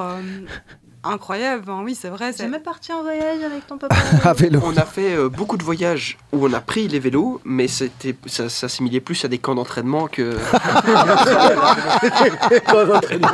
[1.03, 1.65] Incroyable.
[1.83, 2.31] Oui, c'est vrai.
[2.33, 4.59] C'est- jamais parti en voyage avec ton papa À vélo.
[4.63, 8.15] On a fait euh, beaucoup de voyages où on a pris les vélos, mais c'était
[8.25, 10.37] ça s'assimilait plus à des camps d'entraînement que.
[12.67, 13.27] Quand l'entraînement.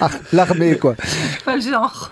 [0.00, 0.94] Ah, L'armée, quoi.
[1.44, 2.10] Pas le genre.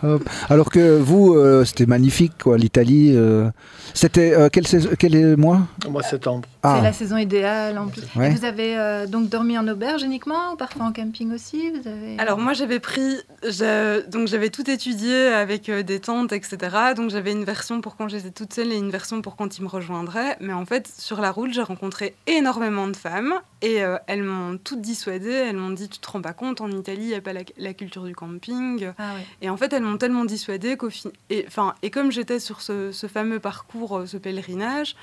[0.49, 3.13] Alors que vous, euh, c'était magnifique, quoi, l'Italie.
[3.15, 3.51] euh,
[3.99, 4.65] C'était euh, quel,
[4.97, 5.63] quel est mois?
[5.85, 6.47] Au mois de septembre.
[6.63, 8.03] Ah, C'est la saison idéale en plus.
[8.15, 8.31] Ouais.
[8.31, 11.73] vous avez euh, donc dormi en auberge uniquement ou parfois en camping aussi?
[11.73, 12.17] Vous avez...
[12.19, 16.59] Alors moi j'avais pris, donc j'avais tout étudié avec euh, des tentes, etc.
[16.95, 19.63] Donc j'avais une version pour quand j'étais toute seule et une version pour quand ils
[19.63, 20.37] me rejoindraient.
[20.39, 24.59] Mais en fait sur la route j'ai rencontré énormément de femmes et euh, elles m'ont
[24.63, 25.33] toutes dissuadée.
[25.33, 27.41] Elles m'ont dit tu te rends pas compte en Italie il n'y a pas la,
[27.57, 28.91] la culture du camping.
[28.97, 29.27] Ah ouais.
[29.43, 31.11] Et en fait elles m'ont tellement dissuadée qu'au fin...
[31.31, 34.95] et, enfin, et comme j'étais sur ce, ce fameux parcours, euh, ce pèlerinage.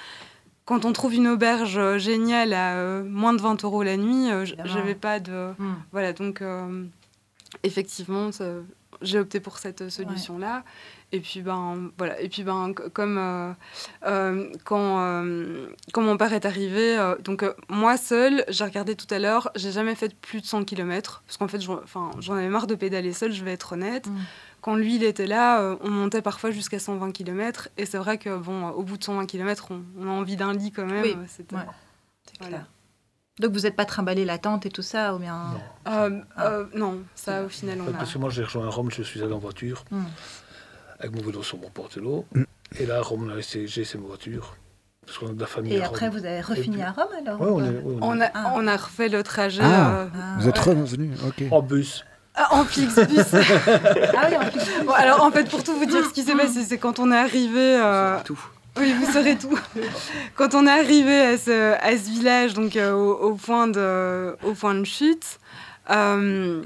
[0.66, 4.30] Quand on trouve une auberge euh, géniale à euh, moins de 20 euros la nuit,
[4.66, 5.76] j'avais pas de, Hmm.
[5.92, 6.42] voilà, donc
[7.64, 8.30] effectivement,
[9.02, 10.64] j'ai opté pour cette solution-là.
[11.12, 12.20] Et puis ben voilà.
[12.20, 13.52] Et puis ben comme euh,
[14.06, 19.20] euh, quand euh, quand mon père est arrivé, donc moi seule, j'ai regardé tout à
[19.20, 22.76] l'heure, j'ai jamais fait plus de 100 km parce qu'en fait, j'en- avais marre de
[22.76, 23.32] pédaler seule.
[23.32, 24.08] Je vais être honnête.
[24.08, 24.16] Mm.
[24.66, 27.70] Quand lui il était là, euh, on montait parfois jusqu'à 120 km.
[27.78, 30.38] Et c'est vrai que bon, euh, au bout de 120 km, on, on a envie
[30.38, 31.04] d'un lit quand même.
[31.04, 31.62] Oui, euh, c'était- ouais.
[32.26, 32.58] C'est Voilà.
[32.58, 32.68] clair.
[33.40, 35.36] Donc vous n'êtes pas trimballé la tente et tout ça ou bien
[35.86, 35.92] Non.
[35.94, 37.98] Euh, euh, non, ça au final on a.
[37.98, 40.02] Parce que moi, j'ai rejoint Rome, je suis allé en voiture, Hmm.
[41.00, 42.26] avec mon vélo sur mon porte-vélo.
[42.34, 42.44] Mm.
[42.80, 44.56] Et là, à Rome, on a laissé, j'ai laissé ma voiture.
[45.06, 46.18] Parce qu'on a de la famille Et à après Rome.
[46.18, 47.50] vous avez refini puis- à Rome alors Ouais,
[47.84, 48.54] ou on est, a, Ah.
[48.56, 49.96] on a refait le trajet Ah.
[50.00, 50.36] euh, Ah.
[50.40, 51.44] vous êtes revenu, ok.
[51.52, 52.04] en bus.
[52.36, 53.18] Ah, en Flixbus.
[54.18, 54.62] Ah oui, en plus.
[54.86, 57.12] Bon, alors en fait, pour tout vous dire, ce qui s'est passé, c'est quand on
[57.12, 57.78] est arrivé.
[57.82, 58.40] euh, tout.
[58.78, 59.58] Oui, vous saurez tout.
[60.36, 64.36] Quand on est arrivé à ce, à ce village, donc euh, au, au point de,
[64.46, 65.40] au point de chute,
[65.90, 66.62] euh,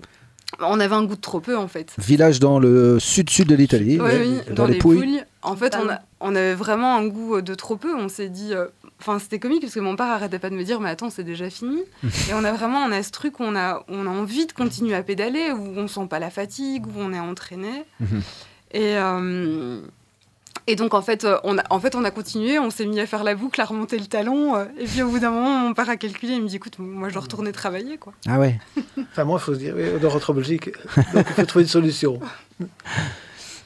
[0.60, 1.94] on avait un goût de trop peu en fait.
[2.00, 5.24] Village dans le sud-sud de l'Italie, Oui, ouais, oui, dans, les Pouilles.
[5.44, 5.92] En fait, on, oui.
[5.94, 7.96] a- on avait vraiment un goût de trop peu.
[7.96, 8.54] On s'est dit.
[9.00, 11.10] Euh, Enfin, c'était comique parce que mon père arrêtait pas de me dire, mais attends,
[11.10, 11.82] c'est déjà fini.
[12.04, 14.52] et on a vraiment, on a ce truc où on a, on a envie de
[14.52, 17.86] continuer à pédaler, où on sent pas la fatigue, où on est entraîné.
[18.72, 19.82] Et, euh,
[20.68, 23.00] et donc, en fait, euh, on a, en fait, on a continué, on s'est mis
[23.00, 24.56] à faire la boucle, à remonter le talon.
[24.56, 26.78] euh, et puis, au bout d'un moment, mon père a calculé, il me dit, écoute,
[26.78, 28.14] moi, je dois retourner travailler, quoi.
[28.28, 28.60] Ah ouais.
[29.12, 30.70] Enfin, moi, il faut se dire, oui, on doit rentrer en Belgique.
[31.16, 32.20] Donc, il faut trouver une solution.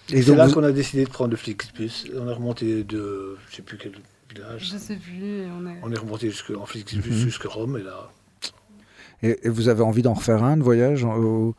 [0.10, 2.06] Et C'est là vous- qu'on a décidé de prendre le Flixbus.
[2.16, 3.92] On est remonté de, je sais plus quel
[4.34, 4.70] village.
[4.72, 5.44] Je sais plus.
[5.84, 7.16] on est remonté jusque, en Flixbus Mhm.
[7.18, 7.78] jusqu'à Rome.
[7.78, 8.10] Et là,
[9.22, 11.52] et, et vous avez envie d'en refaire un de voyage euh,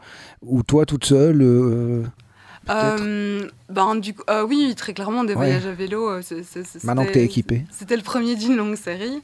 [0.42, 2.02] Ou toi toute seule euh,
[2.70, 5.36] Euh, ben, du coup, euh, oui, très clairement, des Ouais.
[5.36, 6.22] voyages à vélo.
[6.22, 7.64] c'est- c'est- c'est- Maintenant que c'était- t'es équipé.
[7.70, 9.22] C'était le premier d'une longue série.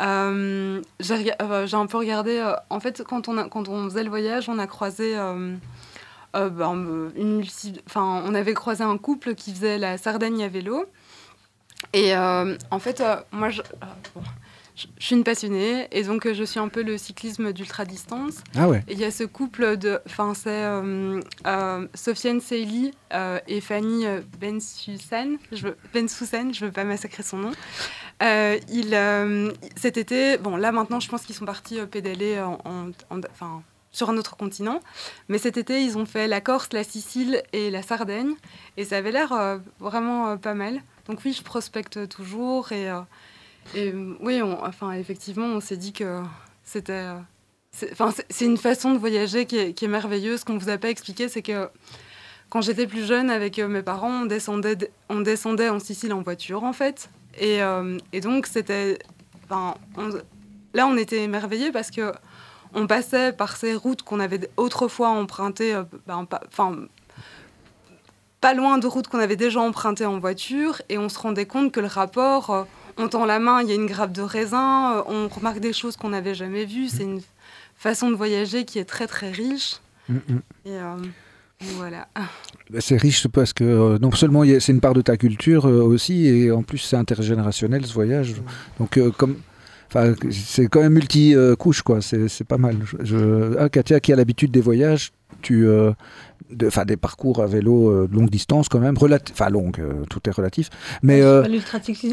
[0.00, 2.38] Euh, J'ai euh, un peu regardé.
[2.38, 5.16] euh, en fait, quand on, a, quand on faisait le voyage, on a croisé.
[5.16, 5.54] euh,
[6.36, 10.48] euh, ben, une multi- enfin, on avait croisé un couple qui faisait la Sardaigne à
[10.48, 10.84] vélo.
[11.92, 14.22] Et euh, en fait, euh, moi, je, euh, bon,
[14.76, 18.36] je, je suis une passionnée et donc je suis un peu le cyclisme d'ultra distance.
[18.56, 18.82] Ah ouais.
[18.88, 20.00] Il y a ce couple de.
[20.06, 20.50] Enfin, c'est
[21.94, 24.04] Sofiane Seili euh, et Fanny
[24.40, 25.36] Bensoussan.
[25.52, 27.52] Je veux, je veux pas massacrer son nom.
[28.22, 32.38] Euh, il, euh, cet été, bon, là maintenant, je pense qu'ils sont partis euh, pédaler
[32.40, 33.62] en, en- en-
[33.92, 34.80] sur un autre continent.
[35.28, 38.34] Mais cet été, ils ont fait la Corse, la Sicile et la Sardaigne.
[38.76, 40.80] Et ça avait l'air euh, vraiment euh, pas mal.
[41.08, 42.72] Donc, oui, je prospecte toujours.
[42.72, 46.22] Et, euh, oui, enfin, effectivement, on s'est dit que
[46.64, 47.06] c'était.
[47.72, 50.40] c'est enfin, c'est- une façon de voyager qui est, merveilleuse.
[50.40, 51.68] Ce qu'on ne vous a pas expliqué, c'est que
[52.48, 56.64] quand j'étais plus jeune, avec mes parents, on descendait, on descendait en Sicile en voiture,
[56.64, 57.10] en fait.
[57.38, 57.60] Et,
[58.12, 58.98] et donc, c'était.
[59.44, 59.74] Enfin,
[60.74, 62.12] là, on était émerveillés parce que
[62.74, 66.76] on passait par ces routes qu'on avait autrefois empruntées, ben, pas, enfin,
[68.40, 71.72] pas loin de routes qu'on avait déjà empruntées en voiture, et on se rendait compte
[71.72, 72.62] que le rapport, euh,
[72.96, 75.72] on tend la main, il y a une grappe de raisin, euh, on remarque des
[75.72, 76.88] choses qu'on n'avait jamais vues.
[76.88, 77.20] C'est une
[77.76, 79.76] façon de voyager qui est très très riche.
[80.08, 80.40] Mm, mm.
[80.66, 80.96] Et euh,
[81.76, 82.08] voilà.
[82.70, 86.50] Bah, C'est riche parce que non seulement c'est une part de ta culture aussi, et
[86.50, 88.34] en plus c'est intergénérationnel ce voyage.
[88.78, 89.36] Donc euh, comme,
[89.92, 92.00] enfin c'est quand même multi euh, quoi.
[92.00, 92.76] C'est pas mal.
[93.02, 95.12] Je- ah, Katia qui a l'habitude des voyages,
[95.42, 95.92] tu, euh,
[96.52, 98.94] de- enfin des parcours à vélo euh, de longue distance quand même,
[99.32, 100.68] enfin longue, euh, tout est relatif.
[101.02, 101.42] Mais euh,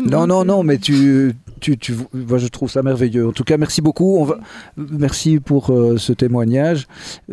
[0.09, 0.47] non, non, plus.
[0.47, 3.27] non, mais tu, tu, tu, moi, je trouve ça merveilleux.
[3.27, 4.17] En tout cas, merci beaucoup.
[4.17, 4.37] On va,
[4.77, 6.87] merci pour euh, ce témoignage.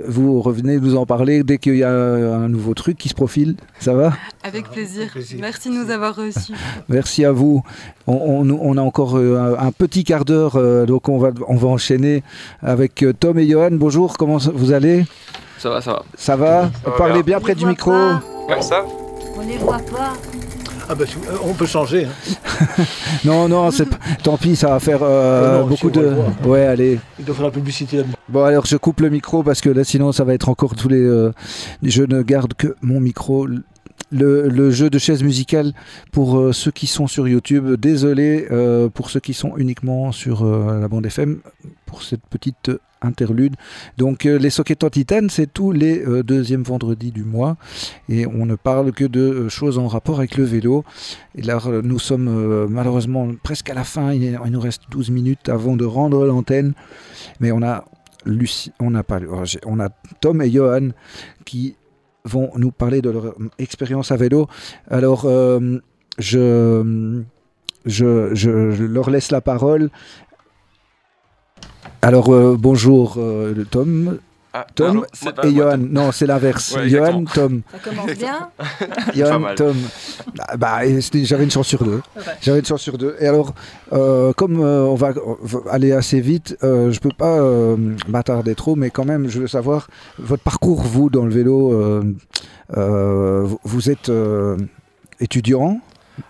[0.07, 3.57] Vous revenez nous en parler dès qu'il y a un nouveau truc qui se profile.
[3.81, 4.13] Ça va?
[4.43, 5.15] Avec Ah, plaisir.
[5.41, 6.53] Merci de nous avoir reçus.
[6.89, 7.63] Merci à vous.
[8.07, 11.57] On, on- on a encore un, un petit quart d'heure, euh, donc on va, on
[11.57, 12.23] va enchaîner
[12.63, 13.71] avec Tom et Johan.
[13.73, 15.05] Bonjour, comment vous allez?
[15.59, 16.03] Ça va, ça va.
[16.17, 17.39] Ça va Parlez bien.
[17.39, 17.91] bien près On du micro.
[17.91, 18.23] pas.
[18.49, 18.85] Comme ça
[19.37, 20.13] On les voit pas.
[20.87, 22.05] Ah bah, euh, on peut changer.
[22.07, 22.67] hein.
[23.25, 26.13] Non, non, c'est p- tant pis, ça va faire euh, non, beaucoup de.
[26.45, 27.01] Ouais, allez.
[27.19, 28.13] Il doit faire la publicité là-dedans.
[28.29, 30.89] Bon, alors je coupe le micro parce que là, sinon, ça va être encore tous
[30.89, 31.01] les.
[31.01, 31.33] euh,
[31.83, 33.47] Je ne garde que mon micro.
[34.11, 35.73] Le, le jeu de chaise musicale
[36.13, 37.75] pour euh, ceux qui sont sur YouTube.
[37.81, 41.39] Désolé euh, pour ceux qui sont uniquement sur euh, la bande FM
[41.87, 42.71] pour cette petite
[43.05, 43.55] interlude.
[43.97, 47.57] Donc, euh, les sockets en titane, c'est tous les euh, deuxièmes vendredis du mois
[48.09, 50.85] et on ne parle que de euh, choses en rapport avec le vélo.
[51.37, 54.13] Et là, nous sommes malheureusement presque à la fin.
[54.13, 56.75] Il, nous reste 12 minutes avant de rendre l'antenne.
[57.41, 57.85] Mais on a
[58.25, 58.91] Lucie, oh,
[59.67, 59.89] on a
[60.21, 60.91] Tom et Johan
[61.45, 61.77] qui
[62.25, 64.49] vont nous parler de leur expérience à vélo.
[64.89, 65.29] Alors,
[66.19, 66.83] je
[68.87, 69.91] leur laisse la parole.
[72.05, 74.19] Alors, euh, bonjour euh, Tom.
[74.53, 75.05] Ah, Tom
[75.43, 75.79] et Johan.
[75.79, 76.77] Non, c'est l'inverse.
[76.77, 77.25] Ouais, Johan.
[77.25, 77.63] Tom.
[77.73, 78.51] Ça commence bien.
[79.15, 79.43] Johan.
[79.57, 79.75] Tom.
[80.39, 82.03] Ah, bah, c'était- j'avais une chance sur deux.
[82.43, 83.17] J'avais une chance sur deux.
[83.21, 83.55] Et alors,
[83.95, 87.77] euh, comme euh, on, va, on va aller assez vite, euh, je peux pas euh,
[88.07, 91.73] m'attarder trop, mais quand même, je veux savoir votre parcours, vous, dans le vélo.
[91.73, 92.03] euh,
[92.77, 94.57] euh, vous, vous êtes euh,
[95.21, 95.81] étudiant,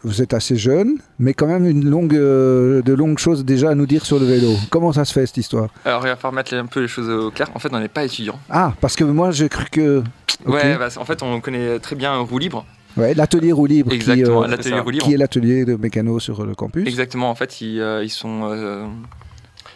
[0.03, 3.75] vous êtes assez jeune, mais quand même une longue, euh, de longues choses déjà à
[3.75, 4.55] nous dire sur le vélo.
[4.71, 5.69] Comment ça se fait cette histoire?
[5.85, 7.51] Alors, il va falloir mettre un peu les choses au clair.
[7.55, 8.39] En fait, on n'est pas étudiant.
[8.51, 10.03] Ah, parce que moi j'ai cru que.
[10.47, 12.67] Ouais, bah, en fait, on connaît très bien Roue Libre.
[12.97, 13.91] Ouais, l'atelier roue libre.
[13.91, 14.79] qui, Exactement, euh, l'atelier.
[14.79, 15.05] Roue Libre.
[15.07, 16.87] qui est l'atelier de mécano sur le campus.
[16.87, 18.87] Exactement, en fait, ils, euh, ils sont euh,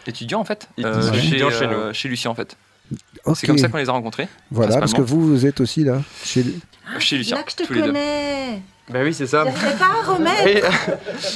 [0.07, 2.55] étudiants, en fait, Ils euh, sont chez, étudiants chez chez Lucien, en fait.
[3.35, 4.27] C'est comme ça qu'on les a rencontrés.
[4.51, 6.45] Voilà, parce que vous, vous êtes aussi là, chez
[6.97, 7.93] chez Lucien, Là que je te tous les deux.
[8.89, 9.43] Ben oui, c'est ça.
[9.45, 10.41] J'arrivais pas à remettre.
[10.45, 10.61] Oui,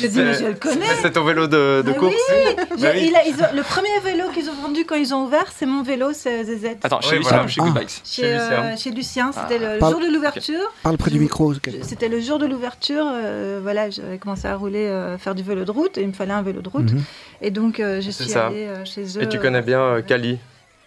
[0.01, 0.85] Je dis, mais je le connais.
[1.01, 2.15] c'est ton vélo de, de course.
[2.31, 3.05] oui, j'ai- oui.
[3.09, 5.65] il a- ils ont- le premier vélo qu'ils ont vendu quand ils ont ouvert, c'est
[5.67, 6.77] mon vélo, c'est ZZ.
[6.83, 7.45] Attends, chez Ouais, Lucien voilà.
[7.45, 7.65] ou chez Ah.
[7.65, 8.75] Good Bikes Chez, chez euh, Lucien.
[8.77, 9.73] chez Lucien, c'était Ah.
[9.75, 10.59] le jour de l'ouverture.
[10.81, 11.53] Parle près du micro.
[11.83, 13.05] C'était le jour de l'ouverture.
[13.07, 16.13] euh, voilà, j'avais commencé à rouler, euh, faire du vélo de route, et il me
[16.13, 16.91] fallait un vélo de route.
[16.91, 17.03] Mhm.
[17.41, 18.47] Et donc, euh, je suis ça.
[18.47, 19.21] allée euh, chez eux.
[19.21, 20.39] Et tu connais bien euh, Kali,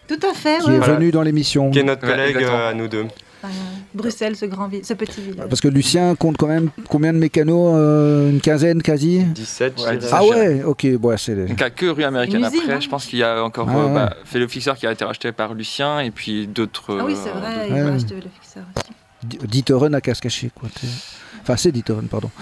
[0.08, 0.94] Tout à fait, Qui est Voilà.
[0.94, 1.70] venu dans l'émission.
[1.70, 3.06] qui est notre collègue euh, à nous deux.
[3.94, 5.48] Bruxelles, ce grand ce petit village.
[5.48, 9.82] Parce que Lucien compte quand même combien de mécanos euh, Une quinzaine quasi 17, je
[9.82, 9.98] Ouais, dirais.
[9.98, 10.14] 17.
[10.14, 12.72] Ah ouais, ok, bon, c'est Donc, il n'y a que rue américaine usine, après.
[12.74, 12.80] hein.
[12.80, 13.94] Je pense qu'il y a encore Ah euh,
[14.34, 16.98] bah, Fixer qui a été racheté par Lucien et puis d'autres.
[17.00, 17.80] ah oui, c'est euh, vrai, il ouais.
[17.80, 18.90] acheter le fixeur aussi.
[19.22, 20.68] D- Ditheren à casse caché quoi.
[21.46, 21.72] Enfin, c'est
[22.10, 22.28] pardon.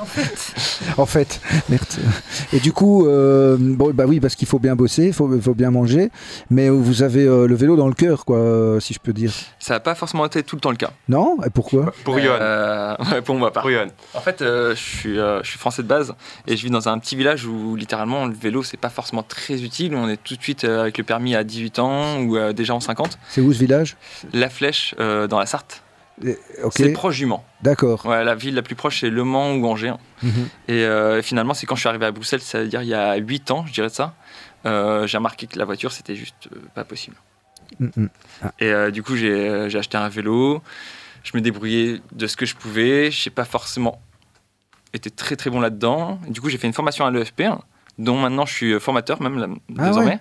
[0.00, 0.54] En fait,
[0.96, 1.84] En fait, merde.
[2.52, 5.54] Et du coup, euh, bon, bah oui, parce qu'il faut bien bosser, il faut, faut
[5.54, 6.10] bien manger,
[6.50, 9.32] mais vous avez euh, le vélo dans le cœur, quoi, euh, si je peux dire.
[9.58, 10.90] Ça n'a pas forcément été tout le temps le cas.
[11.08, 11.38] Non?
[11.44, 11.92] Et pourquoi?
[12.04, 12.36] Pour Johan.
[12.40, 13.62] Euh, ouais, pour moi, pas.
[13.62, 13.88] Pour Johan.
[14.14, 16.14] En fait, euh, je, suis, euh, je suis français de base
[16.46, 19.62] et je vis dans un petit village où littéralement le vélo c'est pas forcément très
[19.62, 19.94] utile.
[19.94, 22.74] On est tout de suite euh, avec le permis à 18 ans ou euh, déjà
[22.74, 23.18] en 50.
[23.28, 23.96] C'est où ce village?
[24.32, 25.82] La Flèche euh, dans la Sarthe,
[26.24, 27.44] Eh, Ok, c'est proche du Mans.
[27.62, 28.04] d'accord.
[28.06, 29.88] Ouais, la ville la plus proche c'est Le Mans ou Angers.
[29.88, 29.98] hein.
[30.22, 30.48] Mhm.
[30.68, 33.50] Et euh, finalement, c'est quand je suis arrivé à Bruxelles, c'est-à-dire il y a 8
[33.52, 34.14] ans, je dirais de ça,
[34.66, 37.16] euh, j'ai remarqué que la voiture c'était juste euh, pas possible.
[37.78, 38.08] Mhm.
[38.60, 40.62] Et euh, du coup, j'ai acheté un vélo.
[41.22, 43.10] Je me débrouillais de ce que je pouvais.
[43.10, 44.00] Je n'ai pas forcément
[44.94, 46.18] été très très bon là-dedans.
[46.26, 47.60] Et Du coup, j'ai fait une formation à l'EFP, hein,
[47.98, 49.46] dont maintenant je suis formateur même là,
[49.78, 50.12] Ah désormais.
[50.12, 50.18] ouais.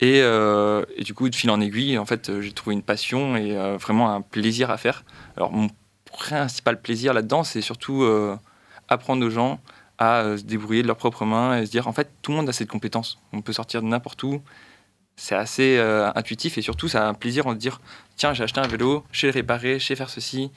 [0.00, 2.82] Et, euh, et du coup, de fil en aiguille, en fait, euh, j'ai trouvé une
[2.82, 5.04] passion et euh, vraiment un plaisir à faire.
[5.36, 5.68] Alors, mon
[6.12, 8.06] principal plaisir là-dedans, c'est surtout
[8.88, 9.60] apprendre aux gens
[9.98, 12.48] à se débrouiller de leurs propres mains et se dire, en fait, tout le monde
[12.48, 13.18] a cette compétence.
[13.32, 14.40] On peut sortir de n'importe où.
[15.16, 15.78] C'est assez
[16.14, 17.82] intuitif et surtout, ça a un plaisir de se dire,
[18.16, 20.50] tiens, j'ai acheté un vélo, je sais le réparer, je sais faire ceci.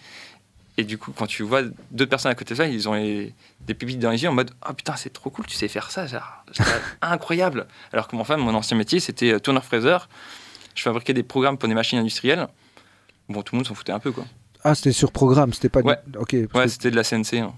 [0.79, 1.61] Et du coup, quand tu vois
[1.91, 4.33] deux personnes à côté de ça, ils ont les- des pépites dans les yeux en
[4.33, 6.63] mode Ah putain, c'est trop cool, tu sais faire ça, genre, c'est
[7.01, 7.67] incroyable.
[7.91, 10.07] Alors que mon femme, mon ancien métier, c'était euh, tourneur-fraiseur.
[10.75, 12.47] Je fabriquais des programmes pour des machines industrielles.
[13.27, 14.25] Bon, tout le monde s'en foutait un peu, quoi.
[14.63, 15.81] Ah, c'était sur programme, c'était pas.
[15.81, 15.97] du- Ouais.
[16.17, 17.39] Ok, Ouais, que- c'était de la CNC.
[17.39, 17.53] hein.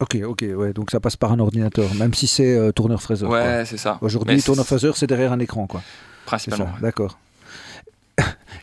[0.00, 0.72] ok, ok, ouais.
[0.72, 3.28] Donc ça passe par un ordinateur, même si c'est euh, tourneur-fraiseur.
[3.30, 3.98] Ouais, c'est ça.
[4.00, 5.82] Aujourd'hui, tourneur-fraiseur, c'est derrière un écran, quoi.
[6.24, 6.70] Principalement.
[6.80, 7.18] d'accord.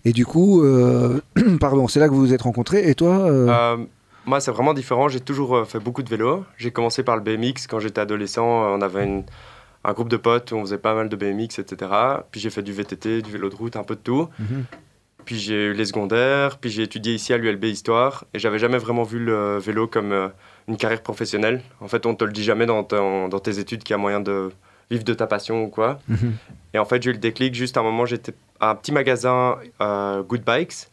[0.06, 1.20] Et du coup, euh,
[1.60, 2.90] pardon, c'est là que vous vous êtes rencontrés.
[2.90, 3.78] Et toi euh, Euh,
[4.26, 5.08] moi, c'est vraiment différent.
[5.08, 6.46] J'ai toujours fait beaucoup de vélo.
[6.58, 8.46] J'ai commencé par le BMX quand j'étais adolescent.
[8.46, 9.24] On avait une-
[9.84, 11.92] un groupe de potes où on faisait pas mal de BMX, etc.
[12.32, 14.28] Puis j'ai fait du VTT, du vélo de route, un peu de tout.
[14.40, 14.64] mhm.
[15.26, 16.58] Puis j'ai eu les secondaires.
[16.58, 18.26] Puis j'ai étudié ici à l'ULB Histoire.
[18.34, 20.32] Et j'avais jamais vraiment vu le vélo comme
[20.68, 21.62] une carrière professionnelle.
[21.82, 23.98] En fait, on te le dit jamais dans, ton- dans tes études qu'il y a
[23.98, 24.50] moyen de
[24.92, 26.00] vivre de ta passion ou quoi.
[26.08, 26.34] Mhm.
[26.74, 28.92] Et en fait, j'ai eu le déclic juste à un moment, j'étais à un petit
[28.92, 30.88] magasin euh, Good Bikes,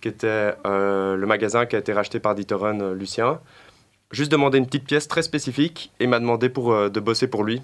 [0.00, 3.40] qui était euh, le magasin qui a été racheté par Ditheren euh, Lucien.
[4.10, 7.26] Juste demandé une petite pièce très spécifique et il m'a demandé pour, euh, de bosser
[7.28, 7.60] pour lui.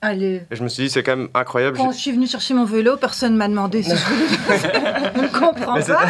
[0.00, 0.42] Allez.
[0.50, 1.76] Et je me suis dit, c'est quand même incroyable.
[1.76, 4.58] Quand je suis venue chercher mon vélo, personne m'a demandé si je voulais.
[4.58, 6.06] je ne Mais pas.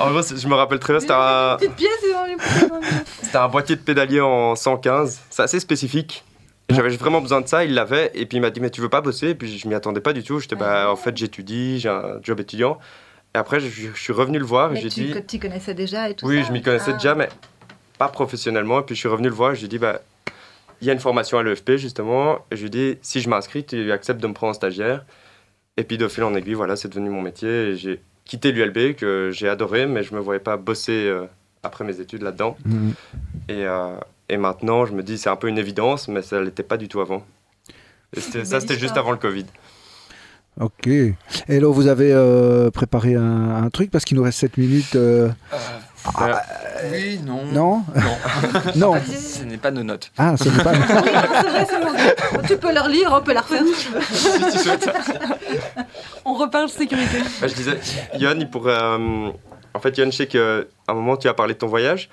[0.00, 1.90] En gros, c'est- je me rappelle très bien, c'était un, Petite pièce
[3.22, 5.20] c'était un boîtier de pédalier en 115.
[5.30, 6.24] C'est assez spécifique.
[6.70, 8.90] J'avais vraiment besoin de ça, il l'avait, et puis il m'a dit, mais tu veux
[8.90, 9.28] pas bosser?
[9.30, 10.38] Et puis je m'y attendais pas du tout.
[10.38, 12.78] J'étais, bah, en fait, j'étudie, j'ai un job étudiant.
[13.34, 15.12] Et après, je, je suis revenu le voir et Mais j'ai tu, dit.
[15.12, 16.48] que tu connaissais déjà et tout Oui, ça?
[16.48, 16.98] je m'y connaissais Ah.
[16.98, 17.28] déjà, mais
[17.98, 18.80] pas professionnellement.
[18.80, 20.00] Et puis je suis revenu le voir et je lui ai dit, bah,
[20.80, 22.44] il y a une formation à l'EFP justement.
[22.50, 25.04] Et je lui ai dit, si je m'inscris, tu acceptes de me prendre en stagiaire.
[25.78, 27.48] Et puis de fil en aiguille, voilà, c'est devenu mon métier.
[27.70, 31.24] Et j'ai quitté l'ULB que j'ai adoré, mais je me voyais pas bosser euh,
[31.62, 32.56] après mes études là-dedans.
[32.66, 32.92] Mhm.
[33.48, 33.96] Et, euh,
[34.28, 36.88] et maintenant, je me dis, c'est un peu une évidence, mais ça l'était pas du
[36.88, 37.24] tout avant.
[38.16, 39.46] Et ça, c'était juste avant le Covid.
[40.60, 40.86] Ok.
[40.88, 41.14] Et
[41.60, 43.90] là, vous avez euh, préparé un, un truc?
[43.90, 44.96] Parce qu'il nous reste 7 minutes.
[44.96, 45.28] euh,
[46.92, 47.44] oui, non.
[47.52, 47.84] Non?
[47.94, 48.16] Non.
[48.76, 48.94] Non.
[48.94, 50.10] Fait, ce n'est pas nos notes.
[50.16, 50.72] Ah, ce n'est pas.
[50.72, 51.80] Oui, c'est vrai, c'est
[52.36, 52.42] bon.
[52.46, 53.62] Tu peux leur lire, on peut la refaire.
[54.10, 54.88] si tu souhaites.
[56.24, 57.18] On reparle sécurité.
[57.40, 57.78] Bah, je disais,
[58.14, 58.74] Yann, il pourrait.
[58.74, 59.30] euh,
[59.74, 62.08] en fait, Yann, je sais qu'à un moment, tu as parlé de ton voyage.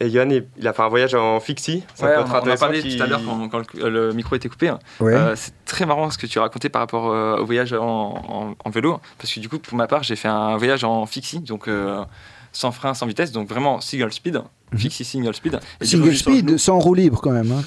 [0.00, 1.84] Et Yann, il, a fait un voyage en fixie.
[1.94, 4.34] Ça Ouais, peut on, en a parlé tout à l'heure quand, quand le, le micro
[4.34, 4.72] était coupé.
[5.00, 5.14] Ouais.
[5.14, 8.54] Euh, c'est très marrant ce que tu racontais par rapport euh, au voyage en, en-
[8.64, 9.00] en vélo.
[9.18, 12.04] Parce que du coup, pour ma part, j'ai fait un voyage en fixie, donc euh,
[12.52, 14.42] sans frein, sans vitesse, donc vraiment single speed.
[14.76, 15.58] Fixie single speed.
[15.80, 17.50] Et Single speed, sans roue libre quand même.
[17.52, 17.62] hein.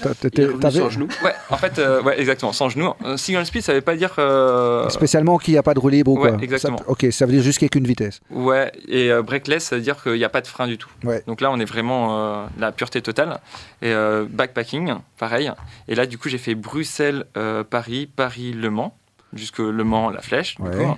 [0.60, 1.08] T'avais- sur genou.
[1.24, 2.94] Ouais, en fait, euh, ouais, exactement, sans genou.
[3.06, 4.14] Euh, single speed, ça veut pas dire.
[4.20, 6.78] euh, Spécialement qu'il n'y a pas de roue libre ou Ouais, quoi exactement.
[6.78, 8.20] Ça- ok, ça veut dire juste qu'il n'y a qu'une vitesse.
[8.32, 10.90] Ouais, et euh, breakless, ça veut dire qu'il n'y a pas de frein du tout.
[11.04, 11.24] Ouais.
[11.28, 13.40] Donc là, on est vraiment la pureté totale.
[13.82, 13.94] Et
[14.30, 15.52] backpacking, pareil.
[15.88, 17.26] Et là, du coup, j'ai fait Bruxelles,
[17.70, 18.96] Paris, Paris, Le Mans,
[19.34, 20.72] jusque Le Mans, la Flèche, Ouais.
[20.76, 20.98] coup,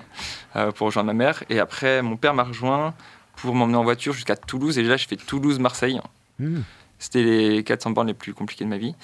[0.56, 1.42] euh, pour rejoindre ma mère.
[1.50, 2.94] Et après, mon père m'a rejoint
[3.42, 4.78] pour m'emmener en voiture jusqu'à Toulouse.
[4.78, 6.00] Et là, j'ai fait Toulouse-Marseille.
[6.38, 6.60] Hmm.
[6.98, 8.94] C'était les 400 bornes les plus compliquées de ma vie.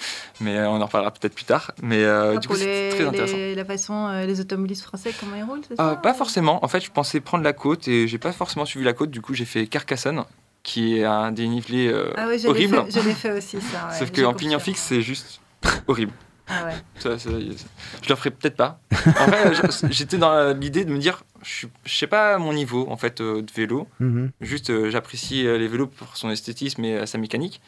[0.41, 1.73] Mais euh, on en reparlera peut-être plus tard.
[1.83, 3.37] Mais euh, Ah, du coup, c'est les, très intéressant.
[3.37, 6.63] les- la façon, euh, les automobilistes français, comment ils roulent, c'est Euh, ça pas forcément.
[6.63, 9.11] En fait, je pensais prendre la côte et j'ai pas forcément suivi la côte.
[9.11, 10.25] Du coup, j'ai fait Carcassonne,
[10.63, 12.85] qui est un dénivelé euh, Ah oui, je horrible.
[12.91, 13.89] fait, je l'ai fait aussi, ça.
[13.89, 15.41] ouais, Sauf qu'en pignon fixe, c'est juste
[15.87, 16.13] horrible.
[16.49, 16.75] Ah ouais.
[16.99, 18.79] Ça, ça, je le ferai peut-être pas.
[18.93, 22.97] En vrai, je- j'étais dans l'idée de me dire, je sais pas mon niveau en
[22.97, 23.87] fait euh, de vélo.
[24.01, 24.31] Mhm.
[24.41, 27.61] Juste, euh, j'apprécie euh, les vélos pour son esthétisme et sa mécanique.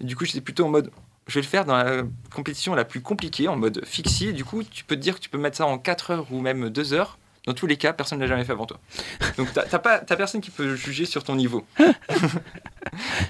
[0.00, 0.90] Et du coup, j'étais plutôt en mode,
[1.28, 2.02] je vais le faire dans la
[2.34, 4.32] compétition la plus compliquée, en mode fixie.
[4.32, 6.40] Du coup, tu peux te dire que tu peux mettre ça en 4 heures ou
[6.40, 7.18] même 2 heures.
[7.46, 8.78] Dans tous les cas, personne ne l'a jamais fait avant toi.
[9.38, 11.64] Donc, t'as pas, t'as personne qui peut juger sur ton niveau.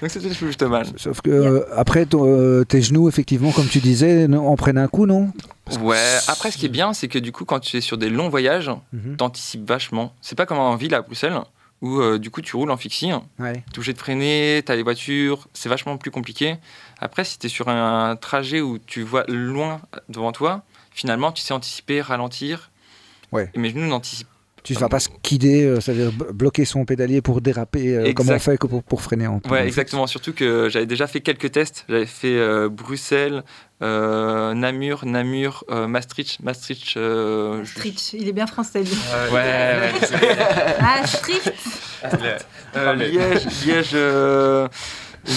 [0.01, 0.85] Donc, c'était juste mal.
[0.97, 4.87] Sauf que euh, après, ton- euh, tes genoux, effectivement, comme tu disais, en prennent un
[4.87, 5.31] coup, non?
[5.79, 8.09] Ouais, après, ce qui est bien, c'est que du coup, quand tu es sur des
[8.09, 9.15] longs voyages, Mhm.
[9.17, 10.13] t'anticipes vachement.
[10.21, 11.39] C'est pas comme en ville à Bruxelles,
[11.81, 13.11] où euh, du coup, tu roules en fixie.
[13.39, 13.53] Ouais.
[13.71, 16.57] T'es obligé de freiner, t'as les voitures, c'est vachement plus compliqué.
[16.99, 19.79] Après, si t'es sur un trajet où tu vois loin
[20.09, 22.70] devant toi, finalement, tu sais anticiper, ralentir.
[23.31, 23.49] Ouais.
[23.53, 24.27] Et mes genoux n'anticipent
[24.63, 28.13] Tu ne vas pas skider, euh, c'est-à-dire bloquer son pédalier pour déraper, euh, Exact.
[28.15, 30.05] comme on fait que pour, pour freiner en Ouais, exactement.
[30.07, 31.85] Surtout que j'avais déjà fait quelques tests.
[31.89, 33.43] J'avais fait euh, Bruxelles,
[33.81, 36.95] euh, Namur, Namur, euh, Maastricht, Maastricht.
[36.97, 38.91] euh, je- Stritch, il est bien français, lui.
[39.31, 39.91] Ouais, ouais,
[40.79, 41.53] Ah, Strict
[42.75, 44.67] Euh, Liège, Liège, euh,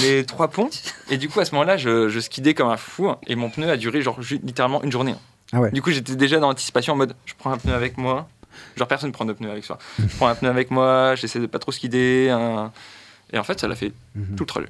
[0.03, 0.71] les trois ponts.
[1.11, 3.11] Et du coup, à ce moment-là, je, je skidais comme un fou.
[3.27, 5.15] Et mon pneu a duré genre littéralement une journée.
[5.53, 5.71] Ah ouais.
[5.71, 8.29] Du coup, j'étais déjà dans l'anticipation en mode je prends un pneu avec moi.
[8.77, 9.79] Genre, personne ne prend de pneu avec soi.
[9.99, 12.31] Je prends un pneu avec moi, j'essaie de pas trop skider.
[12.31, 12.73] un-
[13.33, 14.37] Et en fait, ça l'a fait Mhm.
[14.37, 14.69] tout le trajet.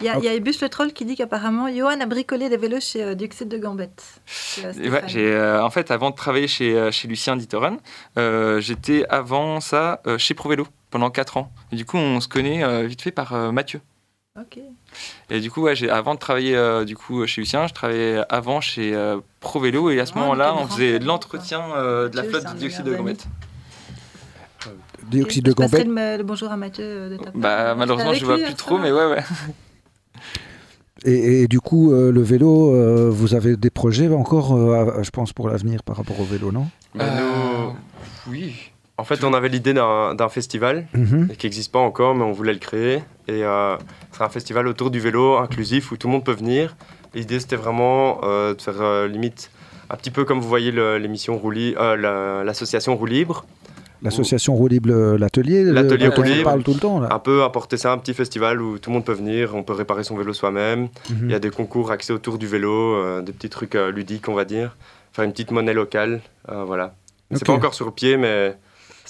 [0.00, 2.48] Il y a, il y a Ebus le troll qui dit qu'apparemment, Johan a bricolé
[2.48, 4.20] des vélos chez euh, de Gambette.
[4.64, 7.78] Euh, ouais, euh, en fait, avant de travailler chez, euh, chez Lucien Ditoren,
[8.18, 11.52] euh, j'étais avant ça euh, chez ProVélo pendant 4 ans.
[11.72, 13.80] Et du coup, on se connaît euh, vite fait par euh, Mathieu.
[14.40, 14.58] Ok.
[15.30, 18.20] Et du coup, ouais, j'ai, avant de travailler euh, du coup, chez Lucien, je travaillais
[18.28, 22.24] avant chez euh, ProVélo et à ce Oh, moment-là, on faisait l'entretien euh, de la
[22.24, 23.26] flotte de dioxyde de meilleurs Gambette.
[25.10, 27.32] Dioxyde de le, le bonjour à Mathieu euh, de ta part.
[27.34, 29.22] Bah, malheureusement, je vois lui, plus ça trop, mais ouais, ouais.
[31.04, 35.02] Et, et du coup, euh, le vélo, euh, vous avez des projets encore, euh, à-
[35.02, 36.68] je pense, pour l'avenir par rapport au vélo, non?
[36.94, 37.66] Bah, Euh,
[38.28, 38.70] oui.
[38.98, 41.28] En fait, on avait l'idée d'un festival Mhm.
[41.38, 42.96] qui n'existe pas encore, mais on voulait le créer.
[43.28, 43.76] Et euh,
[44.10, 46.76] ce sera un festival autour du vélo inclusif où tout le monde peut venir.
[47.14, 49.50] L'idée, c'était vraiment euh, de faire euh, limite
[49.90, 53.44] un petit peu comme vous voyez l'émission euh, la- l'association Roue Libre,
[54.02, 56.42] L'association Roue Libre, l'atelier, L'atelier Roue on Libre.
[56.44, 57.08] parle tout le temps, là.
[57.12, 59.74] un peu apporter ça un petit festival où tout le monde peut venir, on peut
[59.74, 60.88] réparer son vélo soi-même.
[61.10, 61.18] Mhm.
[61.26, 64.44] Il y a des concours axés autour du vélo, des petits trucs ludiques, on va
[64.44, 64.76] dire.
[65.12, 66.94] Faire une petite monnaie locale, voilà.
[67.30, 67.46] C'est Ok.
[67.46, 68.56] pas encore sur pied, mais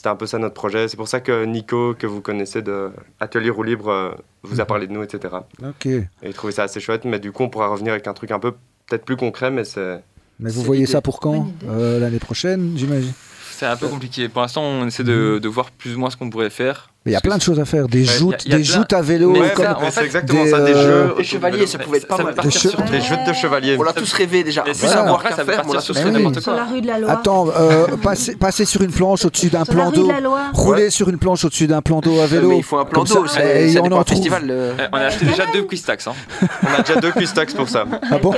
[0.02, 0.88] c'était un peu ça notre projet.
[0.88, 4.10] C'est pour ça que Nico, que vous connaissez de Atelier Roue Libre, euh,
[4.42, 4.66] vous a Mhm.
[4.66, 5.32] parlé de nous, etc.
[5.62, 5.86] Ok.
[5.86, 8.32] Et il trouvait ça assez chouette, mais du coup, on pourra revenir avec un truc
[8.32, 8.50] un peu
[8.88, 10.00] peut-être plus concret, mais c'est
[10.40, 11.46] Mais vous voyez ça pour quand.
[11.68, 13.12] Euh, L'année prochaine, j'imagine?
[13.56, 14.28] C'est un peu compliqué.
[14.28, 16.88] Pour l'instant, on essaie de, de voir plus ou moins ce qu'on pourrait faire.
[17.04, 17.88] Mais il y a plein de choses à faire.
[17.88, 19.30] Des joutes, il y a- il y a des plein- joutes à vélo.
[19.32, 21.14] Mais Ouais, comme- ça, mais en c'est fait, exactement des, ça, des euh, jeux.
[21.18, 22.34] Les chevaliers, ça pouvait être pas ça mal.
[22.42, 23.76] Des sur Des jeux de chevalier.
[23.78, 24.64] On l'a tous rêvé déjà.
[24.72, 26.10] Savoir Après, qu'à faire, on l'a sur tous oui.
[26.12, 26.72] n'importe Sur la quoi.
[26.72, 27.12] rue de la Loire.
[27.18, 30.08] Attends, euh, passer, passer sur une planche au-dessus d'un Sur la plan rue de d'eau.
[30.12, 30.50] la Loire.
[30.54, 32.50] Rouler sur une planche au-dessus d'un plan d'eau à vélo.
[32.50, 34.04] Mais il faut un plan d'eau, c'est trouve.
[34.06, 34.46] festival.
[34.48, 34.74] euh.
[34.92, 36.06] On a acheté déjà deux quiz tax.
[36.06, 36.12] Hein.
[36.62, 37.84] On a déjà deux quiz tax pour ça.
[38.12, 38.32] Ah bon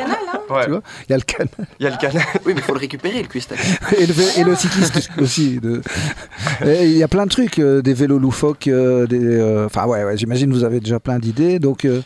[0.51, 0.65] Ouais.
[0.65, 1.49] Tu vois Il y a le canal
[1.81, 2.23] Il y a le canal.
[2.45, 3.63] Oui, mais il faut le récupérer, le quiz tax.
[3.99, 5.59] et le, vé- et le cycliste aussi.
[5.61, 5.81] de-
[6.67, 9.19] Et Il y a plein de trucs, euh, des vélos loufoques, euh, des.
[9.23, 11.85] euh, Enfin ouais, ouais, j'imagine que vous avez déjà plein d'idées, donc.
[11.85, 12.03] euh,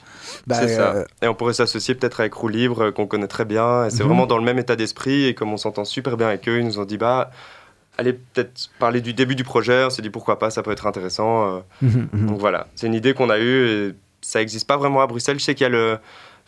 [0.46, 0.92] bah, C'est ça.
[0.94, 3.86] euh, Et on pourrait s'associer peut-être avec Roue Libre, euh, qu'on connaît très bien.
[3.86, 4.08] Et c'est Mhm.
[4.08, 5.24] vraiment dans le même état d'esprit.
[5.26, 7.30] Et comme on s'entend super bien avec eux, ils nous ont dit bah,
[7.96, 9.84] allez peut-être parler du début du projet.
[9.84, 11.64] On s'est dit pourquoi pas, ça peut être intéressant.
[11.82, 12.26] mhm, mhm.
[12.26, 13.66] Donc voilà, c'est une idée qu'on a eue.
[13.88, 15.38] Et ça n'existe pas vraiment à Bruxelles.
[15.38, 15.98] Je sais qu'il y a le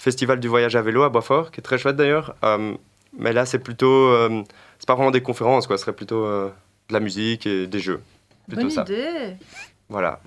[0.01, 2.35] Festival du voyage à vélo à Boisfort, qui est très chouette d'ailleurs.
[2.43, 2.75] Euh,
[3.19, 4.09] mais là, c'est plutôt.
[4.09, 4.43] euh,
[4.79, 5.77] c'est pas vraiment des conférences, quoi.
[5.77, 6.49] Ce serait plutôt euh,
[6.89, 8.01] de la musique et des jeux.
[8.49, 8.83] Plutôt Bonne ça.
[8.83, 9.37] idée.
[9.91, 10.21] Voilà.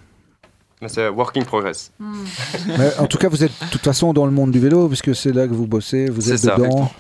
[0.80, 1.92] Mais c'est working progress.
[1.98, 2.24] Hmm.
[2.78, 5.16] Mais en tout cas, vous êtes de toute façon dans le monde du vélo, puisque
[5.16, 6.56] c'est là que vous bossez, vous C'est êtes ça.
[6.56, 6.92] dedans.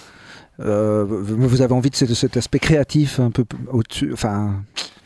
[0.60, 4.12] Euh, vous vous avez envie de cet, cet aspect créatif un peu au-dessus.
[4.14, 4.64] Enfin,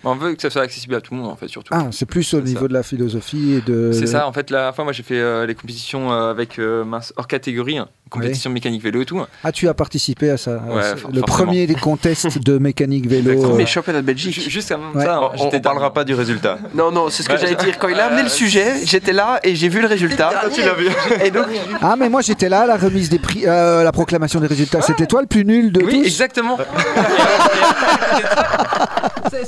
[0.08, 1.74] On veut que ça soit accessible à tout le monde, en fait, surtout.
[1.76, 2.68] ah, c'est plus au niveau ça.
[2.70, 3.92] de la philosophie et de.
[3.92, 6.86] C'est ça, en fait, la fois, moi j'ai fait euh, les compétitions euh, avec euh,
[6.86, 9.22] mince, hors catégorie, hein, compétition mécanique vélo et tout.
[9.44, 10.52] Ah, tu as participé à ça.
[10.52, 11.26] Ouais, C'est for- le forcément.
[11.26, 13.32] premier des contests de mécanique vélo.
[13.32, 13.54] Exactement.
[13.54, 14.34] euh, Mais championnat de Belgique.
[14.34, 15.04] Ju- Juste avant Ouais.
[15.06, 16.58] ça, On, on j'étais parlera pas du résultat.
[16.74, 17.40] Non, non, c'est ce que Ouais.
[17.40, 17.78] j'allais dire.
[17.80, 20.32] Quand il a amené le sujet, j'étais là et j'ai vu le résultat.
[20.36, 20.88] Ah, tu l'as vu
[21.24, 21.46] Et donc,
[21.82, 24.82] Ah, mais moi j'étais là à la remise des prix, euh, la proclamation des résultats.
[24.82, 26.06] C'était toi le plus nul de Oui, tous.
[26.06, 26.58] exactement.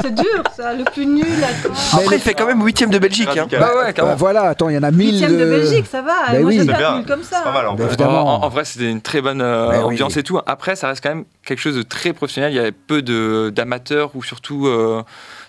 [0.01, 0.73] C'est dur, ça.
[0.73, 1.73] Le plus nul, attends.
[1.95, 3.29] Mais après, il fait quand même huitième de Belgique.
[3.37, 3.47] hein.
[3.51, 5.13] Bah ouais, Bah, voilà, attends, il y en a mille.
[5.13, 6.31] Huitième de euh, Belgique, ça va.
[6.31, 6.55] Ben Moi, oui.
[6.55, 7.03] j'ai C'est pas bien.
[7.07, 7.37] comme ça.
[7.37, 7.85] C'est pas mal en Bah.
[8.49, 9.77] En, vrai, c'était une très bonne euh, oui.
[9.93, 10.39] ambiance et tout.
[10.45, 12.51] Après, ça reste quand même quelque chose de très professionnel.
[12.51, 15.03] Il y avait peu de- d'amateurs ou surtout euh,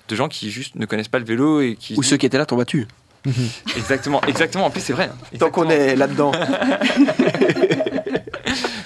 [0.09, 1.94] de gens qui juste ne connaissent pas le vélo et qui.
[1.97, 2.86] Ou ceux qui étaient là t'ont battu.
[3.77, 4.64] Exactement, exactement.
[4.64, 5.10] En plus, c'est vrai.
[5.12, 5.36] hein.
[5.39, 6.32] Tant qu'on est là-dedans.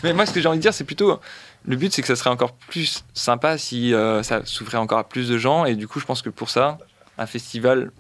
[0.03, 1.19] Mais moi, ce que j'ai envie de dire, c'est plutôt.
[1.67, 5.05] Le but, c'est que ça serait encore plus sympa si euh, ça s'ouvrait encore à
[5.09, 5.65] plus de gens.
[5.65, 6.79] Et du coup, je pense que pour ça,
[7.17, 7.91] un festival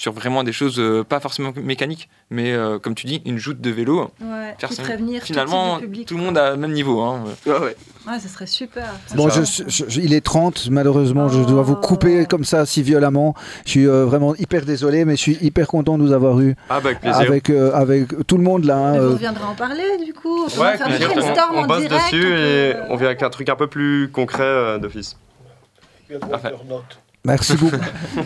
[0.00, 3.60] sur vraiment des choses euh, pas forcément mécaniques, mais euh, comme tu dis, une joute
[3.60, 4.10] de vélo.
[4.22, 6.08] Ouais, Faire qui ça- ferait venir tout Finalement, public.
[6.08, 7.02] tout le monde le même niveau.
[7.02, 7.22] hein.
[7.44, 7.76] Ouais, ouais.
[8.08, 8.86] Ouais, ça serait super.
[9.14, 12.82] Bon, je, je- je- il est 30, malheureusement, je dois vous couper comme ça si
[12.82, 13.34] violemment.
[13.66, 16.56] Je suis euh, vraiment hyper désolé, mais je suis hyper content de vous avoir eu
[16.70, 17.20] Ah, bah, avec plaisir.
[17.20, 18.78] avec, euh, avec tout le monde là.
[18.78, 20.46] hein, Mais vous reviendrez en parler, du coup.
[20.46, 20.88] On Ouais, faire
[21.52, 23.56] On, on en bosse direct, dessus on et peut- on vient avec un truc un
[23.56, 25.18] peu plus concret euh, d'office.
[26.30, 26.52] Parfait.
[27.24, 27.76] Merci beaucoup.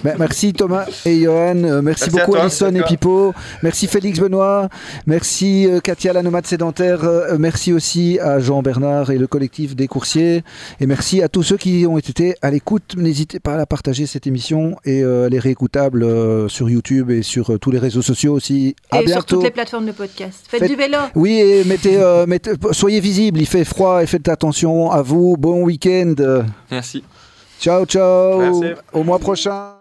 [0.19, 1.57] Merci Thomas et Johan.
[1.65, 2.83] Euh, merci, beaucoup toi, Alison et.
[2.83, 3.35] Pipo.
[3.63, 4.69] Merci Félix Benoît.
[5.07, 7.03] Merci euh, Katia la nomade sédentaire.
[7.03, 10.45] Euh, merci aussi à Jean Bernard et le collectif des coursiers.
[10.81, 12.95] Et merci à tous ceux qui ont été à l'écoute.
[12.97, 16.07] N'hésitez pas à la partager cette émission et elle est réécoutable
[16.49, 18.77] sur YouTube et sur tous les réseaux sociaux aussi.
[18.93, 20.45] À Et sur toutes les plateformes de podcast.
[20.49, 20.99] Faites Faites- du vélo.
[21.17, 23.41] Oui, et mettez, euh, mettez- soyez visibles.
[23.41, 25.37] Il fait froid et faites attention à vous.
[25.37, 26.15] Bon week-end.
[26.71, 27.03] Merci.
[27.65, 28.41] Ciao, ciao.
[28.41, 28.75] Merci.
[28.93, 29.77] Au mois prochain.